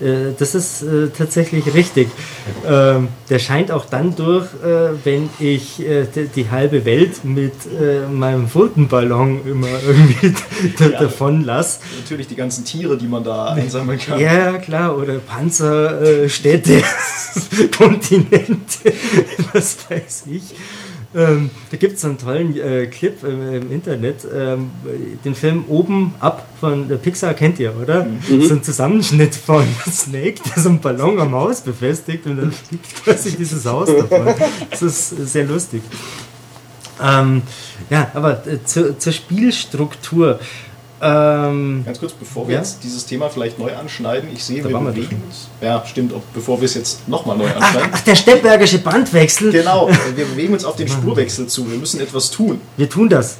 [0.00, 2.08] Äh, Das ist äh, tatsächlich richtig.
[2.66, 5.82] Ähm, der scheint auch dann durch, äh, wenn ich
[6.36, 7.52] die, halbe Welt mit
[8.12, 10.34] meinem Fultonballon immer irgendwie
[10.92, 11.00] Ja.
[11.00, 11.80] davon lasse.
[12.00, 14.18] Natürlich die ganzen Tiere, die man da einsammeln kann.
[14.20, 16.82] Ja, klar, oder Panzer, äh, Städte,
[17.78, 18.92] Kontinente,
[19.52, 20.42] was weiß ich.
[21.14, 24.26] Ähm, da gibt es einen tollen äh, Clip im, im Internet.
[24.34, 24.70] Ähm,
[25.24, 28.06] den Film Oben ab von der Pixar kennt ihr, oder?
[28.28, 33.04] So ein Zusammenschnitt von Snake, der so einen Ballon am Haus befestigt und dann fliegt
[33.04, 34.34] quasi dieses Haus davon.
[34.70, 35.82] Das ist sehr lustig.
[37.02, 37.42] Ähm,
[37.90, 40.40] ja, aber äh, zur, zur Spielstruktur.
[41.06, 42.60] Ähm, Ganz kurz, bevor wir Ja?
[42.60, 45.48] jetzt dieses Thema vielleicht neu anschneiden, ich sehe, Da wir bewegen uns.
[45.60, 47.90] Ja, stimmt, ob, bevor wir es jetzt nochmal neu ach, anschneiden.
[47.92, 49.52] ach, der Steppbergische Bandwechsel.
[49.52, 51.70] Genau, wir bewegen uns auf den Spurwechsel zu.
[51.70, 52.60] Wir müssen etwas tun.
[52.78, 53.36] Wir tun das.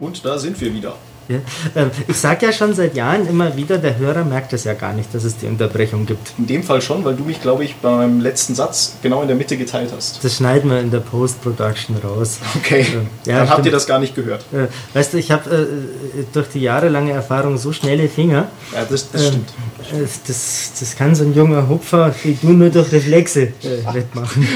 [0.00, 0.94] Und da sind wir wieder.
[1.28, 1.38] Ja.
[1.76, 4.94] Ähm, ich sage ja schon seit Jahren immer wieder, der Hörer merkt es ja gar
[4.94, 6.32] nicht, dass es die Unterbrechung gibt.
[6.38, 9.36] In dem Fall schon, weil du mich, glaube ich, beim letzten Satz genau in der
[9.36, 10.24] Mitte geteilt hast.
[10.24, 12.38] Das schneiden wir in der Post-Production raus.
[12.56, 12.86] Okay,
[13.26, 14.44] ja, dann habt ihr das gar nicht gehört.
[14.52, 18.48] Äh, weißt du, ich habe äh, durch die jahrelange Erfahrung so schnelle Finger.
[18.74, 19.50] Ja, das, das stimmt.
[19.92, 23.52] Äh, das, das kann so ein junger Hupfer wie du nur durch Reflexe äh,
[23.92, 24.46] wettmachen.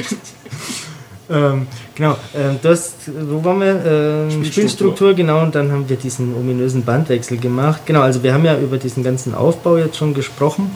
[1.30, 3.66] Ähm, genau, ähm, das, wo waren wir?
[3.68, 4.52] Ähm, Spielstruktur.
[4.52, 7.82] Spielstruktur, genau, und dann haben wir diesen ominösen Bandwechsel gemacht.
[7.86, 10.70] Genau, also wir haben ja über diesen ganzen Aufbau jetzt schon gesprochen.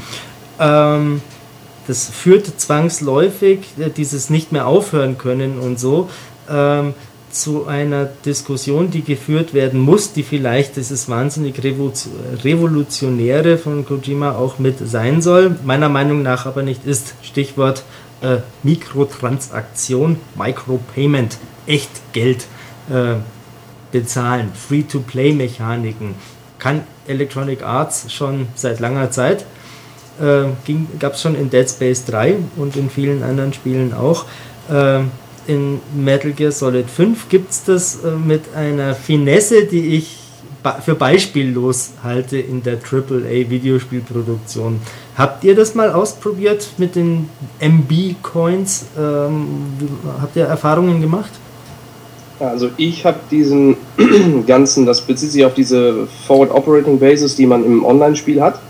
[0.58, 1.20] Ähm,
[1.86, 6.08] das führt zwangsläufig, äh, dieses nicht mehr aufhören können und so,
[6.48, 6.94] ähm,
[7.30, 14.58] zu einer Diskussion, die geführt werden muss, die vielleicht dieses wahnsinnig Revolutionäre von Kojima auch
[14.58, 17.14] mit sein soll, meiner Meinung nach aber nicht ist.
[17.22, 17.82] Stichwort
[18.20, 22.46] äh, Mikrotransaktion, Micropayment, echt Geld
[22.90, 23.16] äh,
[23.92, 26.14] bezahlen, Free-to-Play-Mechaniken,
[26.58, 29.44] kann Electronic Arts schon seit langer Zeit.
[30.20, 30.44] Äh,
[30.98, 34.24] Gab es schon in Dead Space 3 und in vielen anderen Spielen auch.
[34.70, 35.00] Äh,
[35.46, 40.25] in Metal Gear Solid 5 gibt es das äh, mit einer Finesse, die ich
[40.74, 44.80] für beispiellos halte in der AAA-Videospielproduktion.
[45.16, 47.28] Habt ihr das mal ausprobiert mit den
[47.60, 48.86] MB-Coins?
[48.98, 49.46] Ähm,
[50.20, 51.30] habt ihr Erfahrungen gemacht?
[52.38, 53.76] Also ich habe diesen
[54.46, 58.60] ganzen, das bezieht sich auf diese Forward Operating Bases, die man im Online-Spiel hat.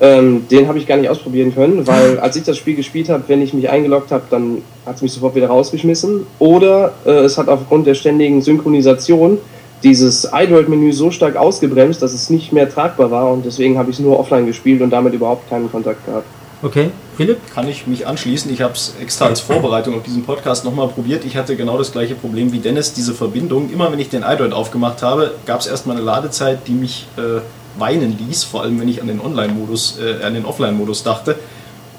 [0.00, 3.24] Ähm, den habe ich gar nicht ausprobieren können, weil als ich das Spiel gespielt habe,
[3.28, 6.26] wenn ich mich eingeloggt habe, dann hat es mich sofort wieder rausgeschmissen.
[6.38, 9.38] Oder äh, es hat aufgrund der ständigen Synchronisation
[9.82, 13.96] dieses iDroid-Menü so stark ausgebremst, dass es nicht mehr tragbar war und deswegen habe ich
[13.96, 16.26] es nur offline gespielt und damit überhaupt keinen Kontakt gehabt.
[16.62, 17.38] Okay, Philipp?
[17.52, 18.52] Kann ich mich anschließen.
[18.52, 21.24] Ich habe es extra als Vorbereitung auf diesen Podcast nochmal probiert.
[21.24, 23.68] Ich hatte genau das gleiche Problem wie Dennis, diese Verbindung.
[23.72, 27.40] Immer wenn ich den iDroid aufgemacht habe, gab es erstmal eine Ladezeit, die mich äh,
[27.80, 31.36] weinen ließ, vor allem wenn ich an den Online-Modus, äh, an den Offline-Modus dachte.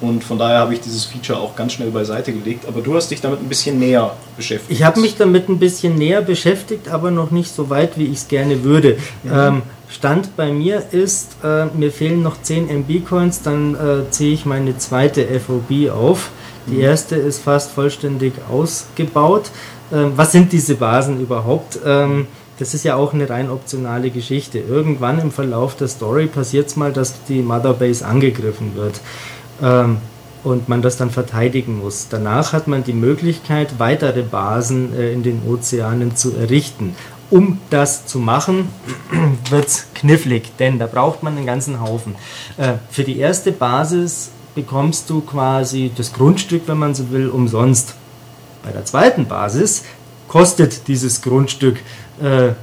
[0.03, 2.65] Und von daher habe ich dieses Feature auch ganz schnell beiseite gelegt.
[2.67, 4.69] Aber du hast dich damit ein bisschen näher beschäftigt.
[4.77, 8.17] Ich habe mich damit ein bisschen näher beschäftigt, aber noch nicht so weit, wie ich
[8.17, 8.97] es gerne würde.
[9.23, 9.31] Mhm.
[9.33, 14.45] Ähm, Stand bei mir ist, äh, mir fehlen noch 10 MB-Coins, dann äh, ziehe ich
[14.45, 16.31] meine zweite FOB auf.
[16.67, 16.81] Die mhm.
[16.81, 19.51] erste ist fast vollständig ausgebaut.
[19.93, 21.79] Ähm, was sind diese Basen überhaupt?
[21.85, 22.27] Ähm,
[22.59, 24.59] das ist ja auch eine rein optionale Geschichte.
[24.59, 28.99] Irgendwann im Verlauf der Story passiert es mal, dass die Motherbase angegriffen wird
[29.61, 29.97] ähm,
[30.43, 32.07] und man das dann verteidigen muss.
[32.09, 36.95] Danach hat man die Möglichkeit, weitere Basen äh, in den Ozeanen zu errichten.
[37.29, 38.69] Um das zu machen,
[39.49, 42.15] wird es knifflig, denn da braucht man einen ganzen Haufen.
[42.57, 47.95] Äh, für die erste Basis bekommst du quasi das Grundstück, wenn man so will, umsonst.
[48.63, 49.83] Bei der zweiten Basis
[50.27, 51.79] kostet dieses Grundstück
[52.21, 52.53] äh,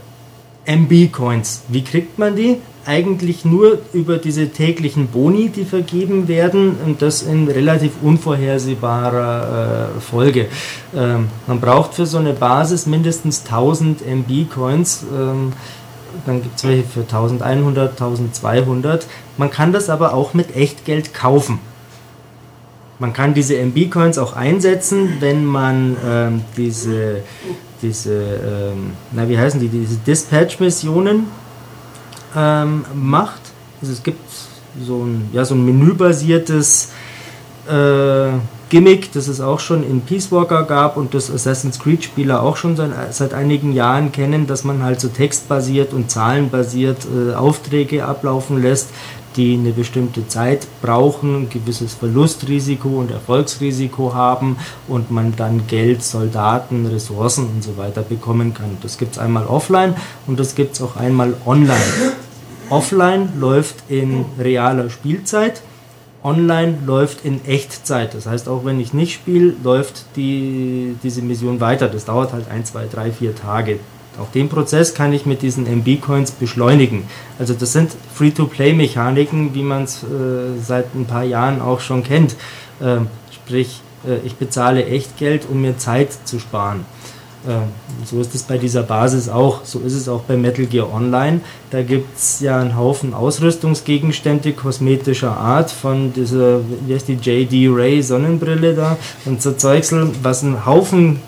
[0.70, 1.62] MB-Coins.
[1.68, 2.58] Wie kriegt man die?
[2.86, 10.00] Eigentlich nur über diese täglichen Boni, die vergeben werden und das in relativ unvorhersehbarer äh,
[10.00, 10.46] Folge.
[10.94, 15.04] Ähm, man braucht für so eine Basis mindestens 1000 MB-Coins.
[15.12, 15.52] Ähm,
[16.24, 19.06] dann gibt es welche für 1100, 1200.
[19.36, 21.58] Man kann das aber auch mit Echtgeld kaufen.
[23.00, 27.22] Man kann diese MB-Coins auch einsetzen, wenn man ähm, diese
[27.82, 31.26] diese, ähm, na wie heißen die, diese Dispatch-Missionen
[32.36, 33.40] ähm, macht.
[33.80, 34.20] Also es gibt
[34.84, 36.92] so ein, ja, so ein menübasiertes
[37.68, 38.32] äh,
[38.68, 42.76] Gimmick, das es auch schon in Peace Walker gab und das Assassin's Creed-Spieler auch schon
[42.76, 48.62] seit, seit, einigen Jahren kennen, dass man halt so textbasiert und zahlenbasiert äh, Aufträge ablaufen
[48.62, 48.90] lässt
[49.36, 54.56] die eine bestimmte Zeit brauchen, ein gewisses Verlustrisiko und Erfolgsrisiko haben
[54.88, 58.76] und man dann Geld, Soldaten, Ressourcen und so weiter bekommen kann.
[58.82, 59.94] Das gibt es einmal offline
[60.26, 61.80] und das gibt es auch einmal online.
[62.70, 65.62] Offline läuft in realer Spielzeit,
[66.22, 68.14] online läuft in Echtzeit.
[68.14, 71.88] Das heißt, auch wenn ich nicht spiele, läuft die, diese Mission weiter.
[71.88, 73.80] Das dauert halt ein, zwei, drei, vier Tage.
[74.20, 77.04] Auch den Prozess kann ich mit diesen MB-Coins beschleunigen.
[77.38, 80.06] Also das sind Free-to-Play-Mechaniken, wie man es äh,
[80.62, 82.36] seit ein paar Jahren auch schon kennt.
[82.82, 86.84] Ähm, sprich, äh, ich bezahle echt Geld, um mir Zeit zu sparen.
[87.48, 87.62] Ähm,
[88.04, 89.64] so ist es bei dieser Basis auch.
[89.64, 91.40] So ist es auch bei Metal Gear Online.
[91.70, 97.74] Da gibt es ja einen Haufen Ausrüstungsgegenstände kosmetischer Art von dieser, wie heißt die, JD
[97.74, 101.20] Ray Sonnenbrille da und so Zeugsel, was einen Haufen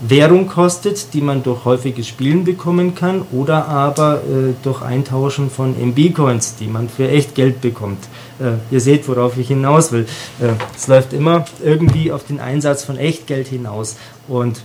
[0.00, 5.74] Währung kostet, die man durch häufiges Spielen bekommen kann, oder aber äh, durch Eintauschen von
[5.78, 7.98] MB-Coins, die man für echt Geld bekommt.
[8.38, 10.06] Äh, ihr seht, worauf ich hinaus will.
[10.40, 13.96] Äh, es läuft immer irgendwie auf den Einsatz von Echtgeld hinaus.
[14.26, 14.62] Und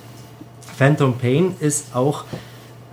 [0.78, 2.24] Phantom Pain ist auch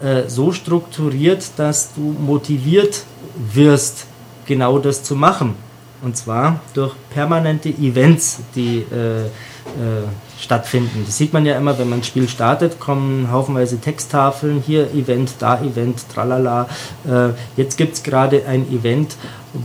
[0.00, 3.04] äh, so strukturiert, dass du motiviert
[3.52, 4.06] wirst,
[4.46, 5.54] genau das zu machen.
[6.02, 9.28] Und zwar durch permanente Events, die äh,
[9.66, 11.04] äh, stattfinden.
[11.06, 15.34] Das sieht man ja immer, wenn man ein Spiel startet, kommen haufenweise Texttafeln, hier Event,
[15.38, 16.68] da Event, tralala.
[17.06, 19.16] Äh, jetzt gibt es gerade ein Event,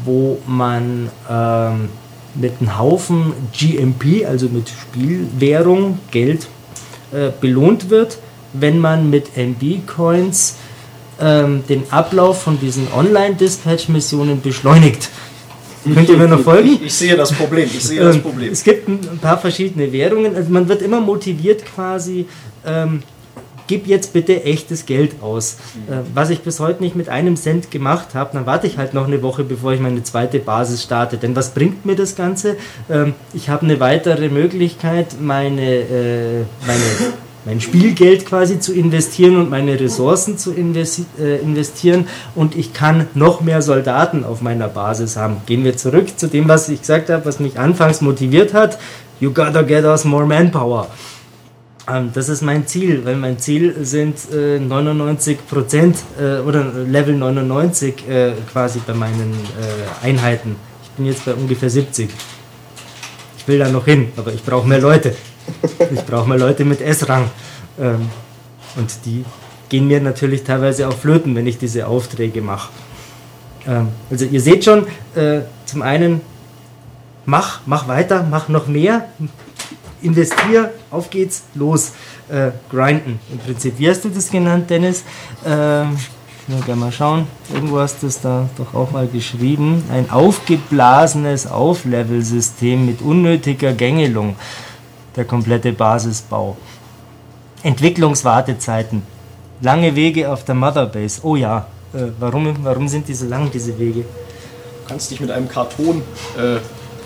[0.06, 1.90] wo man ähm,
[2.36, 6.48] mit einem Haufen GMP, also mit Spielwährung, Geld,
[7.12, 8.20] äh, belohnt wird,
[8.54, 10.56] wenn man mit MB-Coins
[11.20, 15.10] ähm, den Ablauf von diesen Online-Dispatch-Missionen beschleunigt.
[15.94, 16.70] Könnt ihr mir noch folgen?
[16.70, 17.66] Ich, ich, sehe das Problem.
[17.66, 18.52] Ich sehe das ähm, Problem.
[18.52, 20.36] Es gibt ein paar verschiedene Währungen.
[20.36, 22.26] Also man wird immer motiviert quasi.
[22.66, 23.04] Ähm,
[23.68, 25.58] gib jetzt bitte echtes Geld aus.
[25.90, 28.94] Äh, was ich bis heute nicht mit einem Cent gemacht habe, dann warte ich halt
[28.94, 31.18] noch eine Woche, bevor ich meine zweite Basis starte.
[31.18, 32.58] Denn was bringt mir das Ganze?
[32.90, 37.14] Ähm, ich habe eine weitere Möglichkeit, meine, äh, meine
[37.48, 43.40] mein Spielgeld quasi zu investieren und meine Ressourcen zu äh, investieren und ich kann noch
[43.40, 45.38] mehr Soldaten auf meiner Basis haben.
[45.46, 48.78] Gehen wir zurück zu dem, was ich gesagt habe, was mich anfangs motiviert hat.
[49.22, 50.90] You gotta get us more manpower.
[51.90, 57.16] Ähm, das ist mein Ziel, weil mein Ziel sind äh, 99 Prozent äh, oder Level
[57.16, 60.58] 99 äh, quasi bei meinen äh, Einheiten.
[60.84, 62.10] Ich bin jetzt bei ungefähr 70.
[63.38, 65.16] Ich will da noch hin, aber ich brauche mehr Leute.
[65.92, 67.30] Ich brauche mal Leute mit S-Rang.
[67.80, 68.10] Ähm,
[68.76, 69.26] und die
[69.70, 72.70] gehen mir natürlich teilweise auch flöten, wenn ich diese Aufträge mache.
[73.68, 76.22] Ähm, also ihr seht schon, äh, zum einen,
[77.26, 79.10] mach, mach weiter, mach noch mehr,
[80.02, 81.92] investier, auf geht's, los,
[82.30, 83.20] äh, grinden.
[83.32, 85.04] Im Prinzip, wie hast du das genannt, Dennis?
[85.46, 85.98] Ähm,
[86.48, 87.28] ich will gerne mal schauen.
[87.54, 89.84] Irgendwo hast du es da doch auch mal geschrieben.
[89.92, 94.38] Ein aufgeblasenes Auflevel-System mit unnötiger Gängelung
[95.18, 96.56] der komplette Basisbau.
[97.64, 99.02] Entwicklungswartezeiten,
[99.62, 101.20] lange Wege auf der Motherbase.
[101.24, 104.02] Oh ja, äh, warum, warum sind die so lang, diese Wege?
[104.02, 106.02] Du kannst dich mit einem Karton
[106.38, 106.60] äh,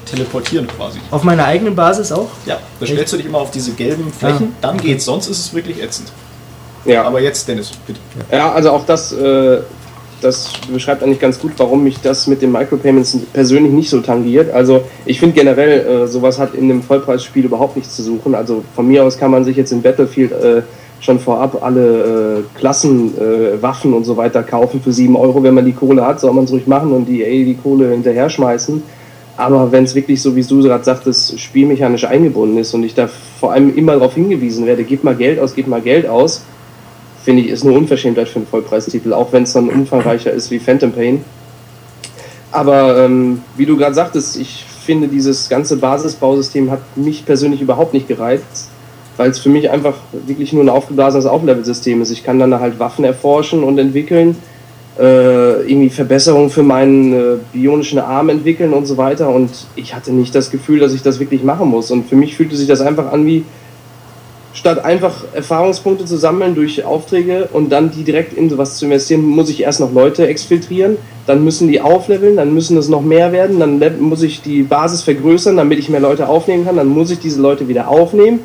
[0.06, 1.00] teleportieren quasi.
[1.10, 2.28] Auf meiner eigenen Basis auch?
[2.46, 4.54] Ja, da stellst du dich immer auf diese gelben Flächen, ja.
[4.62, 6.12] dann geht's, sonst ist es wirklich ätzend.
[6.86, 7.04] Ja.
[7.04, 8.00] Aber jetzt, Dennis, bitte.
[8.32, 9.62] Ja, also auch das äh,
[10.22, 14.54] das beschreibt eigentlich ganz gut, warum mich das mit den Micropayments persönlich nicht so tangiert.
[14.54, 18.36] Also ich finde generell, äh, sowas hat in einem Vollpreisspiel überhaupt nichts zu suchen.
[18.36, 20.62] Also von mir aus kann man sich jetzt in Battlefield äh,
[21.00, 25.44] schon vorab alle äh, Klassen, äh, Waffen und so weiter kaufen für 7 Euro.
[25.44, 27.90] Wenn man die Kohle hat, soll man es ruhig machen und die, ey, die Kohle
[27.90, 28.84] hinterher schmeißen.
[29.38, 33.10] Aber wenn es wirklich, so wie du gerade sagtest, spielmechanisch eingebunden ist und ich da
[33.40, 36.44] vor allem immer darauf hingewiesen werde, gib mal Geld aus, gib mal Geld aus,
[37.24, 40.60] finde ich, ist eine Unverschämtheit für einen Vollpreistitel, auch wenn es dann umfangreicher ist wie
[40.60, 41.24] Phantom Pain.
[42.52, 47.94] Aber ähm, wie du gerade sagtest, ich finde, dieses ganze Basisbausystem hat mich persönlich überhaupt
[47.94, 48.70] nicht gereizt,
[49.18, 52.12] weil es für mich einfach wirklich nur ein aufgeblasenes Auflevel-System ist.
[52.12, 54.36] Ich kann dann halt Waffen erforschen und entwickeln,
[55.00, 59.30] äh, irgendwie Verbesserungen für meinen äh, bionischen Arm entwickeln und so weiter.
[59.30, 61.92] Und ich hatte nicht das Gefühl, dass ich das wirklich machen muss.
[61.92, 63.46] Und für mich fühlte sich das einfach an wie,
[64.54, 69.24] statt einfach Erfahrungspunkte zu sammeln durch Aufträge und dann die direkt in sowas zu investieren,
[69.24, 73.32] muss ich erst noch Leute exfiltrieren, dann müssen die aufleveln, dann müssen es noch mehr
[73.32, 77.12] werden, dann muss ich die Basis vergrößern, damit ich mehr Leute aufnehmen kann, dann muss
[77.12, 78.42] ich diese Leute wieder aufnehmen,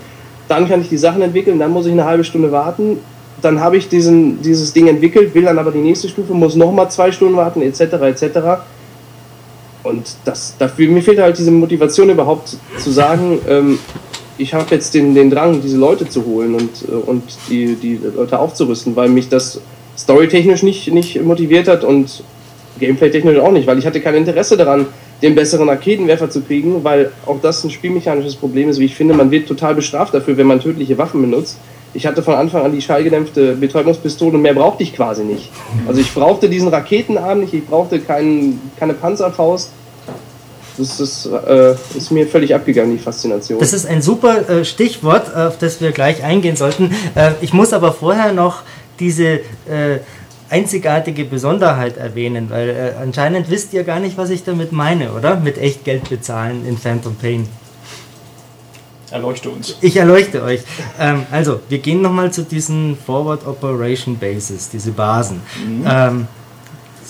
[0.49, 2.99] dann kann ich die Sachen entwickeln, dann muss ich eine halbe Stunde warten,
[3.43, 6.91] dann habe ich diesen, dieses Ding entwickelt, will dann aber die nächste Stufe, muss nochmal
[6.91, 8.39] zwei Stunden warten, etc., etc.,
[9.83, 13.79] und das, dafür, mir fehlt halt diese Motivation überhaupt zu sagen, ähm,
[14.39, 17.99] ich habe jetzt den, den Drang, diese Leute zu holen und, äh, und die, die
[18.17, 19.61] Leute aufzurüsten, weil mich das
[19.97, 22.23] storytechnisch nicht, nicht motiviert hat und
[22.79, 24.87] gameplay-technisch auch nicht, weil ich hatte kein Interesse daran,
[25.23, 29.15] den besseren Arkedenwerfer zu kriegen, weil auch das ein spielmechanisches Problem ist, wie ich finde.
[29.15, 31.59] Man wird total bestraft dafür, wenn man tödliche Waffen benutzt.
[31.95, 35.51] Ich hatte von Anfang an die schallgedämpfte Betäubungspistole und mehr brauchte ich quasi nicht.
[35.89, 39.71] Also ich brauchte diesen Raketenarm nicht, ich brauchte kein, keine Panzerfaust
[40.79, 43.59] das ist, äh, ist, mir völlig abgegangen, die Faszination.
[43.59, 46.95] Das ist ein super äh, Stichwort, auf das wir gleich eingehen sollten.
[47.15, 48.63] Äh, ich muss aber vorher noch
[48.99, 50.01] diese äh,
[50.51, 55.37] einzigartige Besonderheit erwähnen, weil äh, anscheinend wisst ihr gar nicht, was ich damit meine, oder?
[55.37, 57.49] Mit echt Geld bezahlen in Phantom Pain.
[59.11, 59.77] Erleuchte uns.
[59.81, 60.61] Ich erleuchte euch.
[60.99, 65.41] Ähm, also, wir gehen nochmal zu diesen Forward Operation Bases, diese Basen.
[65.65, 65.85] Mhm.
[65.89, 66.29] Ähm,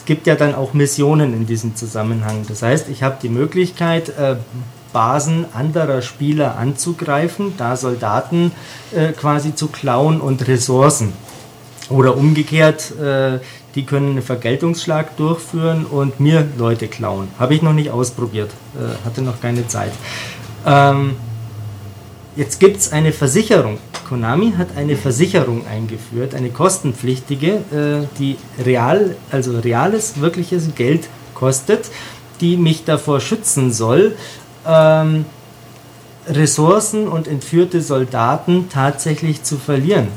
[0.07, 2.45] gibt ja dann auch Missionen in diesem Zusammenhang.
[2.49, 4.37] Das heißt, ich habe die Möglichkeit, äh,
[4.93, 8.53] Basen anderer Spieler anzugreifen, da Soldaten
[8.95, 11.13] äh, quasi zu klauen und Ressourcen.
[11.91, 13.41] Oder umgekehrt, äh,
[13.75, 17.29] die können einen Vergeltungsschlag durchführen und mir Leute klauen.
[17.39, 18.51] Habe ich noch nicht ausprobiert,
[19.05, 19.93] hatte noch keine Zeit.
[20.65, 21.17] Ähm,
[22.37, 23.79] Jetzt gibt es eine Versicherung.
[24.07, 31.91] Konami hat eine Versicherung eingeführt, eine kostenpflichtige, äh, die real, also reales, wirkliches Geld kostet,
[32.43, 34.15] die mich davor schützen soll,
[34.67, 35.25] ähm,
[36.29, 40.09] Ressourcen und entführte Soldaten tatsächlich zu verlieren.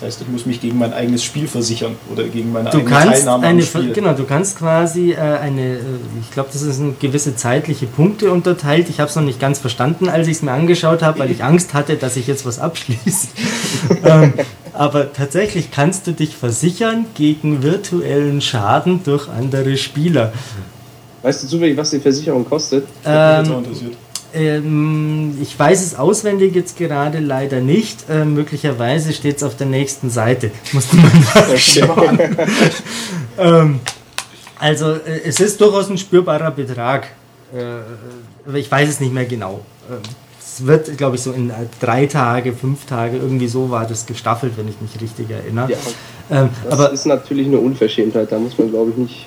[0.00, 2.90] Das heißt, ich muss mich gegen mein eigenes Spiel versichern oder gegen meine Du eigene
[2.90, 3.92] kannst Teilnahme eine, am Spiel.
[3.92, 5.80] genau, du kannst quasi äh, eine, äh,
[6.22, 8.88] ich glaube, das sind gewisse zeitliche Punkte unterteilt.
[8.88, 11.44] Ich habe es noch nicht ganz verstanden, als ich es mir angeschaut habe, weil ich
[11.44, 13.28] Angst hatte, dass ich jetzt was abschließe.
[14.04, 14.32] ähm,
[14.72, 20.32] aber tatsächlich kannst du dich versichern gegen virtuellen Schaden durch andere Spieler.
[21.20, 22.86] Weißt du zufällig, was die Versicherung kostet?
[23.04, 23.12] Das
[23.44, 23.96] mich jetzt auch Ähm, interessiert.
[24.34, 28.08] Ähm, ich weiß es auswendig jetzt gerade leider nicht.
[28.08, 30.50] Äh, möglicherweise steht es auf der nächsten Seite.
[30.72, 32.18] Musste man nachschauen.
[33.38, 33.80] ähm,
[34.58, 37.08] also äh, es ist durchaus ein spürbarer Betrag.
[37.54, 37.62] Äh,
[38.46, 39.60] aber ich weiß es nicht mehr genau.
[39.90, 39.98] Ähm,
[40.40, 44.06] es wird, glaube ich, so in äh, drei Tage, fünf Tage, irgendwie so war das
[44.06, 45.70] gestaffelt, wenn ich mich richtig erinnere.
[45.70, 45.78] Ja,
[46.30, 49.26] Ähm, das aber ist natürlich eine Unverschämtheit, da muss man, glaube ich, nicht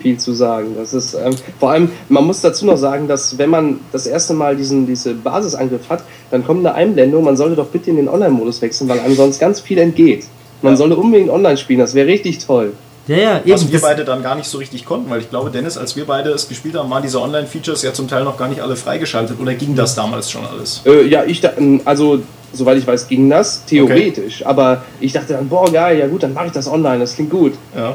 [0.00, 0.74] viel zu sagen.
[0.76, 4.34] Das ist ähm, vor allem, man muss dazu noch sagen, dass wenn man das erste
[4.34, 8.08] Mal diesen diese Basisangriff hat, dann kommt eine Einblendung, man sollte doch bitte in den
[8.08, 10.24] Online-Modus wechseln, weil einem sonst ganz viel entgeht.
[10.62, 10.76] Man Ja.
[10.78, 12.72] sollte unbedingt online spielen, das wäre richtig toll.
[13.06, 13.72] ja, ja, Was eben.
[13.72, 16.06] wir Das, beide dann gar nicht so richtig konnten, weil ich glaube, Dennis, als wir
[16.06, 19.38] beide es gespielt haben, waren diese Online-Features ja zum Teil noch gar nicht alle freigeschaltet.
[19.40, 20.80] Oder ging das damals schon alles?
[20.86, 21.52] Äh, ja, ich da,
[21.84, 22.20] also
[22.54, 26.32] soweit ich weiß, ging das theoretisch, aber ich dachte dann, boah geil, ja gut, dann
[26.32, 27.52] mache ich das online, das klingt gut.
[27.76, 27.94] Ja.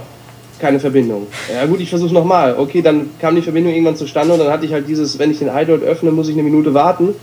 [0.59, 1.27] Keine Verbindung.
[1.53, 2.55] Ja gut, ich versuche nochmal.
[2.57, 5.39] Okay, dann kam die Verbindung irgendwann zustande und dann hatte ich halt dieses, wenn ich
[5.39, 7.15] den iDot öffne, muss ich eine Minute warten.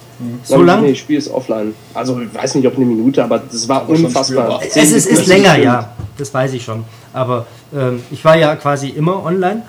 [0.43, 0.83] So Dann, lang?
[0.83, 1.75] Nee, Spiel ist offline.
[1.95, 4.61] Also ich weiß nicht, ob eine Minute, aber das war Aber unfassbar.
[4.63, 5.91] Es ist, ist länger, ja.
[6.17, 6.85] Das weiß ich schon.
[7.13, 7.47] Aber
[7.77, 9.63] ähm, ich war ja quasi immer online.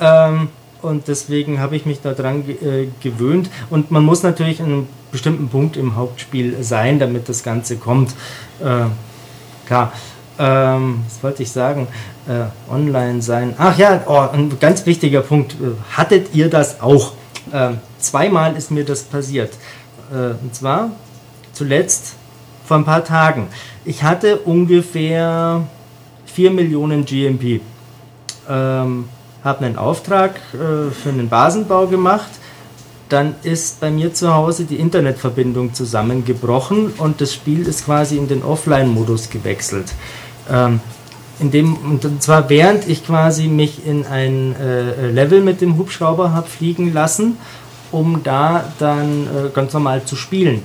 [0.00, 0.48] Ähm,
[0.82, 3.50] und deswegen habe ich mich daran äh, gewöhnt.
[3.70, 8.10] Und man muss natürlich an einem bestimmten Punkt im Hauptspiel sein, damit das Ganze kommt.
[8.60, 8.86] Äh,
[9.66, 9.92] klar.
[10.38, 11.88] Ähm, was wollte ich sagen?
[12.28, 13.54] Äh, online sein.
[13.58, 15.52] Ach ja, oh, ein ganz wichtiger Punkt.
[15.54, 17.12] Äh, Hattet ihr das auch?
[17.52, 19.52] Ähm, zweimal ist mir das passiert.
[20.12, 20.90] Äh, und zwar
[21.52, 22.14] zuletzt
[22.66, 23.48] vor ein paar Tagen.
[23.84, 25.62] Ich hatte ungefähr
[26.26, 27.60] 4 Millionen GMP.
[28.48, 29.08] Ähm,
[29.42, 32.28] habe einen Auftrag äh, für einen Basenbau gemacht.
[33.08, 38.26] Dann ist bei mir zu Hause die Internetverbindung zusammengebrochen und das Spiel ist quasi in
[38.26, 39.92] den Offline-Modus gewechselt.
[40.50, 40.80] Ähm,
[41.38, 46.32] in dem, und zwar während ich quasi mich in ein äh, Level mit dem Hubschrauber
[46.32, 47.36] habe fliegen lassen,
[47.92, 50.62] um da dann äh, ganz normal zu spielen.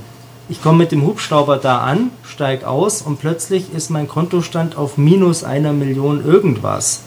[0.49, 4.97] Ich komme mit dem Hubschrauber da an, steige aus und plötzlich ist mein Kontostand auf
[4.97, 7.01] minus einer Million irgendwas.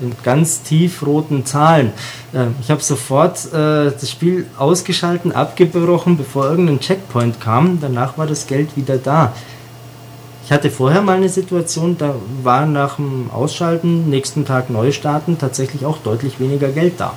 [0.00, 1.92] In ganz tiefroten Zahlen.
[2.32, 7.78] Äh, Ich habe sofort äh, das Spiel ausgeschalten, abgebrochen, bevor irgendein Checkpoint kam.
[7.80, 9.32] Danach war das Geld wieder da.
[10.48, 15.36] Ich hatte vorher mal eine Situation, da war nach dem Ausschalten, nächsten Tag neu starten,
[15.36, 17.12] tatsächlich auch deutlich weniger Geld da.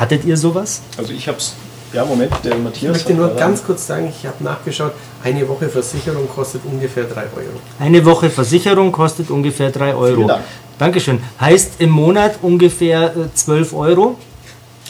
[0.00, 0.80] Hattet ihr sowas?
[0.96, 1.54] Also ich hab's.
[1.92, 2.92] Ja, Moment, der Ich Matthias.
[2.94, 4.92] möchte nur ganz kurz sagen, ich habe nachgeschaut,
[5.22, 7.60] eine Woche Versicherung kostet ungefähr 3 Euro.
[7.78, 10.14] Eine Woche Versicherung kostet ungefähr 3 Euro.
[10.14, 10.44] Vielen Dank.
[10.78, 11.20] Dankeschön.
[11.38, 14.16] Heißt im Monat ungefähr äh, 12 Euro.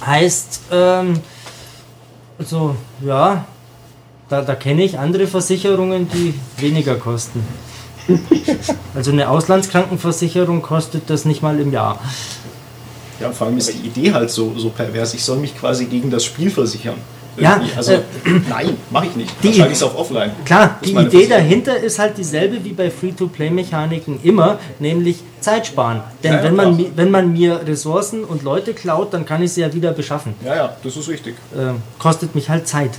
[0.06, 1.14] Heißt, ähm,
[2.38, 3.44] also ja,
[4.28, 7.42] da, da kenne ich andere Versicherungen, die weniger kosten.
[8.94, 11.98] Also eine Auslandskrankenversicherung kostet das nicht mal im Jahr.
[13.20, 15.14] Ja, vor allem ist die Idee halt so, so pervers.
[15.14, 16.96] Ich soll mich quasi gegen das Spiel versichern.
[17.36, 17.76] Ja, Irgendwie.
[17.76, 18.00] also äh,
[18.48, 19.34] nein, mache ich nicht.
[19.42, 20.30] die- ich es auf offline.
[20.44, 26.00] Klar, die Idee dahinter ist halt dieselbe wie bei Free-to-Play-Mechaniken immer, nämlich Zeit sparen.
[26.22, 26.90] Denn Ja, ja, wenn, man, klar.
[26.94, 30.34] wenn man mir Ressourcen und Leute klaut, dann kann ich sie ja wieder beschaffen.
[30.44, 31.34] Ja, ja, das ist richtig.
[31.56, 32.92] Ähm, kostet mich halt Zeit.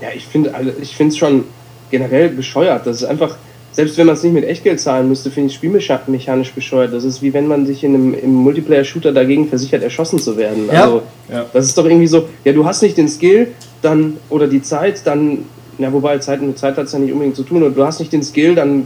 [0.00, 1.44] Ja, ich finde ich finde es schon
[1.90, 2.86] generell bescheuert.
[2.86, 3.36] Das ist einfach,
[3.72, 6.92] selbst wenn man es nicht mit Echtgeld zahlen müsste, finde ich spielmechanisch bescheuert.
[6.92, 10.68] Das ist wie wenn man sich in einem im Multiplayer-Shooter dagegen versichert, erschossen zu werden.
[10.72, 10.84] Ja.
[10.84, 11.46] Also, Ja.
[11.52, 13.48] das ist doch irgendwie so, ja, du hast nicht den Skill,
[13.82, 15.44] dann, oder die Zeit, dann,
[15.78, 17.98] ja, wobei Zeit mit Zeit hat es ja nicht unbedingt zu tun, und du hast
[18.00, 18.84] nicht den Skill, dann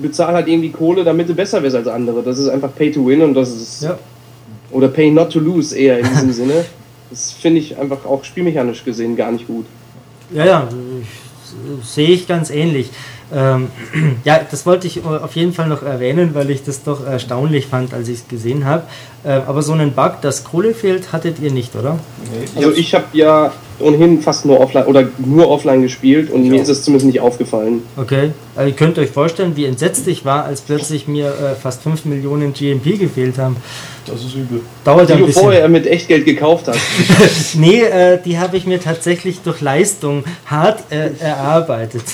[0.00, 2.22] bezahl halt irgendwie Kohle, damit du besser wirst als andere.
[2.22, 3.98] Das ist einfach Pay to Win und das ist, Ja.
[4.70, 6.64] oder Pay not to lose eher in diesem Sinne.
[7.10, 9.66] Das finde ich einfach auch spielmechanisch gesehen gar nicht gut.
[10.32, 10.68] Ja, ja,
[11.02, 12.90] ich- sehe ich ganz ähnlich.
[13.34, 13.68] Ähm,
[14.24, 17.94] ja, das wollte ich auf jeden Fall noch erwähnen, weil ich das doch erstaunlich fand,
[17.94, 18.84] als ich es gesehen habe.
[19.24, 21.98] Äh, aber so einen Bug, dass Kohle fehlt, hattet ihr nicht, oder?
[22.32, 26.60] Nee, also ich habe ja ohnehin fast nur offline oder nur offline gespielt und mir
[26.60, 27.82] ist es zumindest nicht aufgefallen.
[27.96, 31.82] Okay, also ihr könnt euch vorstellen, wie entsetzt ich war, als plötzlich mir äh, fast
[31.82, 33.56] 5 Millionen GMP gefehlt haben.
[34.06, 34.60] Das ist übel.
[34.84, 35.42] Dauert Die ein du bisschen.
[35.42, 37.54] vorher mit Echtgeld gekauft hast.
[37.54, 42.04] nee, äh, die habe ich mir tatsächlich durch Leistung hart äh, erarbeitet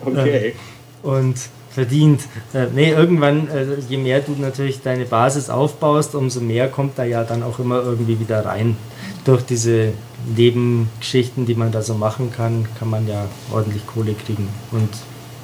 [0.06, 0.54] Okay.
[1.02, 1.36] und
[1.70, 2.22] verdient.
[2.54, 7.04] Äh, nee, irgendwann, äh, je mehr du natürlich deine Basis aufbaust, umso mehr kommt da
[7.04, 8.76] ja dann auch immer irgendwie wieder rein.
[9.24, 9.92] Durch diese
[10.34, 14.48] Nebengeschichten, die man da so machen kann, kann man ja ordentlich Kohle kriegen.
[14.72, 14.88] Und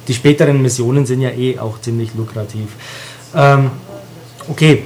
[0.07, 2.69] die späteren Missionen sind ja eh auch ziemlich lukrativ.
[3.35, 3.69] Ähm,
[4.49, 4.83] okay,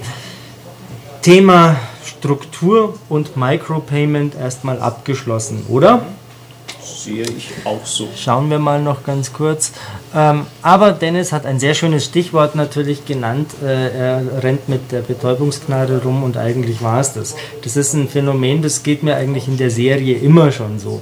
[1.22, 6.06] Thema Struktur und Micropayment erstmal abgeschlossen, oder?
[6.96, 8.08] Sehe ich auch so.
[8.16, 9.74] Schauen wir mal noch ganz kurz.
[10.16, 13.52] Ähm, aber Dennis hat ein sehr schönes Stichwort natürlich genannt.
[13.62, 17.36] Äh, er rennt mit der Betäubungsknarre rum und eigentlich war es das.
[17.64, 21.02] Das ist ein Phänomen, das geht mir eigentlich in der Serie immer schon so.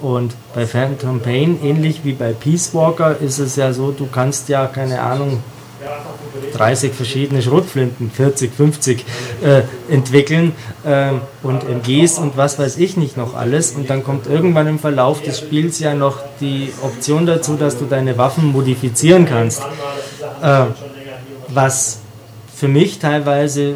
[0.00, 4.48] Und bei Phantom Pain, ähnlich wie bei Peace Walker, ist es ja so, du kannst
[4.48, 5.42] ja, keine Ahnung,
[6.54, 9.04] 30 verschiedene Schrotflinten, 40, 50
[9.42, 10.52] äh, entwickeln
[10.86, 13.72] ähm, und MGs und was weiß ich nicht noch alles.
[13.72, 17.84] Und dann kommt irgendwann im Verlauf des Spiels ja noch die Option dazu, dass du
[17.84, 19.62] deine Waffen modifizieren kannst.
[20.42, 20.66] Äh,
[21.48, 22.00] was
[22.56, 23.74] für mich teilweise äh,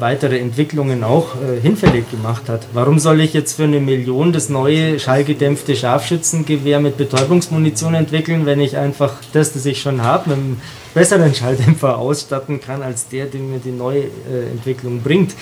[0.00, 2.66] weitere Entwicklungen auch äh, hinfällig gemacht hat.
[2.72, 8.60] Warum soll ich jetzt für eine Million das neue schallgedämpfte Scharfschützengewehr mit Betäubungsmunition entwickeln, wenn
[8.60, 10.60] ich einfach das, das ich schon habe, mit einem
[10.94, 15.34] besseren Schalldämpfer ausstatten kann, als der, den mir die neue äh, Entwicklung bringt?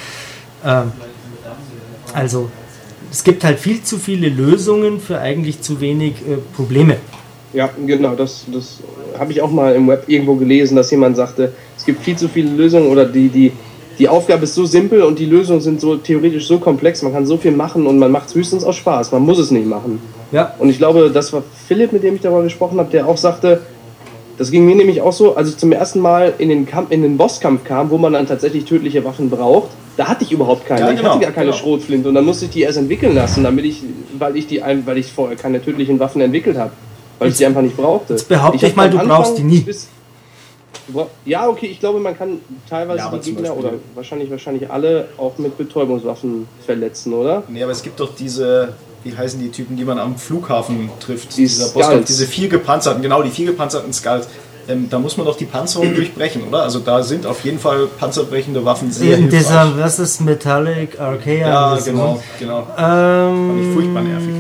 [0.64, 0.90] Ähm,
[2.12, 2.50] also
[3.12, 6.96] es gibt halt viel zu viele Lösungen für eigentlich zu wenig äh, Probleme.
[7.52, 8.78] Ja, genau, das, das
[9.18, 12.28] habe ich auch mal im Web irgendwo gelesen, dass jemand sagte, es gibt viel zu
[12.28, 13.52] viele Lösungen oder die, die,
[13.98, 17.26] die Aufgabe ist so simpel und die Lösungen sind so theoretisch so komplex, man kann
[17.26, 20.00] so viel machen und man macht es höchstens aus Spaß, man muss es nicht machen.
[20.32, 23.18] Ja, Und ich glaube, das war Philipp, mit dem ich darüber gesprochen habe, der auch
[23.18, 23.60] sagte,
[24.38, 27.02] das ging mir nämlich auch so, als ich zum ersten Mal in den, Kampf, in
[27.02, 29.68] den Bosskampf kam, wo man dann tatsächlich tödliche Waffen braucht,
[29.98, 30.80] da hatte ich überhaupt keine.
[30.80, 31.58] Ja, Ich genau, hatte gar keine genau.
[31.58, 33.82] Schrotflinte und dann musste ich die erst entwickeln lassen, damit ich,
[34.18, 36.72] weil ich die, weil ich vorher keine tödlichen Waffen entwickelt habe,
[37.22, 38.12] weil ich die einfach nicht brauchte.
[38.14, 39.60] jetzt behaupte ich hab mal, du Anfang brauchst die nie.
[39.60, 39.88] bis-
[40.86, 42.38] Du brauch- Ja, okay, ich glaube, man kann
[42.68, 47.44] teilweise Ja, die Gegner Beispiel- oder wahrscheinlich wahrscheinlich alle auch mit Betäubungswaffen verletzen, oder?
[47.48, 48.74] Nee, aber es gibt doch diese,
[49.04, 51.36] wie heißen die Typen, die man am Flughafen trifft?
[51.36, 51.86] Die Dieser Skulls.
[51.86, 54.26] Bosskampf, diese vier gepanzerten, genau, die vier gepanzerten Skulls.
[54.68, 56.62] Ähm, da muss man doch die Panzerung durchbrechen, oder?
[56.62, 59.40] Also da sind auf jeden Fall panzerbrechende Waffen sehr in hilfreich.
[59.40, 61.48] dieser, was ist Metallic Archaea?
[61.48, 62.58] ja, genau, genau.
[62.76, 64.34] Ähm, Fand ich furchtbar nervig.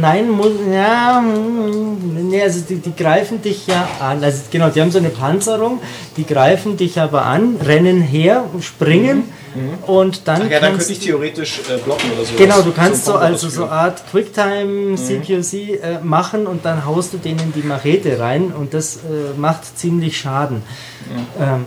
[0.00, 4.22] Nein, muss, ja, mm, nee, also die, die greifen dich ja an.
[4.22, 5.80] Also genau, die haben so eine Panzerung,
[6.16, 9.24] die greifen dich aber an, rennen her, springen
[9.86, 10.46] und dann Mhm.
[10.46, 12.34] Ach ja, dann kannst könnte ich theoretisch äh, blocken oder so.
[12.36, 13.66] Genau, du kannst so, Combo also so.
[13.66, 18.96] Art Quicktime CPC äh, machen und dann haust du denen die Machete rein und das
[18.96, 20.62] äh, macht ziemlich Schaden.
[21.40, 21.64] Ähm,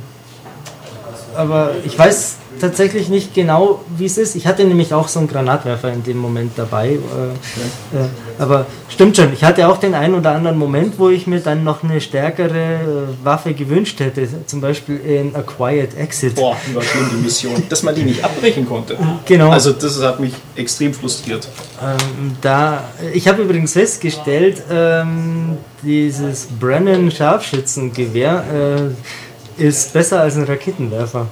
[1.35, 4.35] aber ich weiß tatsächlich nicht genau, wie es ist.
[4.35, 6.91] Ich hatte nämlich auch so einen Granatwerfer in dem Moment dabei.
[6.91, 8.07] Äh, äh,
[8.39, 11.63] aber stimmt schon, ich hatte auch den einen oder anderen Moment, wo ich mir dann
[11.63, 14.27] noch eine stärkere äh, Waffe gewünscht hätte.
[14.45, 16.35] Zum Beispiel in A Quiet Exit.
[16.35, 17.63] Boah, die war schlimm, die Mission.
[17.67, 18.97] Dass man die nicht abbrechen konnte.
[19.25, 19.49] Genau.
[19.49, 21.47] Also das hat mich extrem frustriert.
[21.81, 22.83] Ähm, da,
[23.13, 29.30] ich habe übrigens festgestellt, ähm, dieses Brennan Scharfschützengewehr äh,
[29.61, 31.27] ist besser als ein Raketenwerfer.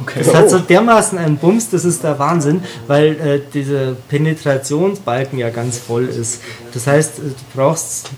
[0.00, 0.20] Okay.
[0.20, 5.50] Es hat so dermaßen einen Bums, das ist der Wahnsinn, weil äh, dieser Penetrationsbalken ja
[5.50, 6.40] ganz voll ist.
[6.72, 8.10] Das heißt, äh, du brauchst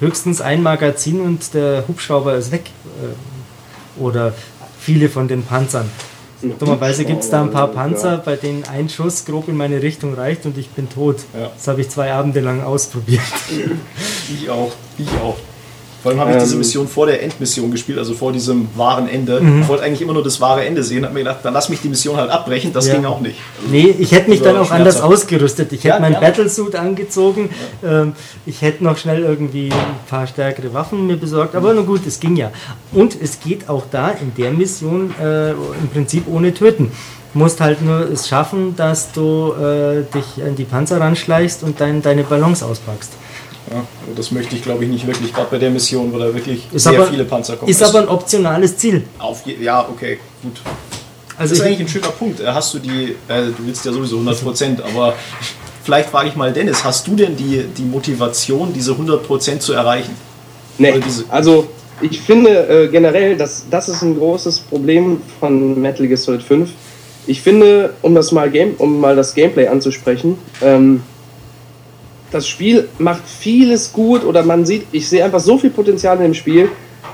[0.00, 2.70] höchstens ein Magazin und der Hubschrauber ist weg.
[3.02, 4.34] Äh, oder
[4.78, 5.90] viele von den Panzern.
[6.58, 10.14] Dummerweise gibt es da ein paar Panzer, bei denen ein Schuss grob in meine Richtung
[10.14, 11.20] reicht und ich bin tot.
[11.32, 11.50] Ja.
[11.56, 13.22] Das habe ich zwei Abende lang ausprobiert.
[14.28, 15.38] Ich auch, ich auch.
[16.06, 16.58] Vor allem habe ich diese Ähm.
[16.60, 19.40] Mission vor der Endmission gespielt, also vor diesem wahren Ende.
[19.40, 19.62] Mhm.
[19.62, 21.80] Ich wollte eigentlich immer nur das wahre Ende sehen, habe mir gedacht, dann lass mich
[21.80, 22.94] die Mission halt abbrechen, das Ja.
[22.94, 23.36] ging auch nicht.
[23.72, 25.72] Nee, ich hätte mich Ja, dann auch anders ausgerüstet.
[25.72, 26.26] Ich hätte Ja, mein gerne.
[26.28, 27.50] Battlesuit angezogen.
[27.84, 28.12] Ähm,
[28.46, 31.56] ich hätte noch schnell irgendwie ein paar stärkere Waffen mir besorgt.
[31.56, 32.52] Aber na gut, es ging ja.
[32.92, 36.92] Und es geht auch da in der Mission äh, im Prinzip ohne Töten.
[37.32, 41.80] Du musst halt nur es schaffen, dass du äh, dich an die Panzer ranschleichst und
[41.80, 43.10] dein, deine Ballons auspackst.
[43.70, 46.32] Ja, aber das möchte ich glaube ich nicht wirklich, gerade bei der Mission, wo da
[46.34, 47.70] wirklich Ist sehr aber- viele Panzer kommen.
[47.70, 49.02] Ist aber ein optionales Ziel.
[49.18, 50.60] auf ja, okay, gut.
[51.38, 52.40] Also das ist ich, eigentlich ein schöner Punkt.
[52.40, 55.14] Äh, Hast du die, äh, du willst ja sowieso 100%, aber
[55.84, 60.14] vielleicht frage ich mal Dennis, hast du denn die, die Motivation, diese 100% zu erreichen?
[60.78, 60.94] Nee,
[61.28, 61.66] also
[62.00, 62.50] ich finde
[62.84, 66.70] äh, generell, dass das ist ein großes Problem von Metal Gear Solid 5.
[67.26, 71.02] Ich finde, um das mal Game, um mal das Gameplay anzusprechen, ähm,
[72.30, 76.22] das Spiel macht vieles gut oder man sieht, ich sehe einfach so viel Potenzial in
[76.24, 76.68] dem Spiel,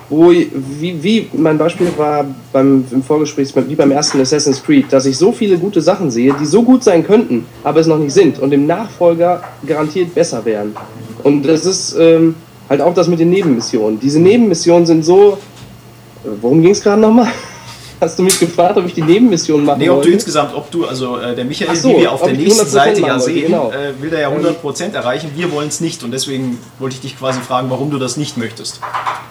[0.09, 0.49] wo ich-
[0.81, 5.17] wie, wie mein Beispiel war beim im Vorgespräch wie beim ersten Assassin's Creed, dass ich
[5.17, 8.39] so viele gute Sachen sehe, die so gut sein könnten, aber es noch nicht sind
[8.39, 10.75] und im Nachfolger garantiert besser wären.
[11.23, 12.35] Und das ist ähm,
[12.69, 14.01] halt auch das mit den Nebenmissionen.
[14.01, 15.39] Diese Nebenmissionen sind so.
[16.25, 17.29] Äh, Worum ging es gerade nochmal?
[18.03, 20.11] Hast du mich gefragt, ob ich die Nebenmissionen machen Nee, ob du wollte?
[20.11, 23.01] insgesamt, ob du, also äh, der Michael, so, wie wir auf der nächsten 100% Seite
[23.01, 23.71] ja sehen, genau.
[23.71, 27.17] äh, will der ja 100% erreichen, wir wollen es nicht und deswegen wollte ich dich
[27.17, 28.81] quasi fragen, warum du das nicht möchtest.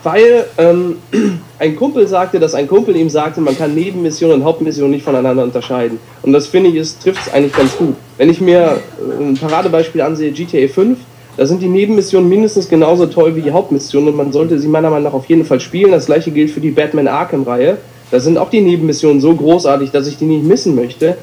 [0.03, 0.99] Weil ähm,
[1.60, 5.43] ein Kumpel sagte, dass ein Kumpel ihm sagte, man kann Nebenmissionen und Hauptmissionen nicht voneinander
[5.43, 5.99] unterscheiden.
[6.22, 7.95] Und das finde ich, es trifft es eigentlich ganz gut.
[8.15, 8.80] Wenn ich mir
[9.19, 10.98] äh, ein Paradebeispiel ansehe, GTA 5,
[11.35, 14.89] da sind die Nebenmissionen mindestens genauso toll wie die Hauptmissionen und man sollte sie meiner
[14.89, 15.91] Meinung nach auf jeden Fall spielen.
[15.91, 17.77] Das gleiche gilt für die Batman Arkham-Reihe.
[18.12, 21.18] Da sind auch die Nebenmissionen so großartig, dass ich die nicht missen möchte.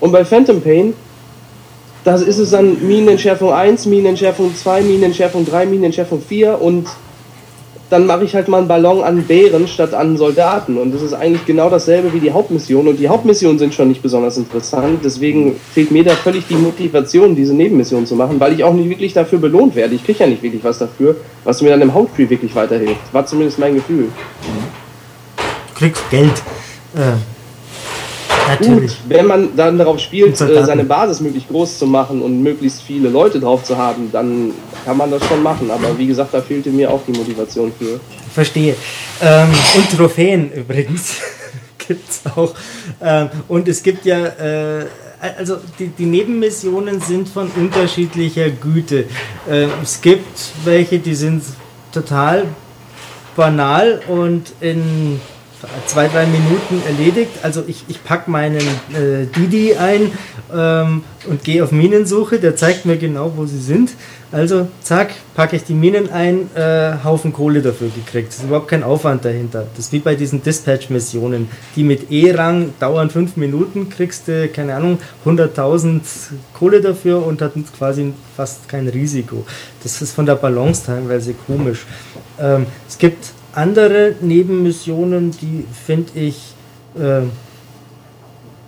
[0.00, 0.94] Und bei Phantom Pain,
[2.04, 6.86] da ist es dann Minenentschärfung 1, Minenentschärfung 2, Minenentschärfung 3, Minenentschärfung 4 und
[7.92, 10.78] dann mache ich halt mal einen Ballon an Bären statt an Soldaten.
[10.78, 12.88] Und das ist eigentlich genau dasselbe wie die Hauptmission.
[12.88, 15.00] Und die Hauptmissionen sind schon nicht besonders interessant.
[15.04, 18.88] Deswegen fehlt mir da völlig die Motivation, diese Nebenmissionen zu machen, weil ich auch nicht
[18.88, 19.94] wirklich dafür belohnt werde.
[19.94, 23.12] Ich kriege ja nicht wirklich was dafür, was mir dann im Hauptspiel wirklich weiterhilft.
[23.12, 24.08] War zumindest mein Gefühl.
[25.82, 26.42] Kriegst Geld.
[26.94, 27.00] Äh,
[28.56, 28.96] Gut, natürlich.
[29.08, 33.08] wenn man dann darauf spielt, äh, seine Basis möglichst groß zu machen und möglichst viele
[33.08, 34.52] Leute drauf zu haben, dann
[34.84, 35.72] kann man das schon machen.
[35.72, 37.98] Aber wie gesagt, da fehlte mir auch die Motivation für.
[38.32, 38.76] Verstehe.
[39.20, 41.16] Ähm, und Trophäen übrigens
[41.78, 42.54] gibt's auch.
[43.00, 44.86] Ähm, und es gibt ja, äh,
[45.36, 49.06] also die, die Nebenmissionen sind von unterschiedlicher Güte.
[49.50, 51.42] Ähm, es gibt welche, die sind
[51.90, 52.44] total
[53.34, 55.20] banal und in
[55.86, 57.30] zwei, drei Minuten erledigt.
[57.42, 60.10] Also ich, ich packe meinen äh, Didi ein
[60.52, 62.38] ähm, und gehe auf Minensuche.
[62.38, 63.90] Der zeigt mir genau, wo sie sind.
[64.32, 68.32] Also zack, packe ich die Minen ein, äh, Haufen Kohle dafür gekriegt.
[68.32, 69.66] Es ist überhaupt kein Aufwand dahinter.
[69.76, 74.74] Das ist wie bei diesen Dispatch-Missionen, die mit E-Rang dauern fünf Minuten, kriegst du, keine
[74.74, 76.00] Ahnung, 100.000
[76.54, 79.44] Kohle dafür und hat quasi fast kein Risiko.
[79.82, 81.84] Das ist von der Balance teilweise komisch.
[82.40, 86.54] Ähm, es gibt andere Nebenmissionen, die finde ich
[86.98, 87.22] äh,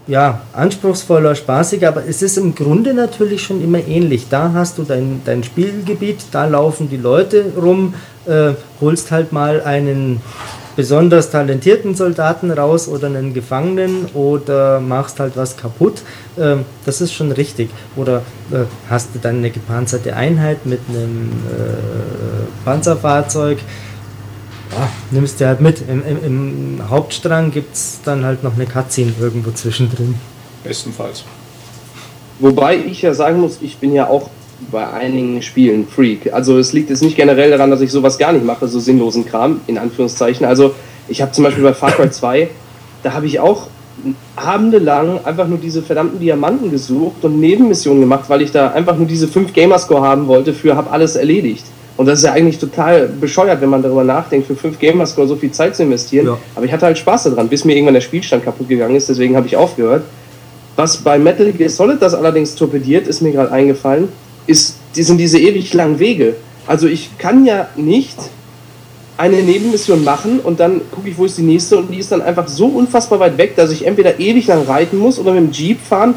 [0.07, 4.27] ja, anspruchsvoller, spaßiger, aber es ist im Grunde natürlich schon immer ähnlich.
[4.29, 7.95] Da hast du dein, dein Spielgebiet, da laufen die Leute rum,
[8.27, 10.21] äh, holst halt mal einen
[10.77, 16.03] besonders talentierten Soldaten raus oder einen Gefangenen oder machst halt was kaputt.
[16.39, 17.71] Ähm, das ist schon richtig.
[17.97, 18.19] Oder
[18.51, 23.59] äh, hast du dann eine gepanzerte Einheit mit einem äh, Panzerfahrzeug,
[24.73, 25.83] ja, nimmst du halt mit.
[25.89, 30.15] Im, im, im Hauptstrang gibt es dann halt noch eine Cutscene irgendwo zwischendrin.
[30.63, 31.25] Bestenfalls.
[32.41, 34.31] Wobei ich ja sagen muss, ich bin ja auch
[34.71, 36.33] bei einigen Spielen Freak.
[36.33, 39.27] Also es liegt jetzt nicht generell daran, dass ich sowas gar nicht mache, so sinnlosen
[39.27, 40.47] Kram, in Anführungszeichen.
[40.47, 40.75] Also
[41.09, 42.49] ich habe zum Beispiel bei Far Cry 2,
[43.03, 43.69] da habe ich auch
[44.37, 49.07] abendelang einfach nur diese verdammten Diamanten gesucht und Nebenmissionen gemacht, weil ich da einfach nur
[49.07, 51.65] diese 5 Gamerscore haben wollte für hab alles erledigt.
[51.97, 55.37] Und das ist ja eigentlich total bescheuert, wenn man darüber nachdenkt, für 5 Gamerscore so
[55.37, 56.27] viel Zeit zu investieren.
[56.27, 56.39] Ja.
[56.57, 59.37] Aber ich hatte halt Spaß daran, bis mir irgendwann der Spielstand kaputt gegangen ist, deswegen
[59.37, 60.03] habe ich aufgehört.
[60.77, 64.09] Was bei Metal Gear Solid das allerdings torpediert, ist mir gerade eingefallen,
[64.49, 66.35] ist, die sind diese ewig langen Wege.
[66.67, 68.17] Also ich kann ja nicht
[69.17, 72.21] eine Nebenmission machen und dann gucke ich, wo ist die nächste und die ist dann
[72.21, 75.53] einfach so unfassbar weit weg, dass ich entweder ewig lang reiten muss oder mit dem
[75.53, 76.17] Jeep fahren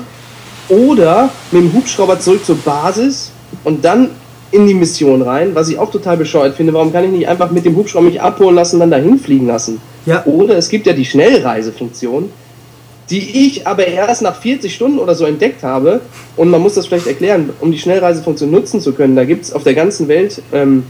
[0.70, 3.32] oder mit dem Hubschrauber zurück zur Basis
[3.64, 4.10] und dann
[4.52, 6.74] in die Mission rein, was ich auch total bescheuert finde.
[6.74, 9.48] Warum kann ich nicht einfach mit dem Hubschrauber mich abholen lassen und dann dahin fliegen
[9.48, 9.82] lassen?
[10.06, 10.26] Ja.
[10.26, 12.30] Oder es gibt ja die Schnellreisefunktion,
[13.10, 16.02] die ich aber erst nach 40 Stunden oder so entdeckt habe.
[16.36, 19.16] Und man muss das vielleicht erklären, um die Schnellreisefunktion nutzen zu können.
[19.16, 20.84] Da gibt es auf der ganzen Welt ähm,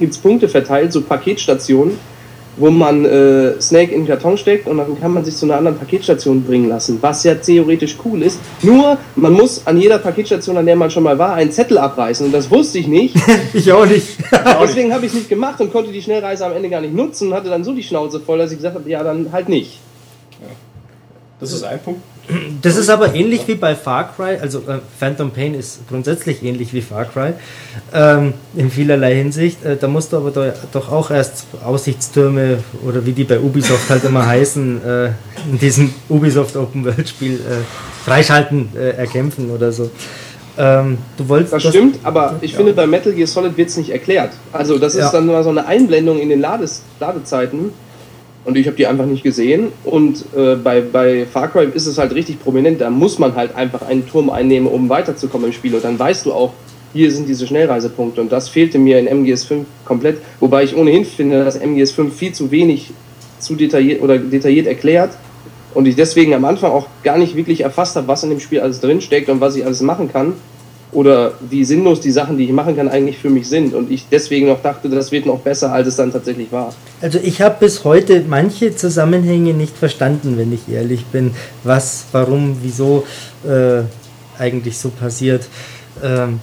[0.00, 1.98] gibt's Punkte verteilt, so Paketstationen,
[2.56, 5.56] wo man äh, Snake in den Karton steckt und dann kann man sich zu einer
[5.56, 8.38] anderen Paketstation bringen lassen, was ja theoretisch cool ist.
[8.62, 12.26] Nur, man muss an jeder Paketstation, an der man schon mal war, einen Zettel abreißen
[12.26, 13.16] und das wusste ich nicht.
[13.52, 14.06] Ich auch nicht.
[14.62, 17.28] Deswegen habe ich es nicht gemacht und konnte die Schnellreise am Ende gar nicht nutzen
[17.28, 19.78] und hatte dann so die Schnauze voll, dass ich gesagt habe, ja, dann halt nicht.
[21.40, 22.02] Das ist ein Punkt.
[22.62, 26.72] Das ist aber ähnlich wie bei Far Cry, also äh, Phantom Pain ist grundsätzlich ähnlich
[26.72, 27.32] wie Far Cry
[27.92, 29.64] ähm, in vielerlei Hinsicht.
[29.64, 33.88] Äh, da musst du aber da, doch auch erst Aussichtstürme oder wie die bei Ubisoft
[33.90, 35.06] halt immer heißen, äh,
[35.50, 39.90] in diesem Ubisoft Open World Spiel äh, freischalten, äh, erkämpfen oder so.
[40.58, 43.90] Ähm, du wolltest Das stimmt, aber ich finde, bei Metal Gear Solid wird es nicht
[43.90, 44.32] erklärt.
[44.52, 45.12] Also das ist Ja.
[45.12, 47.72] dann mal so eine Einblendung in den Lades Ladezeiten
[48.44, 49.68] und ich habe die einfach nicht gesehen.
[49.84, 52.80] Und äh, bei, bei Far Cry ist es halt richtig prominent.
[52.80, 55.74] Da muss man halt einfach einen Turm einnehmen, um weiterzukommen im Spiel.
[55.74, 56.52] Und dann weißt du auch,
[56.92, 58.20] hier sind diese Schnellreisepunkte.
[58.20, 60.18] Und das fehlte mir in MGS 5 komplett.
[60.40, 62.90] Wobei ich ohnehin finde, dass MGS 5 viel zu wenig
[63.38, 65.10] zu detailliert oder detailliert erklärt.
[65.74, 68.60] Und ich deswegen am Anfang auch gar nicht wirklich erfasst habe, was in dem Spiel
[68.60, 70.32] alles drinsteckt und was ich alles machen kann
[70.92, 73.74] oder wie sinnlos die Sachen, die ich machen kann, eigentlich für mich sind.
[73.74, 76.74] Und ich deswegen noch dachte, das wird noch besser, als es dann tatsächlich war.
[77.00, 81.32] Also ich habe bis heute manche Zusammenhänge nicht verstanden, wenn ich ehrlich bin,
[81.64, 83.04] was, warum, wieso
[83.46, 83.82] äh,
[84.38, 85.46] eigentlich so passiert.
[86.02, 86.40] Ähm,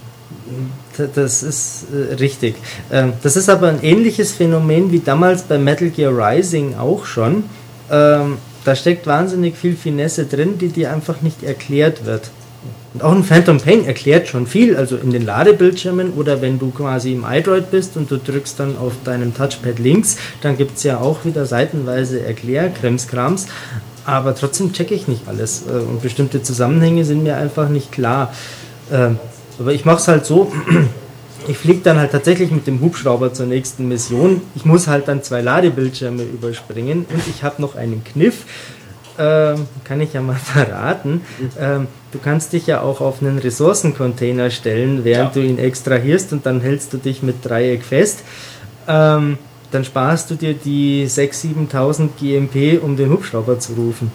[1.14, 2.56] das ist äh, richtig.
[2.90, 7.44] Ähm, das ist aber ein ähnliches Phänomen wie damals bei Metal Gear Rising auch schon.
[7.90, 12.30] Ähm, da steckt wahnsinnig viel Finesse drin, die dir einfach nicht erklärt wird.
[12.94, 16.70] Und auch ein Phantom Pain erklärt schon viel, also in den Ladebildschirmen oder wenn du
[16.70, 20.84] quasi im iDroid bist und du drückst dann auf deinem Touchpad links, dann gibt es
[20.84, 23.46] ja auch wieder seitenweise Erklärkrimskrams,
[24.04, 28.32] aber trotzdem checke ich nicht alles äh, und bestimmte Zusammenhänge sind mir einfach nicht klar.
[28.90, 29.18] Ähm,
[29.58, 30.50] aber ich mache es halt so,
[31.48, 34.40] ich fliege dann halt tatsächlich mit dem Hubschrauber zur nächsten Mission.
[34.54, 38.44] Ich muss halt dann zwei Ladebildschirme überspringen und ich habe noch einen Kniff.
[39.18, 41.22] Ähm, kann ich ja mal verraten.
[41.58, 45.42] Ähm, du kannst dich ja auch auf einen Ressourcencontainer stellen, während Ja.
[45.42, 48.20] du ihn extrahierst und dann hältst du dich mit Dreieck fest.
[48.86, 49.38] Ähm,
[49.70, 54.10] dann sparst du dir die 6.000, 7.000 GMP, um den Hubschrauber zu rufen.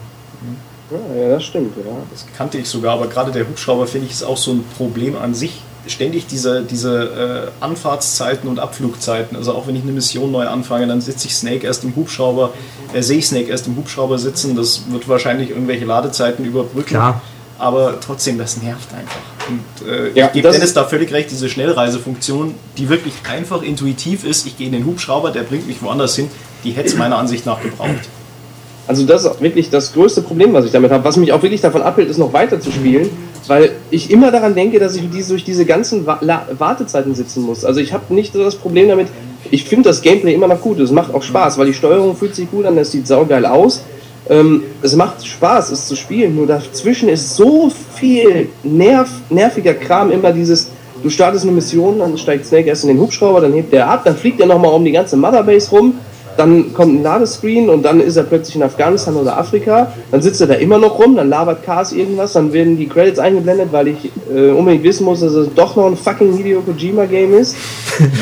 [0.90, 1.84] Ja, ja das stimmt, ja.
[2.12, 5.16] Das kannte ich sogar, aber gerade der Hubschrauber finde ich ist auch so ein Problem
[5.18, 5.62] an sich.
[5.88, 9.36] Ständig diese, diese äh, Anfahrtszeiten und Abflugzeiten.
[9.36, 12.54] Also auch wenn ich eine Mission neu anfange, dann sitze ich Snake erst im Hubschrauber,
[12.94, 14.56] äh, sehe ich Snake erst im Hubschrauber sitzen.
[14.56, 16.90] Das wird wahrscheinlich irgendwelche Ladezeiten überbrücken.
[16.90, 17.22] Klar.
[17.60, 19.20] Aber trotzdem, das nervt einfach.
[19.50, 24.24] Und äh, Ja, ich gebe Dennis da völlig recht, diese Schnellreisefunktion, die wirklich einfach intuitiv
[24.26, 24.46] ist.
[24.48, 26.30] Ich gehe in den Hubschrauber, der bringt mich woanders hin.
[26.64, 28.08] Die hätte es meiner Ansicht nach gebraucht.
[28.88, 31.04] Also das ist auch wirklich das größte Problem, was ich damit habe.
[31.04, 33.10] Was mich auch wirklich davon abhält, ist noch weiter zu spielen,
[33.48, 37.66] weil ich immer daran denke, dass ich durch diese ganzen Wartezeiten sitzen muss.
[37.66, 39.08] Also ich habe nicht so das Problem damit,
[39.52, 42.36] ich finde das Gameplay immer noch gut, es macht auch Spaß, weil die Steuerung fühlt
[42.36, 43.84] sich gut an, es sieht saugeil aus.
[44.30, 50.12] Ähm, es macht Spaß, es zu spielen, nur dazwischen ist so viel nerv nerviger Kram,
[50.12, 50.70] immer dieses,
[51.02, 54.04] du startest eine Mission, dann steigt Snake erst in den Hubschrauber, dann hebt er ab,
[54.06, 55.96] dann fliegt er nochmal um die ganze Motherbase rum,
[56.38, 59.94] dann kommt ein Ladescreen und dann ist er plötzlich in Afghanistan oder Afrika.
[60.12, 63.20] Dann sitzt er da immer noch rum, dann labert Cars irgendwas, dann werden die Credits
[63.20, 67.06] eingeblendet, weil ich äh, unbedingt wissen muss, dass es doch noch ein fucking Hideo Kojima
[67.06, 67.56] Game ist.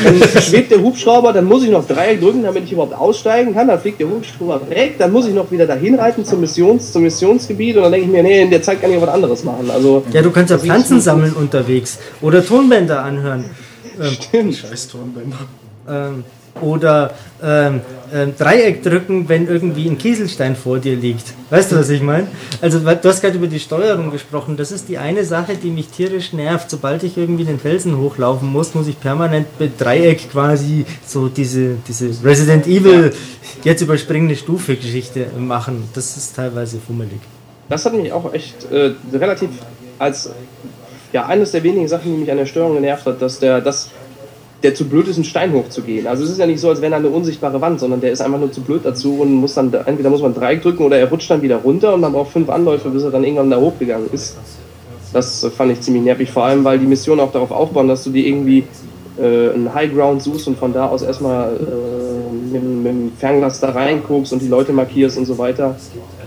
[0.04, 3.68] Dann schwebt der Hubschrauber, dann muss ich noch Dreieck drücken, damit ich überhaupt aussteigen kann.
[3.68, 7.02] Dann fliegt der Hubschrauber weg, dann muss ich noch wieder dahin reiten zum, Missions, zum
[7.02, 9.70] Missionsgebiet und dann denke ich mir, nee, in der Zeit kann ich was anderes machen.
[9.72, 13.44] Also, Ja, du kannst ja Pflanzen sammeln unterwegs oder Tonbänder anhören.
[14.02, 14.56] stimmt.
[14.56, 15.36] Scheiß Tonbänder.
[15.88, 16.24] ähm,
[16.60, 17.80] oder ähm,
[18.12, 21.32] ähm, Dreieck drücken, wenn irgendwie ein Kieselstein vor dir liegt.
[21.50, 22.26] Weißt du, was ich meine?
[22.60, 24.56] Also, du hast gerade über die Steuerung gesprochen.
[24.56, 26.70] Das ist die eine Sache, die mich tierisch nervt.
[26.70, 31.76] Sobald ich irgendwie den Felsen hochlaufen muss, muss ich permanent mit Dreieck quasi so diese,
[31.88, 33.12] diese Resident Evil
[33.64, 35.88] jetzt überspringende Stufe Geschichte machen.
[35.94, 37.20] Das ist teilweise fummelig.
[37.68, 39.48] Das hat mich auch echt äh, relativ
[39.98, 40.30] als
[41.12, 43.90] ja eines der wenigen Sachen, die mich an der Steuerung genervt hat, dass der das
[44.62, 46.06] der zu blöd ist, einen Stein hochzugehen.
[46.06, 48.20] Also es ist ja nicht so, als wäre da eine unsichtbare Wand, sondern der ist
[48.20, 51.08] einfach nur zu blöd dazu und muss dann entweder muss man Dreieck drücken oder er
[51.08, 54.08] rutscht dann wieder runter und man braucht fünf Anläufe, bis er dann irgendwann da hochgegangen
[54.12, 54.36] ist.
[55.12, 58.10] Das fand ich ziemlich nervig, vor allem weil die Missionen auch darauf aufbauen, dass du
[58.10, 58.64] dir irgendwie
[59.18, 63.60] äh, einen High Ground suchst und von da aus erstmal äh, mit, mit dem Fernglas
[63.60, 65.76] da reinguckst und die Leute markierst und so weiter.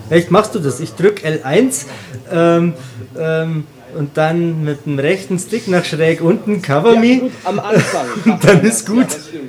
[0.09, 0.79] Echt, machst du das?
[0.79, 1.85] Ich drück L1
[2.31, 2.73] ähm,
[3.17, 3.63] ähm,
[3.95, 7.17] und dann mit dem rechten Stick nach schräg unten, cover Ja, me.
[7.19, 8.39] gut, am Anfang.
[8.45, 9.07] Dann ist gut.
[9.09, 9.39] Ja.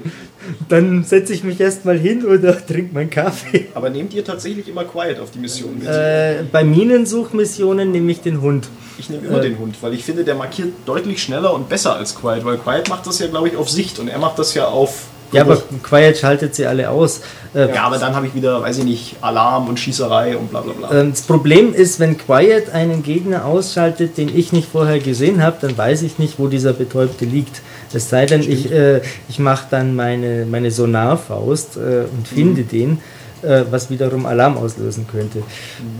[0.69, 3.67] Dann setze ich mich erstmal hin oder trinke meinen Kaffee.
[3.75, 5.89] Aber nehmt ihr tatsächlich immer Quiet auf die Mission mit?
[5.89, 8.69] Äh, bei Minensuchmissionen nehme ich den Hund.
[8.99, 12.15] Ich nehme immer den Hund, weil ich finde, der markiert deutlich schneller und besser als
[12.15, 14.69] Quiet, weil Quiet macht das ja, glaube ich, auf Sicht und er macht das ja
[14.69, 15.07] auf.
[15.37, 17.21] Ja, aber Quiet schaltet sie alle aus.
[17.55, 20.61] Äh, Ja, aber dann habe ich wieder, weiß ich nicht, Alarm und Schießerei und bla
[20.61, 20.91] bla bla.
[21.01, 25.57] ähm, das Problem ist, wenn Quiet einen Gegner ausschaltet, den ich nicht vorher gesehen habe,
[25.61, 27.63] dann weiß ich nicht, wo dieser Betäubte liegt.
[27.93, 32.99] Es sei denn, ich, äh, ich mache dann meine, meine Sonarfaust äh, und finde den,
[33.43, 35.43] äh, was wiederum Alarm auslösen könnte.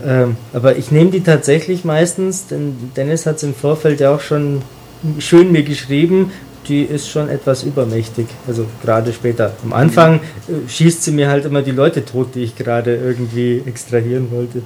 [0.05, 4.21] Ähm, aber ich nehme die tatsächlich meistens, denn Dennis hat es im Vorfeld ja auch
[4.21, 4.61] schon
[5.19, 6.31] schön mir geschrieben,
[6.67, 8.27] die ist schon etwas übermächtig.
[8.47, 9.53] Also gerade später.
[9.63, 13.61] Am Anfang äh, schießt sie mir halt immer die Leute tot, die ich gerade irgendwie
[13.65, 14.61] extrahieren wollte.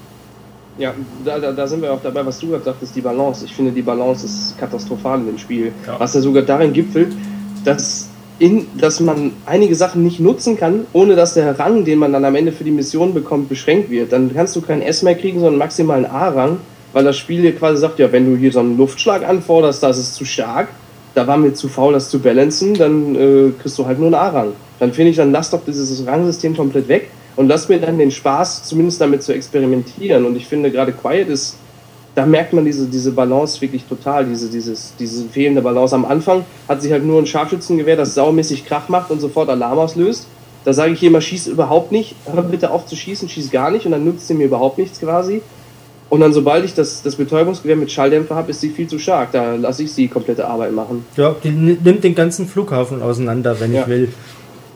[0.77, 0.93] Ja,
[1.25, 3.45] da, da, da sind wir auch dabei, was du gerade sagtest, die Balance.
[3.45, 5.71] Ich finde, die Balance ist katastrophal in dem Spiel.
[5.85, 5.99] Ja.
[5.99, 7.13] Was ja sogar darin gipfelt,
[7.65, 8.07] dass,
[8.39, 12.25] in, dass man einige Sachen nicht nutzen kann, ohne dass der Rang, den man dann
[12.25, 14.11] am Ende für die Mission bekommt, beschränkt wird.
[14.11, 16.57] Dann kannst du kein S mehr kriegen, sondern maximal einen A-Rang,
[16.93, 19.97] weil das Spiel dir quasi sagt, ja, wenn du hier so einen Luftschlag anforderst, das
[19.97, 20.69] ist zu stark,
[21.13, 24.15] da war mir zu faul, das zu balancen, dann äh, kriegst du halt nur einen
[24.15, 24.53] A-Rang.
[24.79, 28.11] Dann finde ich, dann lass doch dieses Rangsystem komplett weg und lass mir dann den
[28.11, 30.25] Spaß, zumindest damit zu experimentieren.
[30.25, 31.57] Und ich finde, gerade Quiet ist,
[32.15, 35.95] da merkt man diese, diese Balance wirklich total, diese, dieses, diese fehlende Balance.
[35.95, 39.79] Am Anfang hat sich halt nur ein Scharfschützengewehr, das saumäßig Krach macht und sofort Alarm
[39.79, 40.27] auslöst.
[40.63, 43.85] Da sage ich immer, schieß überhaupt nicht, hör bitte auf zu schießen, schieß gar nicht
[43.85, 45.41] und dann nutzt sie mir überhaupt nichts quasi.
[46.11, 49.31] Und dann, sobald ich das, das Betäubungsgewehr mit Schalldämpfer habe, ist sie viel zu stark.
[49.31, 51.05] Da lasse ich sie komplette Arbeit machen.
[51.15, 53.83] Ja, die nimmt den ganzen Flughafen auseinander, wenn Ja.
[53.83, 54.09] ich will.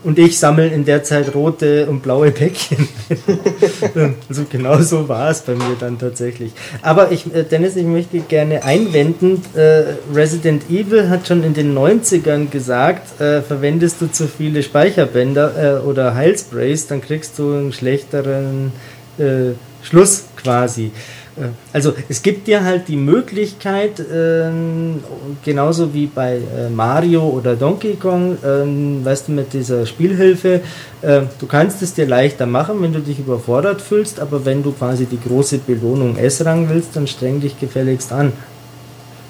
[0.06, 2.88] Und ich sammle in der Zeit rote und blaue Päckchen.
[4.30, 6.54] also genau so war es bei mir dann tatsächlich.
[6.82, 9.84] Aber ich, äh, Dennis, ich möchte gerne einwenden, äh,
[10.14, 15.86] Resident Evil hat schon in den 90ern gesagt, äh, verwendest du zu viele Speicherbänder äh,
[15.86, 18.72] oder Heilsprays, dann kriegst du einen schlechteren
[19.82, 20.92] Schluss quasi.
[21.38, 25.00] Äh, Also es gibt dir halt die Möglichkeit, ähm,
[25.44, 30.62] genauso wie bei äh, Mario oder Donkey Kong, ähm, weißt du, mit dieser Spielhilfe,
[31.02, 34.72] äh, du kannst es dir leichter machen, wenn du dich überfordert fühlst, aber wenn du
[34.72, 38.32] quasi die große Belohnung S-Rang willst, dann streng dich gefälligst an.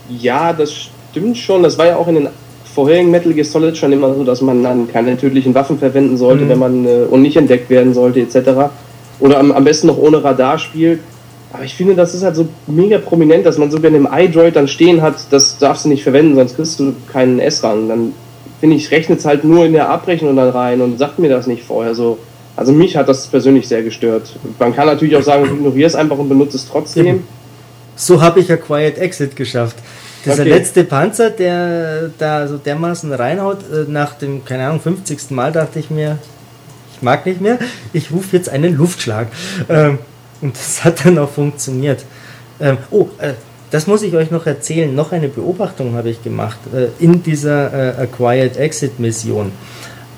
[0.10, 0.72] Ja, das
[1.12, 1.64] stimmt schon.
[1.64, 2.30] Das war ja auch in den
[2.76, 6.44] vorherigen Metal Gear Solid schon immer so, dass man dann keine tödlichen Waffen verwenden sollte,
[6.44, 6.50] Mhm.
[6.50, 8.70] wenn man äh, und nicht entdeckt werden sollte, etc.
[9.20, 11.00] Oder am, am besten noch ohne Radar spielt.
[11.56, 14.58] Aber ich finde, das ist halt so mega prominent, dass man sogar in dem iDroid
[14.58, 17.88] dann stehen hat, das darfst du nicht verwenden, sonst kriegst du keinen S-Rang.
[17.88, 18.12] Dann
[18.60, 21.48] finde ich, rechnet es halt nur in der Abrechnung dann rein und sagt mir das
[21.48, 22.18] nicht vorher so.
[22.58, 24.36] Also mich hat das persönlich sehr gestört.
[24.60, 27.24] Man kann natürlich auch sagen, ignoriere es einfach und benutze es trotzdem.
[27.96, 29.78] So habe ich ja Quiet Exit geschafft.
[30.26, 30.50] Dieser Okay.
[30.50, 35.32] letzte Panzer, der da so dermaßen reinhaut, äh, nach dem, keine Ahnung, 50.
[35.32, 36.18] Mal dachte ich mir,
[36.94, 37.60] ich mag nicht mehr,
[37.94, 39.28] ich rufe jetzt einen Luftschlag.
[39.70, 40.00] Ähm,
[40.42, 42.06] und das hat dann auch funktioniert.
[42.60, 43.34] Ähm, oh, äh,
[43.72, 44.94] das muss ich euch noch erzählen.
[44.94, 49.52] Noch eine Beobachtung habe ich gemacht äh, in dieser äh, Quiet Exit Mission.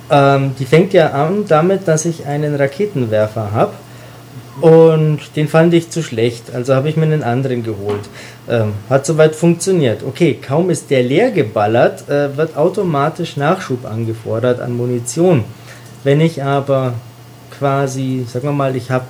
[0.09, 3.73] Ähm, die fängt ja an damit, dass ich einen Raketenwerfer habe.
[4.61, 8.09] Und den fand ich zu schlecht, also habe ich mir einen anderen geholt.
[8.49, 10.01] Ähm, hat soweit funktioniert.
[10.03, 15.43] Okay, kaum ist der leer geballert, äh, wird automatisch Nachschub angefordert an Munition.
[16.03, 16.95] Wenn ich aber
[17.57, 19.05] quasi, sagen wir mal, ich habe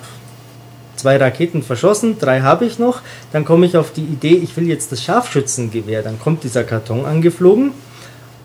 [0.98, 3.02] zwei Raketen verschossen, drei habe ich noch,
[3.32, 6.02] dann komme ich auf die Idee, ich will jetzt das Scharfschützengewehr.
[6.03, 7.72] Dann kommt dieser Karton angeflogen.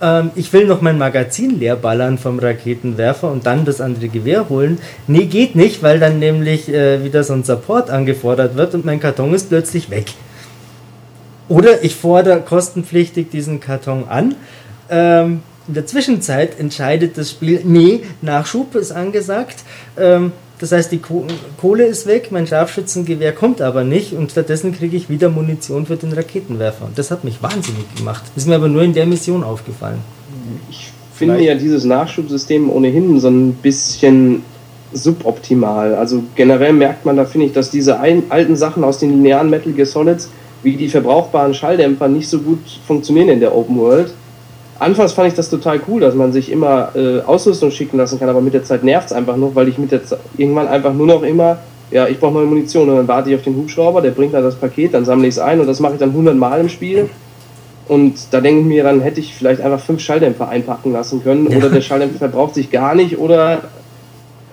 [0.01, 4.49] Ähm, ich will noch mein Magazin leer ballern vom Raketenwerfer und dann das andere Gewehr
[4.49, 4.79] holen.
[5.07, 9.01] Nee, geht nicht, weil dann nämlich äh, wieder so ein Support angefordert wird und mein
[9.01, 10.07] Karton ist plötzlich weg.
[11.49, 14.35] Oder ich fordere kostenpflichtig diesen Karton an.
[14.91, 19.61] Ähm, in der Zwischenzeit entscheidet das Spiel, nee, Nachschub ist angesagt.
[19.97, 20.33] Ähm,
[20.63, 21.27] das heißt, die Ko
[21.61, 25.97] Kohle ist weg, mein Scharfschützengewehr kommt aber nicht und stattdessen kriege ich wieder Munition für
[25.97, 26.85] den Raketenwerfer.
[26.85, 28.23] Und das hat mich wahnsinnig gemacht.
[28.37, 29.99] Ist mir aber nur in der Mission aufgefallen.
[30.71, 34.45] Ich finde ja dieses Nachschubsystem ohnehin so ein bisschen
[34.93, 35.97] suboptimal.
[35.97, 39.73] Also generell merkt man da, finde ich, dass diese alten Sachen aus den linearen Metal
[39.73, 40.31] Gear Solids,
[40.63, 44.15] wie die verbrauchbaren Schalldämpfer, nicht so gut funktionieren in der Open World.
[44.83, 48.29] Anfangs fand ich das total cool, dass man sich immer äh, Ausrüstung schicken lassen kann,
[48.29, 50.93] aber mit der Zeit nervt es einfach nur, weil ich mit der Zeit irgendwann einfach
[50.93, 51.59] nur noch immer,
[51.93, 54.43] ja, ich brauche neue Munition und dann warte ich auf den Hubschrauber, der bringt dann
[54.43, 56.69] das Paket, dann sammle ich es ein und das mache ich dann 100 Mal im
[56.69, 57.09] Spiel.
[57.89, 61.47] Und da denke ich mir, dann hätte ich vielleicht einfach fünf Schalldämpfer einpacken lassen können
[61.49, 63.63] oder der Schalldämpfer verbraucht sich gar nicht oder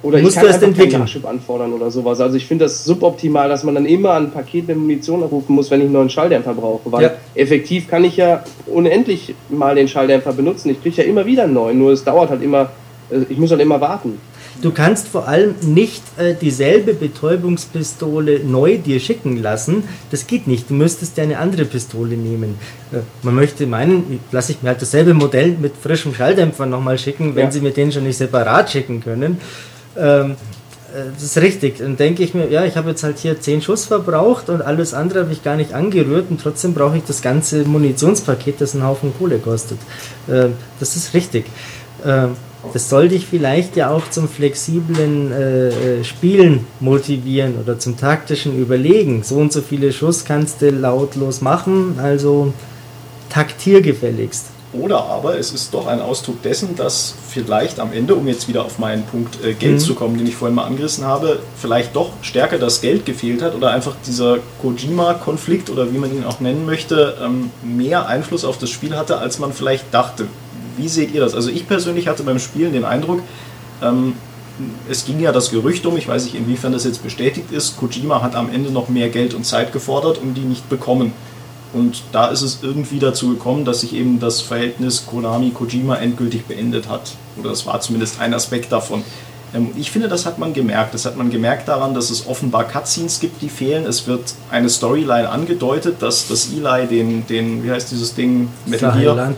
[0.02, 1.02] oder ich Musst kann keinen entwickeln.
[1.02, 2.20] Nachschub anfordern oder sowas.
[2.22, 5.70] Also ich finde das suboptimal, dass man dann immer ein Paket mit Munition abrufen muss,
[5.72, 6.92] wenn ich einen neuen Schalldämpfer brauche.
[6.92, 7.12] Weil Ja.
[7.36, 10.70] effektiv kann ich ja unendlich mal den Schalldämpfer benutzen.
[10.70, 12.70] Ich kriege ja immer wieder einen neuen, nur es dauert halt immer,
[13.12, 14.20] äh, ich muss halt immer warten.
[14.62, 19.84] Du kannst vor allem nicht äh, dieselbe Betäubungspistole neu dir schicken lassen.
[20.12, 20.70] Das geht nicht.
[20.70, 22.56] Du müsstest dir eine andere Pistole nehmen.
[22.92, 27.36] Äh, man möchte meinen, lasse ich mir halt dasselbe Modell mit frischem Schalldämpfer nochmal schicken,
[27.36, 27.52] wenn Ja.
[27.52, 29.38] sie mir den schon nicht separat schicken können.
[30.00, 30.32] Ähm,
[30.94, 31.78] äh, das ist richtig.
[31.78, 34.94] Dann denke ich mir, ja, ich habe jetzt halt hier 10 Schuss verbraucht und alles
[34.94, 38.86] andere habe ich gar nicht angerührt und trotzdem brauche ich das ganze Munitionspaket, das einen
[38.86, 39.80] Haufen Kohle kostet.
[40.28, 40.48] Äh,
[40.80, 41.46] das ist richtig.
[42.04, 42.28] Äh,
[42.74, 48.60] das soll dich vielleicht ja auch zum flexiblen äh, äh, Spielen motivieren oder zum taktischen
[48.60, 49.24] Überlegen.
[49.24, 52.54] So und so viele Schuss kannst du lautlos machen, also
[53.30, 54.48] taktier gefälligst.
[54.72, 58.64] Oder aber es ist doch ein Ausdruck dessen, dass vielleicht am Ende, um jetzt wieder
[58.64, 59.80] auf meinen Punkt äh, Geld mhm.
[59.80, 63.56] zu kommen, den ich vorhin mal angerissen habe, vielleicht doch stärker das Geld gefehlt hat
[63.56, 68.60] oder einfach dieser Kojima-Konflikt oder wie man ihn auch nennen möchte, ähm, mehr Einfluss auf
[68.60, 70.28] das Spiel hatte, als man vielleicht dachte.
[70.78, 71.34] Wie seht ihr das?
[71.34, 73.22] Also ich persönlich hatte beim Spielen den Eindruck,
[73.82, 74.14] ähm,
[74.90, 78.22] es ging ja das Gerücht um, ich weiß nicht inwiefern das jetzt bestätigt ist, Kojima
[78.22, 81.14] hat am Ende noch mehr Geld und Zeit gefordert und die nicht bekommen.
[81.74, 86.90] Und da ist es irgendwie dazu gekommen, dass sich eben das Verhältnis Konami-Kojima endgültig beendet
[86.90, 87.12] hat.
[87.38, 89.04] Oder das war zumindest ein Aspekt davon.
[89.54, 90.94] Ähm, ich finde, das hat man gemerkt.
[90.94, 93.86] Das hat man gemerkt daran, dass es offenbar Cutscenes gibt, die fehlen.
[93.86, 98.98] Es wird eine Storyline angedeutet, dass das Eli den, den wie heißt dieses Ding, Metal
[99.00, 99.34] Gear,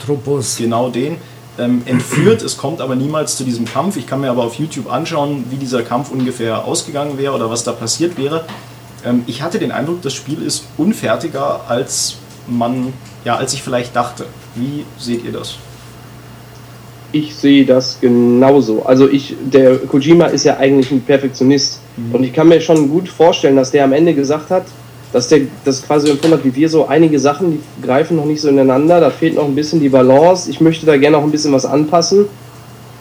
[0.58, 1.18] genau den,
[1.60, 2.42] ähm, entführt.
[2.42, 3.98] Es kommt aber niemals zu diesem Kampf.
[3.98, 7.64] Ich kann mir aber auf YouTube anschauen, wie dieser Kampf ungefähr ausgegangen wäre oder was
[7.64, 8.46] da passiert wäre.
[9.06, 12.18] Ähm, ich hatte den Eindruck, das Spiel ist unfertiger, als
[12.48, 12.94] man,
[13.26, 14.26] ja, als ich vielleicht dachte.
[14.56, 15.56] Wie seht ihr das?
[17.14, 18.84] Ich sehe das genauso.
[18.84, 21.80] Also ich, der Kojima ist ja eigentlich ein Perfektionist.
[21.98, 22.16] Mhm.
[22.16, 24.64] Und ich kann mir schon gut vorstellen, dass der am Ende gesagt hat,
[25.12, 28.40] dass der das quasi empfunden hat wie wir so einige Sachen, die greifen noch nicht
[28.40, 30.50] so ineinander, da fehlt noch ein bisschen die Balance.
[30.50, 32.26] Ich möchte da gerne noch ein bisschen was anpassen.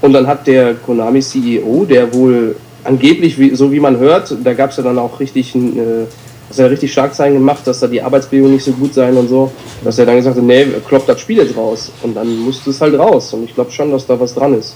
[0.01, 4.71] Und dann hat der Konami CEO, der wohl angeblich, so wie man hört, da gab
[4.71, 6.07] es ja dann auch richtig ein, äh,
[6.51, 9.29] dass er richtig stark sein gemacht, dass da die Arbeitsbedingungen nicht so gut seien und
[9.29, 9.53] so,
[9.85, 11.93] dass er dann gesagt hat, nee, kloppt das Spiel jetzt raus.
[12.03, 13.33] Und dann musste es halt raus.
[13.33, 14.75] Und ich glaube schon, dass da was dran ist.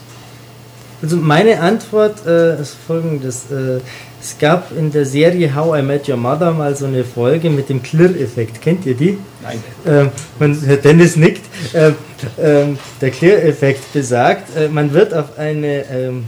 [1.02, 3.50] Also meine Antwort äh, ist folgendes.
[3.50, 3.80] Äh,
[4.22, 7.68] es gab in der Serie How I Met Your Mother mal so eine Folge mit
[7.68, 8.62] dem Clear-Effekt.
[8.62, 9.18] Kennt ihr die?
[9.42, 9.62] Nein.
[9.86, 11.42] Ähm, man, Herr Dennis nickt.
[11.74, 11.96] Ähm,
[12.40, 16.24] ähm, der Clear-Effekt besagt, äh, man wird auf eine ähm,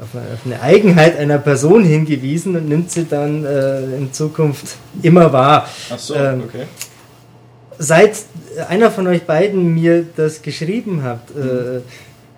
[0.00, 0.08] auf
[0.44, 5.68] eine Eigenheit einer Person hingewiesen und nimmt sie dann äh, in Zukunft immer wahr.
[5.90, 6.64] Ach so, ähm, okay.
[7.78, 8.12] Seit
[8.68, 11.80] einer von euch beiden mir das geschrieben hat, äh,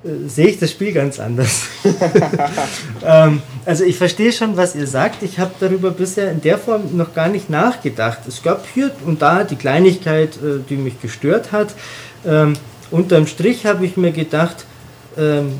[0.02, 1.64] äh, sehe ich das Spiel ganz anders.
[3.04, 5.22] ähm, also ich verstehe schon, was ihr sagt.
[5.22, 8.20] Ich habe darüber bisher in der Form noch gar nicht nachgedacht.
[8.26, 11.74] Es gab hier und da die Kleinigkeit, äh, die mich gestört hat.
[12.26, 12.54] Ähm,
[12.90, 14.64] unterm Strich habe ich mir gedacht,
[15.18, 15.58] ähm,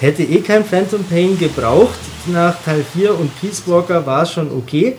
[0.00, 1.98] hätte eh kein Phantom Pain gebraucht.
[2.26, 4.96] Nach Teil 4 und Peace Walker war es schon okay.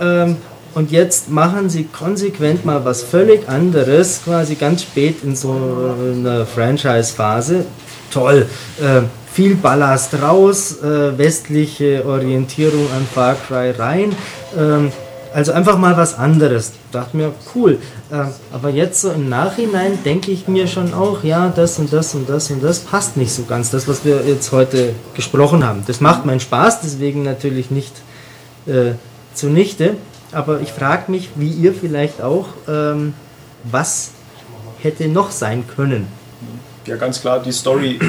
[0.00, 0.36] Ähm,
[0.74, 6.44] und jetzt machen sie konsequent mal was völlig anderes, quasi ganz spät in so einer
[6.44, 7.64] Franchise-Phase.
[8.10, 8.46] Toll.
[8.78, 9.02] Äh,
[9.32, 14.14] viel Ballast raus, äh, westliche Orientierung an Far Cry rein.
[14.58, 14.92] Ähm,
[15.36, 16.72] also einfach mal was anderes.
[16.92, 17.78] Dachte mir, cool.
[18.10, 22.14] Äh, aber jetzt so im Nachhinein denke ich mir schon auch, ja, das und das
[22.14, 23.70] und das und das passt nicht so ganz.
[23.70, 25.84] Das, was wir jetzt heute gesprochen haben.
[25.86, 27.92] Das macht meinen Spaß, deswegen natürlich nicht
[28.64, 28.92] äh,
[29.34, 29.98] zunichte.
[30.32, 33.12] Aber ich frage mich, wie ihr vielleicht auch, ähm,
[33.64, 34.12] was
[34.78, 36.06] hätte noch sein können?
[36.86, 38.00] Ja, ganz klar, die Story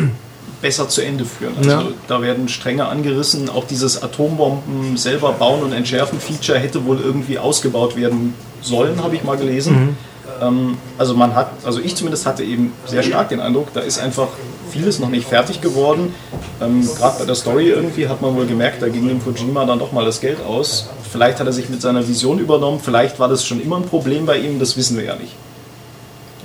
[0.62, 1.56] besser zu Ende führen.
[1.58, 1.84] Also ja.
[2.08, 3.50] da werden Stränge angerissen.
[3.50, 9.16] Auch dieses Atombomben selber bauen und entschärfen Feature hätte wohl irgendwie ausgebaut werden sollen, habe
[9.16, 9.74] ich mal gelesen.
[9.74, 9.98] Mhm.
[10.42, 14.00] Ähm, also man hat, also ich zumindest hatte eben sehr stark den Eindruck, da ist
[14.00, 14.28] einfach
[14.72, 16.14] vieles noch nicht fertig geworden.
[16.62, 19.80] Ähm, Gerade bei der Story irgendwie hat man wohl gemerkt, da ging dem Kojima dann
[19.80, 20.90] doch mal das Geld aus.
[21.12, 24.26] Vielleicht hat er sich mit seiner Vision übernommen, vielleicht war das schon immer ein Problem
[24.26, 25.34] bei ihm, das wissen wir ja nicht.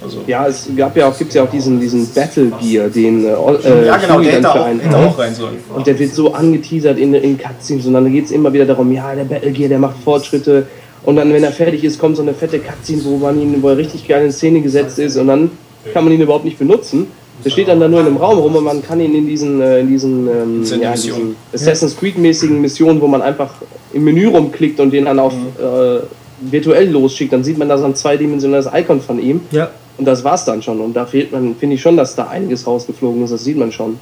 [0.02, 3.28] Also ja, es gab ja auch, gibt ja auch diesen, diesen Battle Gear, den äh,
[3.28, 5.56] äh Ja, genau, der hätte auch, hätte auch rein sollen.
[5.74, 8.90] Und der wird so angeteasert in, in Cutscenes und dann geht es immer wieder darum,
[8.92, 10.66] ja, der Battle Gear, der macht Fortschritte.
[11.04, 13.68] Und dann, wenn er fertig ist, kommt so eine fette Cutscene, wo man ihn, wo
[13.68, 15.50] er richtig geil in Szene gesetzt ist und dann
[15.92, 17.08] kann man ihn überhaupt nicht benutzen.
[17.44, 19.60] Der steht dann da nur in einem Raum rum und man kann ihn in diesen,
[19.60, 23.50] äh, in diesen, ähm, ja, diesen Assassin's Creed-mäßigen Missionen, wo man einfach
[23.92, 25.48] im Menü rumklickt und den dann auf mhm.
[25.58, 26.00] äh,
[26.50, 29.40] virtuell losschickt, dann sieht man da so ein zweidimensionales Icon von ihm.
[29.50, 29.70] Ja.
[29.98, 30.80] Und das war's dann schon.
[30.80, 33.30] Und da fehlt man, finde ich schon, dass da einiges rausgeflogen ist.
[33.30, 33.98] Das sieht man schon.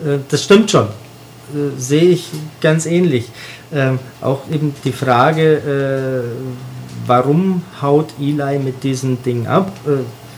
[0.00, 0.84] Äh, das stimmt schon.
[0.84, 2.28] Äh, sehe ich
[2.60, 3.28] ganz ähnlich.
[3.72, 9.72] Ähm, auch eben die Frage, äh, warum haut Eli mit diesem Ding ab?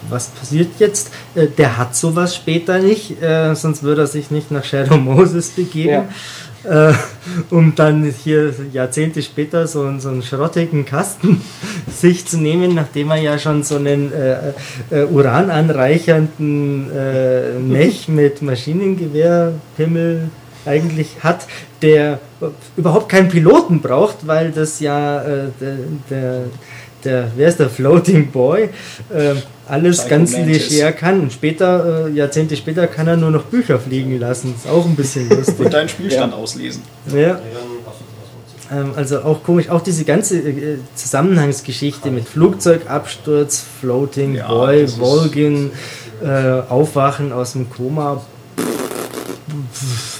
[0.09, 1.11] was passiert jetzt?
[1.35, 3.17] der hat sowas später nicht,
[3.55, 5.91] sonst würde er sich nicht nach Shadow Moses begeben.
[5.91, 6.09] Ja
[6.69, 6.93] äh,
[7.51, 11.41] um dann hier Jahrzehnte später so, so einen schrottigen Kasten
[11.93, 14.53] sich zu nehmen, nachdem er ja schon so einen äh,
[14.91, 20.31] äh, urananreichernden äh, Mech mit Maschinengewehrpimmel
[20.65, 21.47] eigentlich hat,
[21.81, 22.19] der
[22.77, 25.77] überhaupt keinen Piloten braucht, weil das ja äh, der,
[26.11, 26.43] der,
[27.05, 28.70] der, wer ist der Floating Boy,
[29.12, 29.35] äh,
[29.68, 31.20] alles ganz leger kann.
[31.20, 34.55] Und später, äh, Jahrzehnte später, kann er nur noch Bücher fliegen lassen.
[34.56, 35.59] Ist auch ein bisschen lustig.
[35.59, 36.39] Und deinen Spielstand ja.
[36.39, 36.82] auslesen.
[37.14, 37.40] Ja.
[38.70, 45.70] Ähm, also auch komisch, auch diese ganze äh, Zusammenhangsgeschichte mit Flugzeugabsturz, Floating ja, Boy, Volgin,
[46.23, 48.23] äh, Aufwachen aus dem Koma.
[49.73, 50.16] Es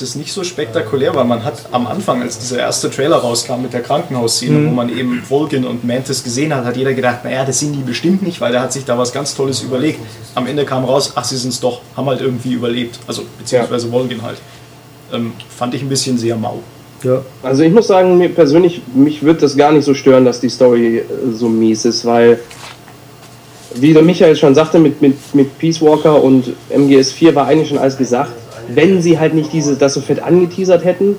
[0.00, 3.72] ist nicht so spektakulär, weil man hat am Anfang, als dieser erste Trailer rauskam mit
[3.74, 4.70] der Krankenhausszene, Mhm.
[4.70, 7.82] wo man eben Vulcan und Mantis gesehen hat, hat jeder gedacht, naja, das sind die
[7.82, 10.00] bestimmt nicht, weil der hat sich da was ganz Tolles überlegt.
[10.34, 12.98] Am Ende kam raus, ach, sie sind es doch, haben halt irgendwie überlebt.
[13.06, 14.38] Also, beziehungsweise Vulcan halt.
[15.12, 16.60] Ähm, fand ich ein bisschen sehr mau.
[17.02, 17.20] Ja.
[17.42, 20.48] Also ich muss sagen, mir persönlich, mich wird das gar nicht so stören, dass die
[20.48, 21.02] Story äh,
[21.34, 22.38] so mies ist, weil,
[23.74, 27.76] wie der Michael schon sagte, mit, mit, mit Peace Walker und MGS4 war eigentlich schon
[27.78, 28.32] alles gesagt.
[28.68, 31.16] Wenn sie halt nicht diese, das so fett angeteasert hätten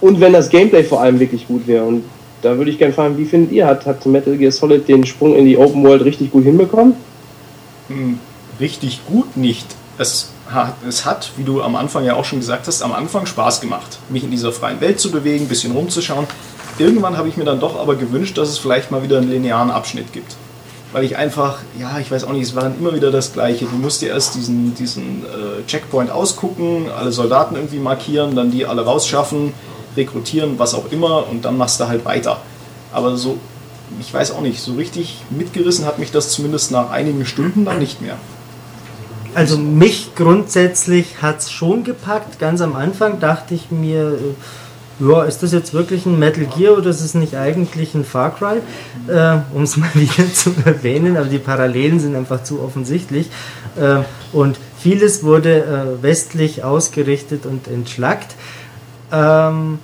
[0.00, 1.84] und wenn das Gameplay vor allem wirklich gut wäre.
[1.84, 2.04] Und
[2.42, 5.34] da würde ich gerne fragen, wie findet ihr, hat, hat Metal Gear Solid den Sprung
[5.34, 6.94] in die Open World richtig gut hinbekommen?
[7.88, 8.18] Hm,
[8.60, 9.66] richtig gut nicht.
[9.98, 13.26] Es hat, es hat, wie du am Anfang ja auch schon gesagt hast, am Anfang
[13.26, 16.26] Spaß gemacht, mich in dieser freien Welt zu bewegen, ein bisschen rumzuschauen.
[16.78, 19.70] Irgendwann habe ich mir dann doch aber gewünscht, dass es vielleicht mal wieder einen linearen
[19.70, 20.36] Abschnitt gibt.
[20.92, 23.66] Weil ich einfach, ja, ich weiß auch nicht, es waren immer wieder das Gleiche.
[23.66, 28.64] Du musst dir erst diesen, diesen äh, Checkpoint ausgucken, alle Soldaten irgendwie markieren, dann die
[28.64, 29.52] alle rausschaffen,
[29.96, 32.38] rekrutieren, was auch immer, und dann machst du halt weiter.
[32.90, 33.38] Aber so,
[34.00, 37.78] ich weiß auch nicht, so richtig mitgerissen hat mich das zumindest nach einigen Stunden dann
[37.78, 38.16] nicht mehr.
[39.34, 42.38] Also mich grundsätzlich hat es schon gepackt.
[42.38, 44.34] Ganz am Anfang dachte ich mir, äh,
[45.00, 48.34] ja, ist das jetzt wirklich ein Metal Gear oder ist es nicht eigentlich ein Far
[48.34, 48.58] Cry?
[49.06, 53.30] Äh, um es mal wieder zu erwähnen, aber die Parallelen sind einfach zu offensichtlich.
[53.76, 54.00] Äh,
[54.32, 58.34] und vieles wurde äh, westlich ausgerichtet und entschlackt.
[59.12, 59.78] Ähm,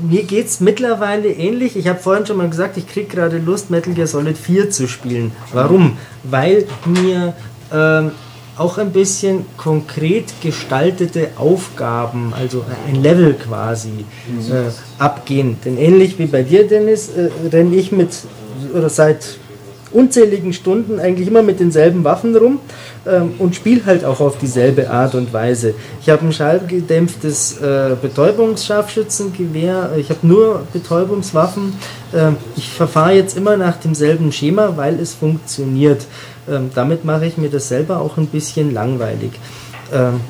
[0.00, 1.76] mir geht es mittlerweile ähnlich.
[1.76, 4.88] Ich habe vorhin schon mal gesagt, ich kriege gerade Lust, Metal Gear Solid 4 zu
[4.88, 5.32] spielen.
[5.52, 5.96] Warum?
[6.22, 7.34] Weil mir
[7.72, 8.10] ähm,
[8.56, 14.06] auch ein bisschen konkret gestaltete Aufgaben, also ein Level quasi,
[14.50, 15.58] äh, abgehen.
[15.64, 18.10] Denn ähnlich wie bei dir, Dennis, äh, renne ich mit
[18.74, 19.38] oder seit
[19.92, 22.58] unzähligen Stunden eigentlich immer mit denselben Waffen rum
[23.06, 25.74] ähm, und spiele halt auch auf dieselbe Art und Weise.
[26.00, 31.74] Ich habe ein schallgedämpftes äh, Betäubungsscharfschützengewehr, ich habe nur Betäubungswaffen.
[32.14, 36.06] Ähm, ich verfahre jetzt immer nach demselben Schema, weil es funktioniert.
[36.48, 39.32] Ähm, damit mache ich mir das selber auch ein bisschen langweilig.
[39.92, 40.20] Ähm,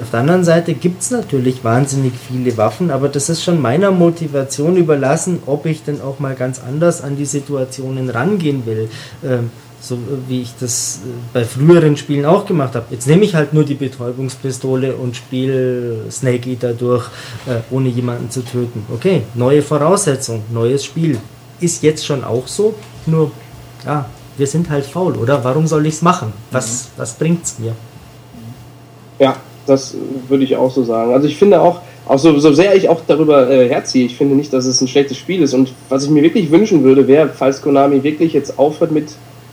[0.00, 3.90] auf der anderen Seite gibt es natürlich wahnsinnig viele Waffen, aber das ist schon meiner
[3.92, 8.88] Motivation überlassen, ob ich denn auch mal ganz anders an die Situationen rangehen will.
[9.24, 9.50] Ähm,
[9.82, 9.98] so
[10.28, 12.86] wie ich das äh, bei früheren Spielen auch gemacht habe.
[12.90, 17.06] Jetzt nehme ich halt nur die Betäubungspistole und spiele Snake Eater durch,
[17.46, 18.86] äh, ohne jemanden zu töten.
[18.92, 21.18] Okay, neue Voraussetzung, neues Spiel.
[21.60, 22.74] Ist jetzt schon auch so,
[23.06, 23.30] nur
[23.84, 24.06] ja,
[24.36, 25.44] wir sind halt faul, oder?
[25.44, 26.32] Warum soll ich es machen?
[26.50, 27.74] Was, was bringt's mir?
[29.18, 29.36] Ja,
[29.66, 29.94] das
[30.28, 31.12] würde ich auch so sagen.
[31.12, 34.34] Also ich finde auch, auch so, so sehr ich auch darüber äh, herziehe, ich finde
[34.34, 35.54] nicht, dass es ein schlechtes Spiel ist.
[35.54, 39.10] Und was ich mir wirklich wünschen würde, wäre, falls Konami wirklich jetzt aufhört mit,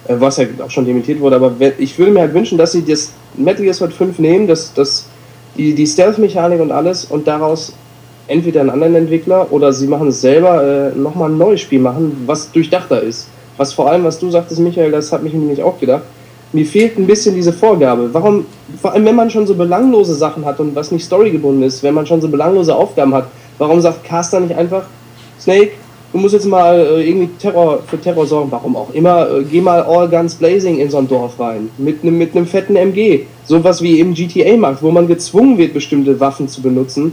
[0.07, 2.83] äh, was ja auch schon dementiert wurde, aber ich würde mir halt wünschen, dass sie
[2.83, 5.05] das Metal Gear Solid 5 nehmen, dass, dass
[5.57, 7.73] die, die Stealth-Mechanik und alles und daraus
[8.27, 12.23] entweder einen anderen Entwickler oder sie machen es selber, äh, nochmal ein neues Spiel machen,
[12.25, 13.27] was durchdachter ist.
[13.59, 16.03] Was vor allem, was du sagtest, Michael, das hat mich nämlich auch gedacht.
[16.53, 18.07] Mir fehlt ein bisschen diese Vorgabe.
[18.13, 18.45] Warum,
[18.81, 21.93] vor allem wenn man schon so belanglose Sachen hat und was nicht storygebunden ist, wenn
[21.93, 23.25] man schon so belanglose Aufgaben hat,
[23.57, 24.83] warum sagt Caster nicht einfach,
[25.41, 25.71] Snake,
[26.13, 29.59] du musst jetzt mal äh, irgendwie Terror für Terror sorgen, warum auch immer, äh, geh
[29.59, 33.25] mal All Guns Blazing in so ein Dorf rein, mit einem mit fetten MG.
[33.43, 37.11] Sowas wie im GTA macht, wo man gezwungen wird, bestimmte Waffen zu benutzen.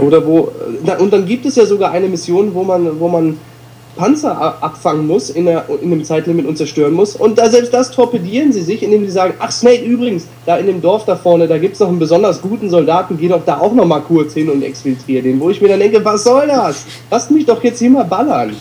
[0.00, 0.52] Oder wo.
[0.86, 3.36] Äh, und dann gibt es ja sogar eine Mission, wo man, wo man
[3.98, 7.16] Panzer abfangen muss in, der, in einem Zeitlimit und zerstören muss.
[7.16, 10.66] Und da selbst das torpedieren sie sich, indem sie sagen, ach Snake, übrigens, da in
[10.66, 13.58] dem Dorf da vorne, da gibt es noch einen besonders guten Soldaten, geh doch da
[13.58, 15.40] auch noch mal kurz hin und exfiltrier den.
[15.40, 16.86] Wo ich mir dann denke, was soll das?
[17.10, 18.54] Lasst mich doch jetzt hier mal ballern.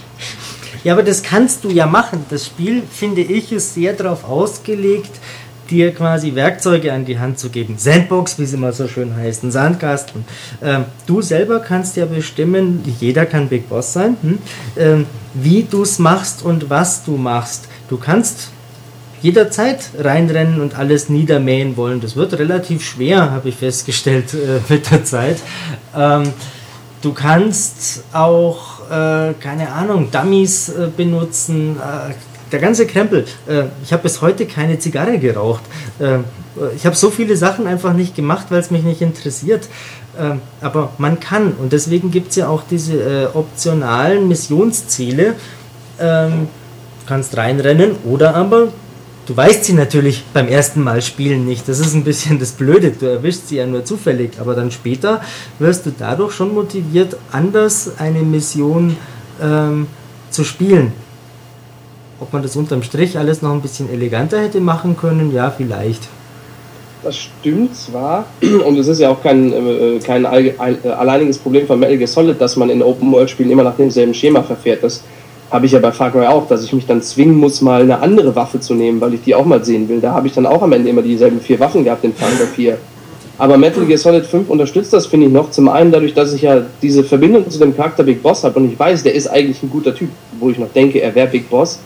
[0.84, 2.26] Ja, aber das kannst du ja machen.
[2.30, 5.12] Das Spiel, finde ich, ist sehr darauf ausgelegt,
[5.70, 7.76] dir quasi Werkzeuge an die Hand zu geben.
[7.78, 10.26] Sandbox, wie sie mal so schön heißt, ein Sandkasten.
[10.64, 14.38] Ähm, du selber kannst ja bestimmen, jeder kann Big Boss sein, hm?
[14.78, 17.68] ähm, wie du es machst und was du machst.
[17.90, 18.50] Du kannst
[19.22, 22.02] jederzeit reinrennen und alles niedermähen wollen.
[22.02, 25.38] Das wird relativ schwer, habe ich festgestellt äh, mit der Zeit.
[25.96, 26.34] Ähm,
[27.02, 32.14] du kannst auch, äh, keine Ahnung, Dummies äh, benutzen, äh,
[32.52, 33.26] der ganze Krempel.
[33.48, 35.64] Äh, ich habe bis heute keine Zigarre geraucht.
[36.00, 36.20] Äh,
[36.76, 39.68] ich habe so viele Sachen einfach nicht gemacht, weil es mich nicht interessiert.
[40.18, 45.36] Äh, aber man kann und deswegen gibt es ja auch diese äh, optionalen Missionsziele.
[46.00, 46.48] Ähm,
[47.02, 48.70] du kannst reinrennen oder aber
[49.28, 51.68] du weißt sie natürlich beim ersten Mal spielen nicht.
[51.68, 52.92] Das ist ein bisschen das Blöde.
[52.92, 55.22] Du erwischst sie ja nur zufällig, aber dann später
[55.60, 58.98] wirst du dadurch schon motiviert, anders eine Mission
[59.42, 59.88] ähm,
[60.32, 60.94] zu spielen.
[62.20, 66.08] Ob man das unterm Strich alles noch ein bisschen eleganter hätte machen können, ja, vielleicht.
[67.04, 68.26] Das stimmt zwar,
[68.66, 70.52] und es ist ja auch kein, äh, kein äh,
[70.90, 74.84] alleiniges Problem von Metal Gear Solid, dass man in Open-World-Spielen immer nach demselben Schema verfährt.
[74.84, 75.04] Das
[75.52, 78.00] habe ich ja bei Far Cry auch, dass ich mich dann zwingen muss, mal eine
[78.00, 80.02] andere Waffe zu nehmen, weil ich die auch mal sehen will.
[80.02, 82.48] Da habe ich dann auch am Ende immer dieselben vier Waffen gehabt in Far Cry
[82.48, 82.78] 4.
[83.38, 85.52] Aber Metal Gear Solid 5 unterstützt das, finde ich, noch.
[85.52, 88.72] Zum einen dadurch, dass ich ja diese Verbindung zu dem Charakter Big Boss habe und
[88.72, 91.50] ich weiß, der ist eigentlich ein guter Typ, wo ich noch denke, er wäre Big
[91.50, 91.80] Boss.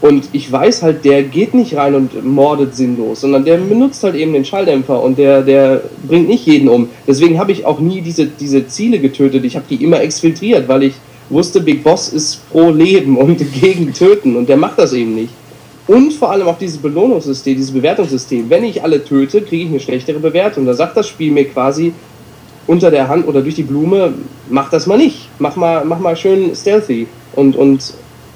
[0.00, 4.14] Und ich weiß halt, der geht nicht rein und mordet sinnlos, sondern der benutzt halt
[4.14, 6.88] eben den Schalldämpfer und der, der bringt nicht jeden um.
[7.06, 9.44] Deswegen habe ich auch nie diese, diese Ziele getötet.
[9.44, 10.94] Ich habe die immer exfiltriert, weil ich
[11.28, 15.34] wusste, Big Boss ist pro Leben und gegen Töten und der macht das eben nicht.
[15.86, 18.48] Und vor allem auch dieses Belohnungssystem, dieses Bewertungssystem.
[18.48, 20.64] Wenn ich alle töte, kriege ich eine schlechtere Bewertung.
[20.64, 21.92] Da sagt das Spiel mir quasi
[22.66, 24.14] unter der Hand oder durch die Blume,
[24.48, 25.28] mach das mal nicht.
[25.40, 27.92] Mach mal, mach mal schön stealthy und, und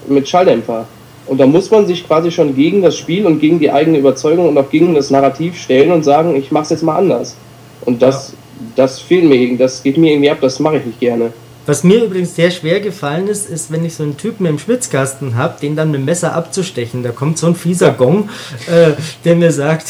[0.09, 0.87] mit Schalldämpfer.
[1.27, 4.49] Und da muss man sich quasi schon gegen das Spiel und gegen die eigene Überzeugung
[4.49, 7.35] und auch gegen das Narrativ stellen und sagen, ich mach's jetzt mal anders.
[7.83, 8.37] Und das, ja.
[8.77, 11.33] das fehlt mir, das geht mir irgendwie ab, das mache ich nicht gerne.
[11.67, 15.35] Was mir übrigens sehr schwer gefallen ist, ist, wenn ich so einen Typen im Schwitzkasten
[15.35, 17.03] habe, den dann mit dem Messer abzustechen.
[17.03, 18.29] Da kommt so ein fieser Gong,
[18.67, 18.93] äh,
[19.25, 19.87] der mir sagt,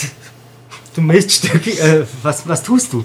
[0.94, 3.00] du Miststück, äh, was, was tust du?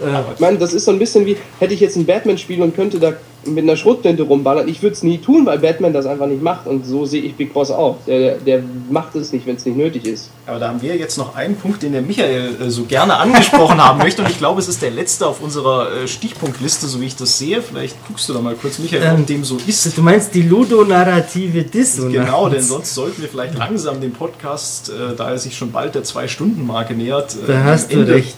[0.00, 2.76] Äh, ich meine, das ist so ein bisschen wie, hätte ich jetzt ein Batman-Spiel und
[2.76, 3.14] könnte da
[3.46, 4.68] mit einer Schrotflinte rumballern.
[4.68, 6.66] Ich würde es nie tun, weil Batman das einfach nicht macht.
[6.66, 7.98] Und so sehe ich Big Boss auch.
[8.06, 10.30] Der, der macht es nicht, wenn es nicht nötig ist.
[10.46, 13.82] Aber da haben wir jetzt noch einen Punkt, den der Michael äh, so gerne angesprochen
[13.82, 14.22] haben möchte.
[14.22, 17.38] Und ich glaube, es ist der letzte auf unserer äh, Stichpunktliste, so wie ich das
[17.38, 17.62] sehe.
[17.62, 19.96] Vielleicht guckst du da mal kurz, Michael, ähm, ob dem so ist.
[19.96, 22.12] Du meinst die ludonarrative Dissonanz?
[22.12, 25.94] Genau, denn sonst sollten wir vielleicht langsam den Podcast, äh, da er sich schon bald
[25.94, 28.36] der Zwei-Stunden-Marke nähert, äh, da hast du recht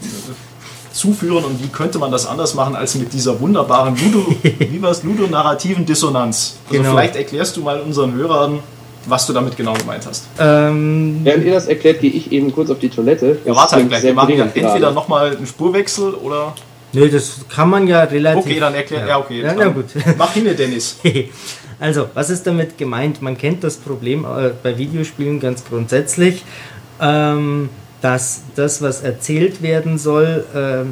[0.94, 5.02] zuführen und wie könnte man das anders machen als mit dieser wunderbaren Ludo, wie war's,
[5.02, 6.56] ludonarrativen Dissonanz.
[6.68, 6.90] Also genau.
[6.92, 8.60] vielleicht erklärst du mal unseren Hörern,
[9.06, 10.26] was du damit genau gemeint hast.
[10.38, 13.38] Ähm, Während ihr das erklärt, gehe ich eben kurz auf die Toilette.
[13.44, 14.02] Ja, warte halt gleich.
[14.04, 16.54] Wir machen ja entweder nochmal einen Spurwechsel oder.
[16.92, 18.44] Nö, das kann man ja relativ.
[18.44, 19.02] Okay, dann erklärt.
[19.02, 19.42] Ja, ja okay.
[19.42, 19.86] Ja, na gut.
[20.16, 21.00] Mach hin, Dennis.
[21.80, 23.20] also, was ist damit gemeint?
[23.20, 26.44] Man kennt das Problem äh, bei Videospielen ganz grundsätzlich.
[27.00, 27.68] Ähm,
[28.04, 30.84] dass das, was erzählt werden soll, äh,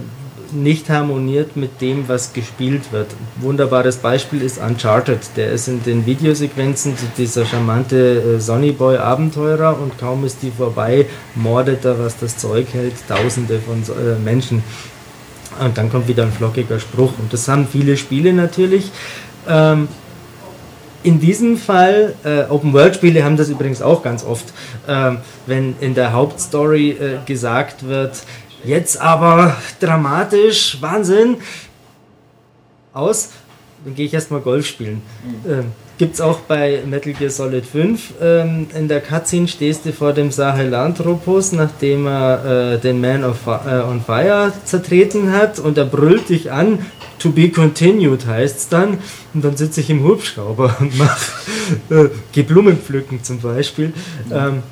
[0.57, 3.09] nicht harmoniert mit dem, was gespielt wird.
[3.37, 5.19] Wunderbares Beispiel ist Uncharted.
[5.37, 7.97] Der ist in den Videosequenzen dieser charmante
[8.37, 13.61] äh, Sonnyboy Abenteurer und kaum ist die vorbei, mordet er, was das Zeug hält, Tausende
[13.61, 14.65] von äh, Menschen.
[15.63, 17.13] Und dann kommt wieder ein flockiger Spruch.
[17.19, 18.91] Und das haben viele Spiele natürlich.
[21.05, 24.53] Ähm, in diesem Fall, äh, Open-World-Spiele haben das übrigens auch ganz oft,
[24.87, 25.13] äh,
[25.47, 28.23] wenn in der Hauptstory äh, gesagt wird,
[28.65, 31.37] jetzt aber dramatisch, Wahnsinn,
[32.93, 33.31] aus,
[33.85, 35.03] dann gehe ich erstmal Golf spielen.
[35.45, 35.73] Mhm.
[36.03, 38.15] Gibt es auch bei Metal Gear Solid 5.
[38.21, 43.47] Ähm, in der Cutscene stehst du vor dem Sahelanthropus, nachdem er äh, den Man of,
[43.47, 46.81] äh, on Fire zertreten hat und er brüllt dich an,
[47.21, 48.99] To be continued heißt es dann.
[49.33, 51.21] Und dann sitze ich im Hubschrauber und mache
[51.91, 53.93] äh, geh Blumen pflücken zum Beispiel.
[54.33, 54.65] Ähm,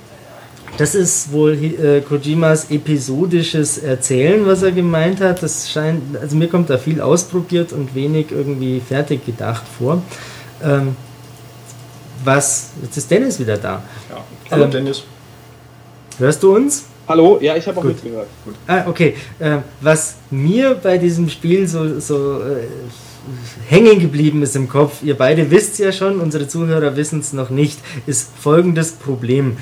[0.79, 5.45] das ist wohl äh, Kojimas episodisches Erzählen, was er gemeint hat.
[5.45, 10.03] Das scheint, also mir kommt da viel ausprobiert und wenig irgendwie fertig gedacht vor.
[10.65, 10.97] Ähm,
[12.25, 13.83] was, jetzt ist Dennis wieder da.
[14.11, 14.25] Ja.
[14.51, 15.05] Hallo ähm, Dennis.
[16.19, 16.85] Hörst du uns?
[17.09, 17.95] Hallo, ja, ich habe auch Gut.
[17.95, 18.29] mitgehört.
[18.45, 18.55] Gut.
[18.67, 19.17] Ah, okay.
[19.39, 22.67] Äh, was mir bei diesem Spiel so, so äh,
[23.69, 27.51] hängen geblieben ist im Kopf, ihr beide wisst ja schon, unsere Zuhörer wissen es noch
[27.51, 29.57] nicht, ist folgendes Problem.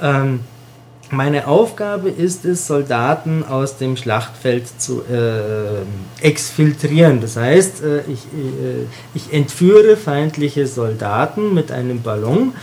[0.00, 0.40] Ähm,
[1.12, 7.20] meine Aufgabe ist es, Soldaten aus dem Schlachtfeld zu äh, exfiltrieren.
[7.20, 12.54] Das heißt, äh, ich, äh, ich entführe feindliche Soldaten mit einem Ballon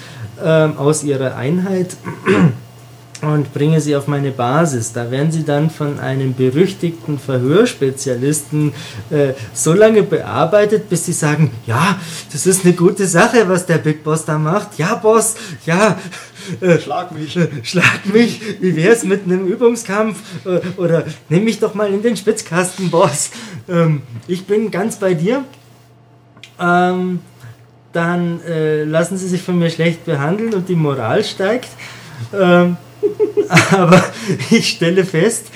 [0.43, 1.95] ähm, aus ihrer Einheit
[3.21, 4.93] und bringe sie auf meine Basis.
[4.93, 8.73] Da werden sie dann von einem berüchtigten Verhörspezialisten
[9.11, 11.99] äh, so lange bearbeitet, bis sie sagen, ja,
[12.31, 14.79] das ist eine gute Sache, was der Big Boss da macht.
[14.79, 15.35] Ja, Boss,
[15.67, 15.99] ja.
[16.61, 17.37] Äh, schlag mich.
[17.63, 18.41] Schlag mich.
[18.61, 20.19] Wie wär's mit einem Übungskampf?
[20.45, 23.31] Äh, oder nimm mich doch mal in den Spitzkasten, Boss.
[23.67, 25.43] Ähm, ich bin ganz bei dir.
[26.59, 27.19] Ähm,
[27.93, 31.69] dann äh, lassen sie sich von mir schlecht behandeln und die Moral steigt.
[32.33, 32.77] Ähm,
[33.71, 34.03] aber
[34.49, 35.47] ich stelle fest,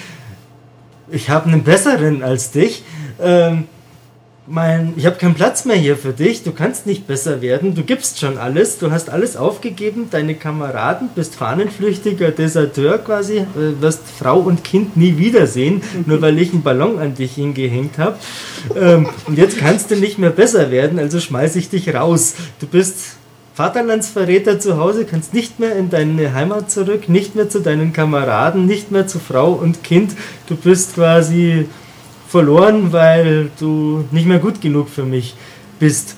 [1.11, 2.83] ich habe einen besseren als dich.
[3.21, 3.67] Ähm,
[4.45, 6.43] mein, ich habe keinen Platz mehr hier für dich.
[6.43, 7.75] Du kannst nicht besser werden.
[7.75, 8.77] Du gibst schon alles.
[8.77, 10.07] Du hast alles aufgegeben.
[10.11, 13.37] Deine Kameraden, bist fahnenflüchtiger Deserteur quasi.
[13.37, 17.97] Äh, wirst Frau und Kind nie wiedersehen, nur weil ich einen Ballon an dich hingehängt
[17.97, 18.17] habe.
[18.75, 22.35] Ähm, und jetzt kannst du nicht mehr besser werden, also schmeiß ich dich raus.
[22.59, 23.15] Du bist
[23.53, 28.65] Vaterlandsverräter zu Hause, kannst nicht mehr in deine Heimat zurück, nicht mehr zu deinen Kameraden,
[28.65, 30.13] nicht mehr zu Frau und Kind.
[30.47, 31.67] Du bist quasi
[32.33, 35.35] verloren, weil du nicht mehr gut genug für mich
[35.77, 36.15] bist.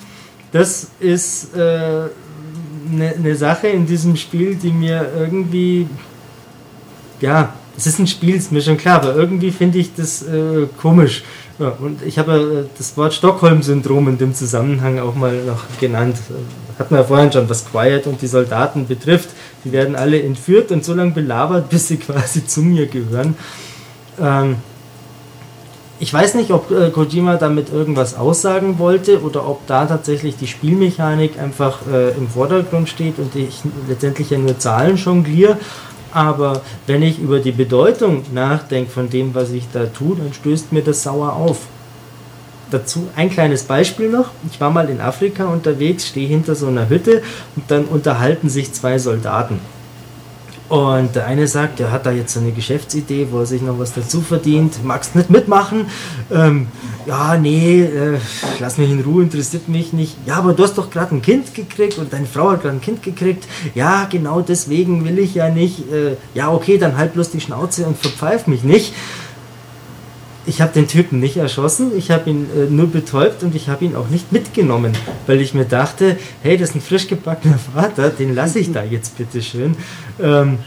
[0.54, 2.10] Das ist eine
[2.90, 5.88] äh, ne Sache in diesem Spiel, die mir irgendwie,
[7.20, 10.68] ja, es ist ein Spiel, ist mir schon klar, aber irgendwie finde ich das äh,
[10.82, 11.24] komisch.
[11.60, 16.16] Ja, und ich habe äh, das Wort Stockholm-Syndrom in dem Zusammenhang auch mal noch genannt.
[16.80, 19.32] Hatten wir ja vorhin schon, was Quiet und die Soldaten betrifft.
[19.66, 23.36] Die werden alle entführt und so lange belabert, bis sie quasi zu mir gehören.
[24.22, 24.56] Ähm,
[26.06, 30.46] ich weiß nicht, ob äh, Kojima damit irgendwas aussagen wollte oder ob da tatsächlich die
[30.46, 35.58] Spielmechanik einfach äh, im Vordergrund steht und ich letztendlich ja nur Zahlen jongliere.
[36.12, 40.74] Aber wenn ich über die Bedeutung nachdenke von dem, was ich da tue, dann stößt
[40.74, 41.62] mir das sauer auf.
[42.70, 44.30] Dazu ein kleines Beispiel noch.
[44.52, 47.24] Ich war mal in Afrika unterwegs, stehe hinter so einer Hütte
[47.56, 49.60] und dann unterhalten sich zwei Soldaten.
[50.68, 53.78] Und der eine sagt, er hat da jetzt so eine Geschäftsidee, wo er sich noch
[53.78, 54.84] was dazu verdient.
[54.84, 55.86] Magst nicht mitmachen?
[56.32, 56.68] Ähm,
[57.06, 58.18] ja, nee, äh,
[58.60, 60.18] lass mich in Ruhe, interessiert mich nicht.
[60.26, 62.82] Ja, aber du hast doch gerade ein Kind gekriegt und deine Frau hat gerade ein
[62.82, 63.48] Kind gekriegt.
[63.76, 65.92] Ja, genau deswegen will ich ja nicht.
[65.92, 68.94] Äh, ja, okay, dann halt bloß die Schnauze und verpfeif mich nicht.
[70.48, 73.86] Ich habe den Typen nicht erschossen, ich habe ihn äh, nur betäubt und ich habe
[73.86, 74.94] ihn auch nicht mitgenommen,
[75.26, 78.84] weil ich mir dachte, hey, das ist ein frisch gebackener Vater, den lasse ich da
[78.84, 79.76] jetzt bitte schön.
[80.22, 80.60] Ähm,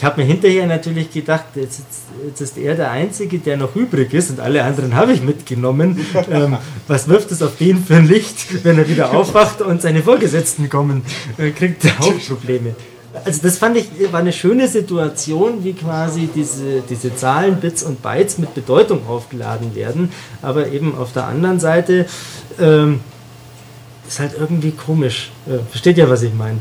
[0.00, 1.82] ich habe mir hinterher natürlich gedacht, jetzt,
[2.24, 6.00] jetzt, ist er der Einzige, der noch übrig ist und alle anderen habe ich mitgenommen.
[6.30, 6.56] Ähm,
[6.86, 10.70] was wirft es auf den für ein Licht, wenn er wieder aufwacht und seine Vorgesetzten
[10.70, 11.02] kommen?
[11.36, 12.74] Äh, kriegt er auch Probleme.
[13.24, 18.02] Also das fand ich, war eine schöne Situation, wie quasi diese, diese Zahlen, Bits und
[18.02, 20.12] Bytes mit Bedeutung aufgeladen werden.
[20.42, 22.06] Aber eben auf der anderen Seite
[22.60, 23.00] ähm,
[24.06, 25.30] ist halt irgendwie komisch.
[25.46, 26.58] Äh, versteht ihr, was ich meine?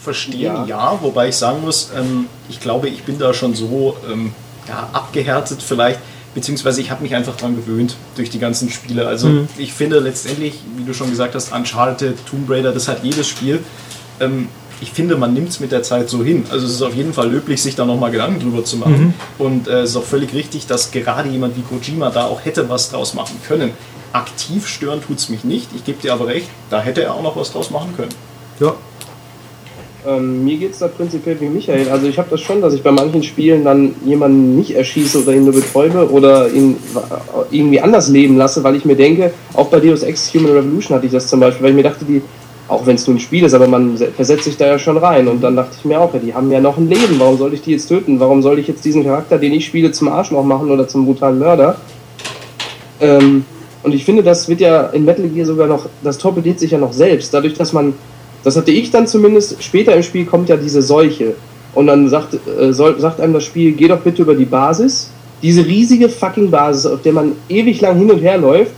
[0.00, 0.64] Verstehen, ja.
[0.66, 0.98] ja.
[1.00, 4.32] Wobei ich sagen muss, ähm, ich glaube, ich bin da schon so ähm,
[4.68, 6.00] ja, abgehärtet vielleicht,
[6.34, 9.06] beziehungsweise ich habe mich einfach daran gewöhnt durch die ganzen Spiele.
[9.06, 9.48] Also mhm.
[9.56, 13.60] ich finde letztendlich, wie du schon gesagt hast, Uncharted, Tomb Raider, das hat jedes Spiel.
[14.18, 14.48] Ähm,
[14.82, 16.44] ich finde, man nimmt es mit der Zeit so hin.
[16.50, 19.14] Also es ist auf jeden Fall löblich, sich da nochmal Gedanken drüber zu machen.
[19.38, 19.44] Mhm.
[19.44, 22.68] Und äh, es ist auch völlig richtig, dass gerade jemand wie Kojima da auch hätte
[22.68, 23.70] was draus machen können.
[24.12, 25.68] Aktiv stören tut es mich nicht.
[25.74, 28.10] Ich gebe dir aber recht, da hätte er auch noch was draus machen können.
[28.58, 28.74] Ja.
[30.04, 31.88] Ähm, mir geht es da prinzipiell wie Michael.
[31.88, 35.32] Also ich habe das schon, dass ich bei manchen Spielen dann jemanden nicht erschieße oder
[35.32, 36.76] ihn nur betäube oder ihn
[37.52, 41.06] irgendwie anders leben lasse, weil ich mir denke, auch bei Deus Ex Human Revolution hatte
[41.06, 42.20] ich das zum Beispiel, weil ich mir dachte, die
[42.72, 45.28] auch wenn es nur ein Spiel ist, aber man versetzt sich da ja schon rein.
[45.28, 47.52] Und dann dachte ich mir auch, ja, die haben ja noch ein Leben, warum soll
[47.54, 48.18] ich die jetzt töten?
[48.18, 51.38] Warum soll ich jetzt diesen Charakter, den ich spiele, zum Arschloch machen oder zum brutalen
[51.38, 51.76] Mörder?
[53.00, 53.44] Ähm,
[53.82, 56.78] und ich finde, das wird ja in Metal Gear sogar noch, das torpediert sich ja
[56.78, 57.94] noch selbst, dadurch, dass man,
[58.44, 61.34] das hatte ich dann zumindest, später im Spiel kommt ja diese Seuche.
[61.74, 65.10] Und dann sagt, äh, soll, sagt einem das Spiel, geh doch bitte über die Basis,
[65.42, 68.72] diese riesige fucking Basis, auf der man ewig lang hin und her läuft,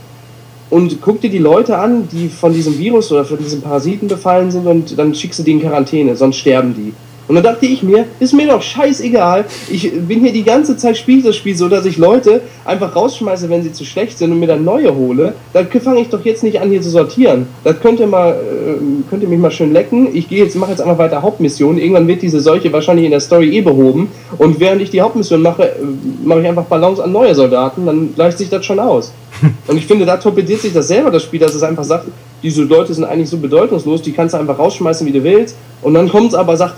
[0.75, 4.51] und guck dir die Leute an, die von diesem Virus oder von diesem Parasiten befallen
[4.51, 6.91] sind und dann schickst du die in Quarantäne, sonst sterben die.
[7.29, 9.45] Und dann dachte ich mir, ist mir doch scheißegal.
[9.71, 13.49] Ich bin hier die ganze Zeit, spiele das Spiel so, dass ich Leute einfach rausschmeiße,
[13.49, 15.33] wenn sie zu schlecht sind und mir dann neue hole.
[15.53, 17.47] Da fange ich doch jetzt nicht an, hier zu sortieren.
[17.63, 20.09] Das könnt ihr mal, äh, könnt ihr mich mal schön lecken.
[20.13, 21.77] Ich gehe jetzt, mache jetzt einfach weiter Hauptmission.
[21.77, 24.09] Irgendwann wird diese Seuche wahrscheinlich in der Story eh behoben.
[24.37, 25.75] Und während ich die Hauptmission mache, äh,
[26.25, 27.85] mache ich einfach Balance an neue Soldaten.
[27.85, 29.13] Dann gleicht sich das schon aus.
[29.67, 32.07] Und ich finde, da torpediert sich das selber, das Spiel, dass es einfach sagt,
[32.41, 35.55] diese Leute sind eigentlich so bedeutungslos, die kannst du einfach rausschmeißen, wie du willst.
[35.81, 36.75] Und dann kommt es aber, sagt,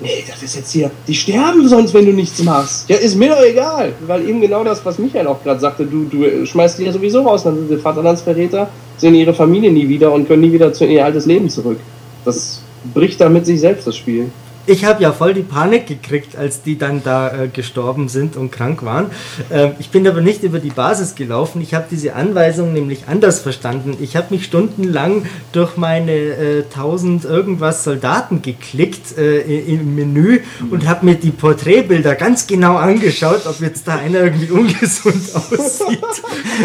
[0.00, 2.88] nee, das ist jetzt hier, die sterben sonst, wenn du nichts machst.
[2.88, 3.92] Ja, ist mir doch egal.
[4.06, 7.22] Weil eben genau das, was Michael auch gerade sagte, du, du schmeißt die ja sowieso
[7.22, 10.84] raus, dann sind die Vaterlandsverräter, sehen ihre Familie nie wieder und können nie wieder zu
[10.84, 11.78] ihr altes Leben zurück.
[12.24, 12.62] Das
[12.94, 14.30] bricht damit sich selbst das Spiel
[14.66, 18.52] ich habe ja voll die Panik gekriegt, als die dann da äh, gestorben sind und
[18.52, 19.10] krank waren.
[19.50, 21.60] Äh, ich bin aber nicht über die Basis gelaufen.
[21.62, 23.96] Ich habe diese Anweisung nämlich anders verstanden.
[24.00, 30.40] Ich habe mich stundenlang durch meine äh, 1000 irgendwas Soldaten geklickt äh, im Menü
[30.70, 36.00] und habe mir die Porträtbilder ganz genau angeschaut, ob jetzt da einer irgendwie ungesund aussieht,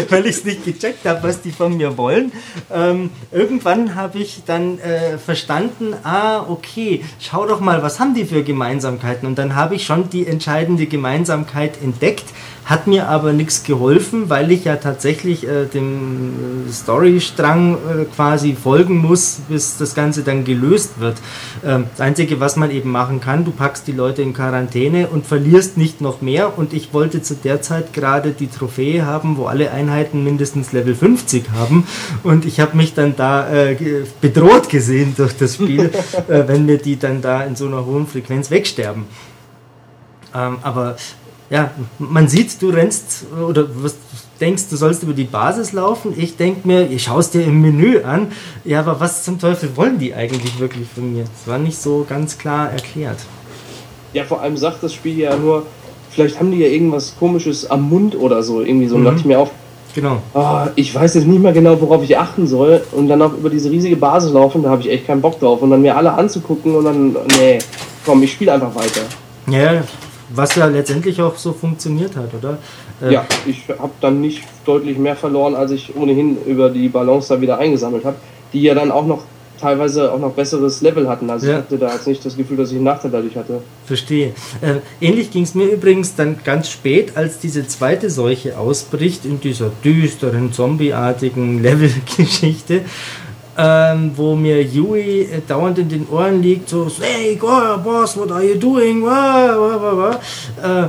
[0.08, 2.32] weil ich es nicht gecheckt habe, was die von mir wollen.
[2.72, 8.12] Ähm, irgendwann habe ich dann äh, verstanden, ah, okay, schau doch mal, was was haben
[8.12, 9.26] die für Gemeinsamkeiten?
[9.26, 12.26] Und dann habe ich schon die entscheidende Gemeinsamkeit entdeckt,
[12.68, 18.54] hat mir aber nichts geholfen, weil ich ja tatsächlich äh, dem äh, Storystrang äh, quasi
[18.62, 21.16] folgen muss, bis das Ganze dann gelöst wird.
[21.64, 25.26] Ähm, das Einzige, was man eben machen kann, du packst die Leute in Quarantäne und
[25.26, 26.58] verlierst nicht noch mehr.
[26.58, 30.94] Und ich wollte zu der Zeit gerade die Trophäe haben, wo alle Einheiten mindestens Level
[30.94, 31.86] 50 haben.
[32.22, 33.76] Und ich habe mich dann da äh,
[34.20, 35.90] bedroht gesehen durch das Spiel,
[36.28, 39.06] äh, wenn mir die dann da in so einer hohen Frequenz wegsterben.
[40.34, 40.96] Ähm, aber
[41.50, 43.96] ja, man sieht, du rennst oder was
[44.40, 46.12] denkst, du sollst über die Basis laufen.
[46.16, 48.28] Ich denke mir, ich schaue es dir im Menü an.
[48.64, 51.24] Ja, aber was zum Teufel wollen die eigentlich wirklich von mir?
[51.24, 53.18] Das war nicht so ganz klar erklärt.
[54.12, 55.66] Ja, vor allem sagt das Spiel ja nur,
[56.10, 58.60] vielleicht haben die ja irgendwas komisches am Mund oder so.
[58.60, 58.98] Irgendwie so.
[58.98, 59.04] Mhm.
[59.04, 59.50] dachte ich mir auch,
[59.94, 60.18] Genau.
[60.34, 62.82] Oh, ich weiß jetzt nicht mehr genau, worauf ich achten soll.
[62.92, 65.60] Und dann auch über diese riesige Basis laufen, da habe ich echt keinen Bock drauf.
[65.62, 67.58] Und dann mir alle anzugucken und dann, nee,
[68.04, 69.00] komm, ich spiele einfach weiter.
[69.48, 69.82] Ja,
[70.30, 72.58] was ja letztendlich auch so funktioniert hat, oder?
[73.02, 77.34] Äh, ja, ich habe dann nicht deutlich mehr verloren, als ich ohnehin über die Balance
[77.34, 78.16] da wieder eingesammelt habe,
[78.52, 79.24] die ja dann auch noch
[79.60, 81.28] teilweise auch noch besseres Level hatten.
[81.28, 81.52] Also ja.
[81.52, 83.60] ich hatte da jetzt nicht das Gefühl, dass ich einen Nachteil dadurch hatte.
[83.84, 84.32] Verstehe.
[84.60, 89.40] Äh, ähnlich ging es mir übrigens dann ganz spät, als diese zweite Seuche ausbricht, in
[89.40, 92.82] dieser düsteren, zombieartigen Level-Geschichte
[93.58, 98.44] ähm, wo mir Yui äh, dauernd in den Ohren liegt, so, hey, boss, what are
[98.44, 99.02] you doing?
[99.02, 99.96] Wah, wah,
[100.62, 100.88] wah, äh,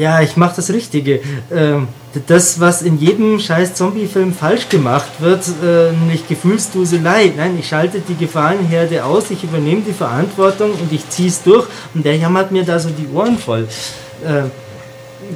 [0.00, 1.20] ja, ich mache das Richtige.
[1.52, 1.88] Ähm,
[2.28, 7.32] das, was in jedem scheiß Zombie-Film falsch gemacht wird, äh, nämlich Gefühlsduselei.
[7.36, 11.66] Nein, ich schalte die Gefahrenherde aus, ich übernehme die Verantwortung und ich ziehe es durch
[11.94, 13.66] und der jammert mir da so die Ohren voll.
[14.24, 14.44] Äh,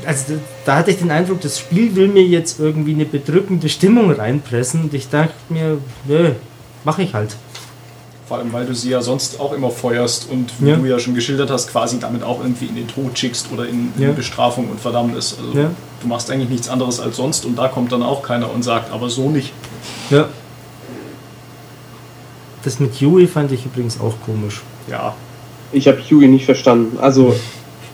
[0.07, 0.35] also
[0.65, 4.83] da hatte ich den Eindruck, das Spiel will mir jetzt irgendwie eine bedrückende Stimmung reinpressen
[4.83, 6.31] und ich dachte mir, nö,
[6.85, 7.37] mache ich halt.
[8.29, 10.77] Vor allem, weil du sie ja sonst auch immer feuerst und wie ja.
[10.77, 13.93] du ja schon geschildert hast, quasi damit auch irgendwie in den Tod schickst oder in,
[13.97, 14.13] in ja.
[14.13, 15.37] Bestrafung und Verdammnis.
[15.39, 15.71] Also ja.
[16.01, 18.93] du machst eigentlich nichts anderes als sonst und da kommt dann auch keiner und sagt,
[18.93, 19.53] aber so nicht.
[20.11, 20.29] Ja.
[22.65, 24.63] Das mit Huey fand ich übrigens auch komisch.
[24.89, 25.15] Ja.
[25.73, 26.99] Ich habe Huey nicht verstanden.
[27.01, 27.35] Also,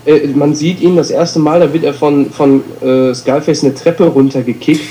[0.05, 3.75] äh, man sieht ihn das erste Mal, da wird er von, von äh, Skyface eine
[3.75, 4.85] Treppe runtergekickt.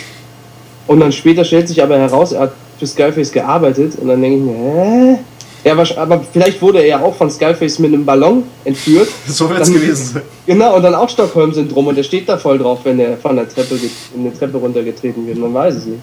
[0.87, 4.37] Und dann später stellt sich aber heraus, er hat für Skyface gearbeitet und dann denke
[4.37, 5.19] ich mir, hä?
[5.63, 9.09] Ja, aber vielleicht wurde er ja auch von Skyface mit einem Ballon entführt.
[9.27, 10.21] So wird es gewesen sein.
[10.45, 13.49] Genau, und dann auch Stockholm-Syndrom und er steht da voll drauf, wenn er von der
[13.49, 13.77] Treppe,
[14.15, 15.37] in der Treppe runtergetreten wird.
[15.37, 16.01] Man weiß es nicht.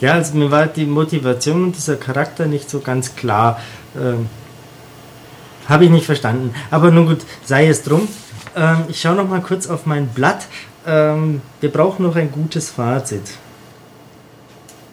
[0.00, 3.60] Ja, also mir war die Motivation und dieser Charakter nicht so ganz klar.
[3.96, 4.26] Ähm,
[5.68, 6.52] Habe ich nicht verstanden.
[6.72, 8.08] Aber nun gut, sei es drum.
[8.56, 10.46] Ähm, ich schaue noch mal kurz auf mein Blatt.
[10.84, 13.22] Ähm, wir brauchen noch ein gutes Fazit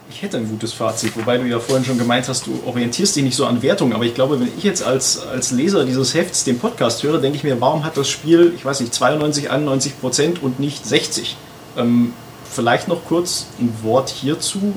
[0.09, 3.23] ich hätte ein gutes Fazit, wobei du ja vorhin schon gemeint hast, du orientierst dich
[3.23, 6.43] nicht so an Wertungen, aber ich glaube, wenn ich jetzt als, als Leser dieses Hefts
[6.43, 9.99] den Podcast höre, denke ich mir, warum hat das Spiel, ich weiß nicht, 92, 91
[9.99, 11.37] Prozent und nicht 60?
[11.77, 12.13] Ähm,
[12.49, 14.73] vielleicht noch kurz ein Wort hierzu.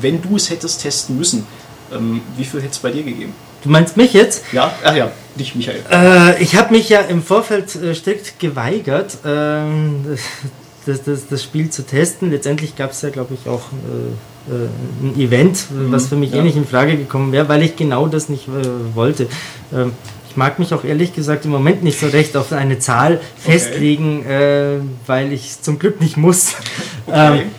[0.00, 1.46] Wenn du es hättest testen müssen,
[1.92, 3.34] ähm, wie viel hätte es bei dir gegeben?
[3.62, 4.44] Du meinst mich jetzt?
[4.52, 5.82] Ja, ach ja, dich, Michael.
[5.90, 10.16] Äh, ich habe mich ja im Vorfeld äh, strikt geweigert, ähm,
[10.86, 12.30] das, das, das Spiel zu testen.
[12.30, 14.68] Letztendlich gab es ja, glaube ich, auch äh, äh,
[15.02, 16.38] ein Event, mhm, was für mich ja.
[16.38, 19.28] eh nicht in Frage gekommen wäre, weil ich genau das nicht äh, wollte.
[19.72, 19.92] Ähm,
[20.28, 24.20] ich mag mich auch ehrlich gesagt im Moment nicht so recht auf eine Zahl festlegen,
[24.20, 24.76] okay.
[24.76, 26.54] Äh, weil ich zum Glück nicht muss.
[27.10, 27.40] Okay.
[27.40, 27.50] Ähm,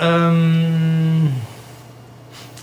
[0.00, 1.32] ähm,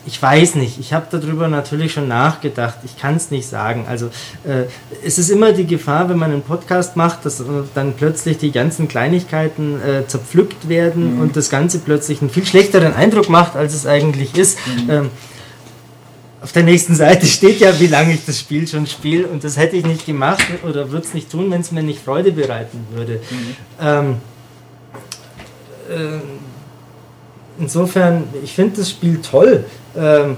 [0.09, 0.79] ich weiß nicht.
[0.79, 2.79] Ich habe darüber natürlich schon nachgedacht.
[2.83, 3.85] Ich kann es nicht sagen.
[3.87, 4.07] Also
[4.43, 4.63] äh,
[5.05, 7.43] es ist immer die Gefahr, wenn man einen Podcast macht, dass äh,
[7.75, 11.21] dann plötzlich die ganzen Kleinigkeiten äh, zerpflückt werden mhm.
[11.21, 14.57] und das Ganze plötzlich einen viel schlechteren Eindruck macht, als es eigentlich ist.
[14.65, 14.89] Mhm.
[14.89, 15.09] Ähm,
[16.41, 19.57] auf der nächsten Seite steht ja, wie lange ich das Spiel schon spiele und das
[19.57, 22.87] hätte ich nicht gemacht oder würde es nicht tun, wenn es mir nicht Freude bereiten
[22.91, 23.19] würde.
[23.29, 23.55] Mhm.
[23.79, 24.15] Ähm,
[25.87, 26.19] äh,
[27.59, 29.65] insofern, ich finde das Spiel toll.
[29.99, 30.37] Ähm,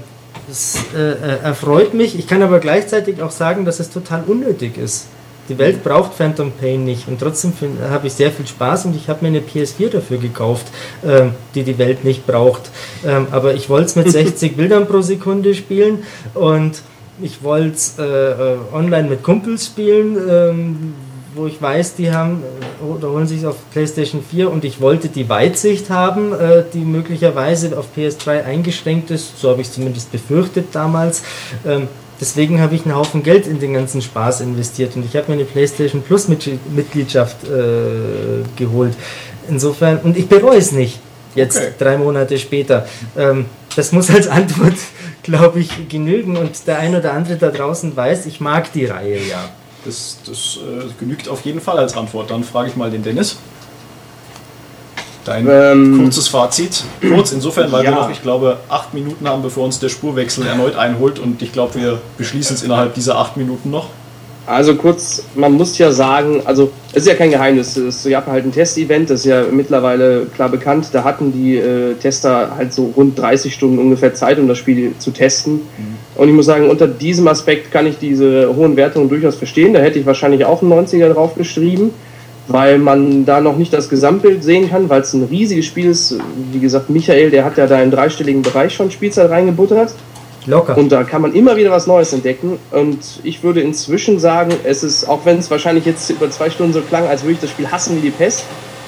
[0.50, 2.18] es äh, äh, erfreut mich.
[2.18, 5.08] Ich kann aber gleichzeitig auch sagen, dass es total unnötig ist.
[5.50, 7.52] Die Welt braucht Phantom Pain nicht und trotzdem
[7.90, 10.68] habe ich sehr viel Spaß und ich habe mir eine PS4 dafür gekauft,
[11.06, 12.70] ähm, die die Welt nicht braucht.
[13.06, 16.04] Ähm, aber ich wollte es mit 60 Bildern pro Sekunde spielen
[16.36, 16.82] und
[17.22, 20.94] ich wollte es äh, äh, online mit Kumpels spielen, ähm,
[21.36, 22.44] wo ich weiß, die haben
[22.82, 27.78] oder holen sich auf PlayStation 4 und ich wollte die Weitsicht haben, äh, die möglicherweise
[27.78, 29.40] auf PS3 eingeschränkt ist.
[29.40, 31.24] So habe ich es zumindest befürchtet damals.
[31.66, 31.88] Ähm,
[32.20, 35.36] deswegen habe ich einen Haufen Geld in den ganzen Spaß investiert und ich habe mir
[35.36, 38.96] eine PlayStation Plus Mitgliedschaft äh, geholt.
[39.48, 41.00] Insofern, und ich bereue es nicht,
[41.36, 41.74] jetzt okay.
[41.80, 42.88] drei Monate später.
[43.18, 43.46] Ähm,
[43.76, 44.76] das muss als Antwort
[45.24, 46.38] glaube ich, genügen.
[46.38, 49.50] Und der ein oder andere da draußen weiß, ich mag die Reihe ja.
[49.86, 52.30] Das, das äh, genügt auf jeden Fall als Antwort.
[52.30, 53.38] Dann frage ich mal den Dennis.
[55.26, 56.84] Dein Ähm, kurzes Fazit.
[57.00, 57.96] Kurz insofern, weil wir ja.
[57.96, 61.20] noch, ich glaube, acht Minuten haben, bevor uns der Spurwechsel erneut einholt.
[61.20, 63.90] Und ich glaube, wir beschließen es innerhalb dieser acht Minuten noch.
[64.48, 68.44] Also kurz, man muss ja sagen, also es ist ja kein Geheimnis, es gab halt
[68.44, 72.92] ein Testevent, das ist ja mittlerweile klar bekannt, da hatten die äh, Tester halt so
[72.98, 75.62] rund 30 Stunden ungefähr Zeit, um das Spiel zu testen.
[76.16, 79.80] Und ich muss sagen, unter diesem Aspekt kann ich diese hohen Wertungen durchaus verstehen, da
[79.80, 81.92] hätte ich wahrscheinlich auch einen 90er drauf geschrieben,
[82.48, 86.18] weil man da noch nicht das Gesamtbild sehen kann, weil es ein riesiges Spiel ist.
[86.52, 89.94] Wie gesagt, Michael, der hat ja da im dreistelligen Bereich schon Spielzeit reingebuttert.
[90.46, 90.78] Locker.
[90.78, 92.58] Und da kann man immer wieder was Neues entdecken.
[92.72, 96.74] Und ich würde inzwischen sagen, es ist, auch wenn es wahrscheinlich jetzt über zwei Stunden
[96.74, 98.46] so klang, als würde ich das Spiel hassen wie die Pest,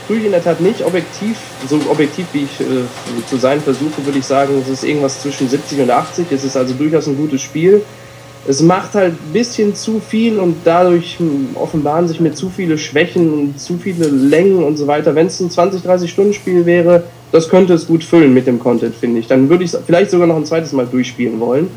[0.07, 0.84] tue ich in der Tat nicht.
[0.84, 5.21] Objektiv, so objektiv wie ich äh, zu sein versuche, würde ich sagen, es ist irgendwas
[5.21, 6.25] zwischen 70 und 80.
[6.31, 7.84] Es ist also durchaus ein gutes Spiel.
[8.45, 12.77] Es macht halt ein bisschen zu viel und dadurch hm, offenbaren sich mir zu viele
[12.77, 15.15] Schwächen und zu viele Längen und so weiter.
[15.15, 17.03] Wenn es ein 20, 30 Stunden Spiel wäre,
[17.34, 19.26] das könnte es gut füllen mit dem Content, finde ich.
[19.26, 21.68] Dann würde ich es vielleicht sogar noch ein zweites Mal durchspielen wollen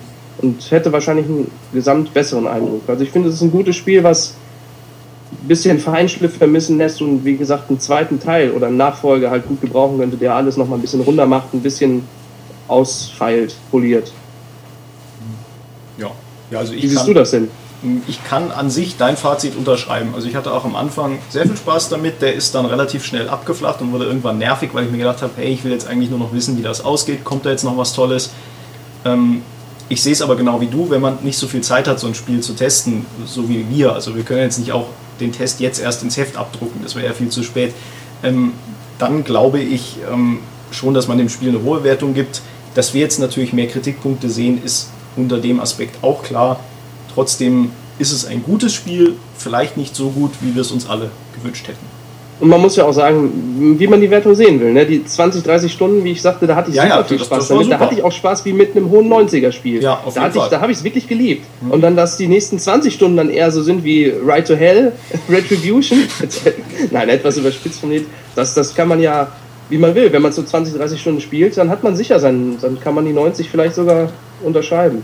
[0.42, 2.82] und hätte wahrscheinlich einen gesamt besseren Eindruck.
[2.86, 4.34] Also ich finde, es ist ein gutes Spiel, was
[5.32, 9.48] ein bisschen Feinschliff vermissen lässt und wie gesagt einen zweiten Teil oder einen Nachfolger halt
[9.48, 12.02] gut gebrauchen könnte, der alles noch mal ein bisschen runder macht, ein bisschen
[12.68, 14.12] ausfeilt, poliert.
[15.96, 16.10] Ja,
[16.50, 17.48] ja also Wie ich siehst kann, du das denn?
[18.06, 20.14] Ich kann an sich dein Fazit unterschreiben.
[20.14, 22.22] Also ich hatte auch am Anfang sehr viel Spaß damit.
[22.22, 25.32] Der ist dann relativ schnell abgeflacht und wurde irgendwann nervig, weil ich mir gedacht habe,
[25.36, 27.24] hey, ich will jetzt eigentlich nur noch wissen, wie das ausgeht.
[27.24, 28.30] Kommt da jetzt noch was Tolles?
[29.04, 29.42] Ähm,
[29.88, 32.06] ich sehe es aber genau wie du, wenn man nicht so viel Zeit hat, so
[32.06, 33.92] ein Spiel zu testen, so wie wir.
[33.92, 34.86] Also wir können jetzt nicht auch
[35.20, 37.72] den Test jetzt erst ins Heft abdrucken, das wäre ja viel zu spät.
[38.22, 38.52] Ähm,
[38.98, 40.40] dann glaube ich ähm,
[40.70, 42.42] schon, dass man dem Spiel eine hohe Wertung gibt.
[42.74, 46.60] Dass wir jetzt natürlich mehr Kritikpunkte sehen, ist unter dem Aspekt auch klar.
[47.16, 51.10] Trotzdem ist es ein gutes Spiel, vielleicht nicht so gut, wie wir es uns alle
[51.34, 51.96] gewünscht hätten.
[52.38, 54.70] Und man muss ja auch sagen, wie man die Wertung sehen will.
[54.70, 54.84] Ne?
[54.84, 57.26] Die 20, 30 Stunden, wie ich sagte, da hatte ich Ja, super ja, viel das-
[57.26, 57.64] Spaß das damit.
[57.68, 57.80] Da super.
[57.86, 59.82] hatte ich auch Spaß wie mit einem hohen 90er-Spiel.
[59.82, 60.48] Ja, auf da jeden ich, Fall.
[60.48, 60.50] Mhm.
[60.50, 61.46] da habe ich es wirklich geliebt.
[61.70, 64.92] Und dann, dass die nächsten 20 Stunden dann eher so sind wie Ride to Hell,
[65.30, 66.00] Retribution,
[66.90, 69.28] nein, etwas überspitzt formuliert, das, das kann man ja,
[69.70, 70.12] wie man will.
[70.12, 73.06] Wenn man so 20, 30 Stunden spielt, dann hat man sicher seinen, dann kann man
[73.06, 74.10] die 90 vielleicht sogar
[74.44, 75.02] unterschreiben.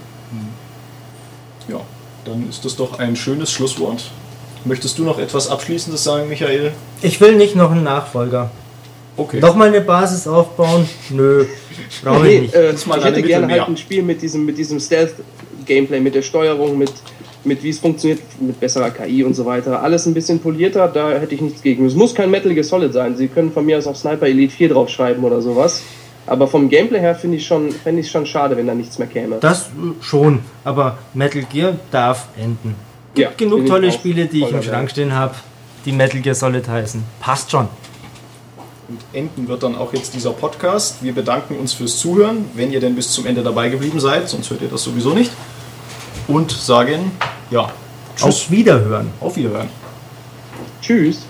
[2.25, 4.11] Dann ist das doch ein schönes Schlusswort.
[4.65, 6.73] Möchtest du noch etwas Abschließendes sagen, Michael?
[7.03, 8.51] Ich will nicht noch einen Nachfolger.
[9.17, 9.41] Okay.
[9.41, 10.89] Nochmal eine Basis aufbauen?
[11.11, 11.45] Nö,
[12.03, 12.55] brauche ich Nee, nicht.
[12.55, 16.01] äh, Das ist mal ich hätte gerne halt ein Spiel mit diesem, mit diesem Stealth-Gameplay,
[16.01, 16.93] mit der Steuerung, mit,
[17.45, 19.83] mit wie es funktioniert, mit besserer KI und so weiter.
[19.83, 21.85] Alles ein bisschen polierter, da hätte ich nichts gegen.
[21.85, 23.17] Es muss kein Metal Gear Solid sein.
[23.17, 25.83] Sie können von mir aus auch Sniper Elite 4 draufschreiben oder sowas.
[26.27, 29.09] Aber vom Gameplay her finde ich schon, fände ich schon schade, wenn da nichts mehr
[29.09, 29.37] käme.
[29.41, 29.71] Das
[30.01, 32.77] schon, aber Metal Gear darf enden.
[33.15, 34.63] Gibt Ja, genug tolle Spiele, die ich im.
[34.63, 35.35] Schrank stehen habe,
[35.85, 37.03] die Metal Gear Solid heißen.
[37.21, 37.69] Passt schon.
[38.89, 41.03] Und enden wird dann auch jetzt dieser Podcast.
[41.03, 44.51] Wir bedanken uns fürs Zuhören, wenn ihr denn bis zum Ende dabei geblieben seid, sonst
[44.51, 45.33] hört ihr das sowieso nicht.
[46.29, 47.11] Und sagen,
[47.51, 47.71] ja,
[48.17, 49.11] tschüss, Auf Wiederhören.
[49.21, 49.69] auf Wiederhören.
[50.81, 51.27] Tschüss.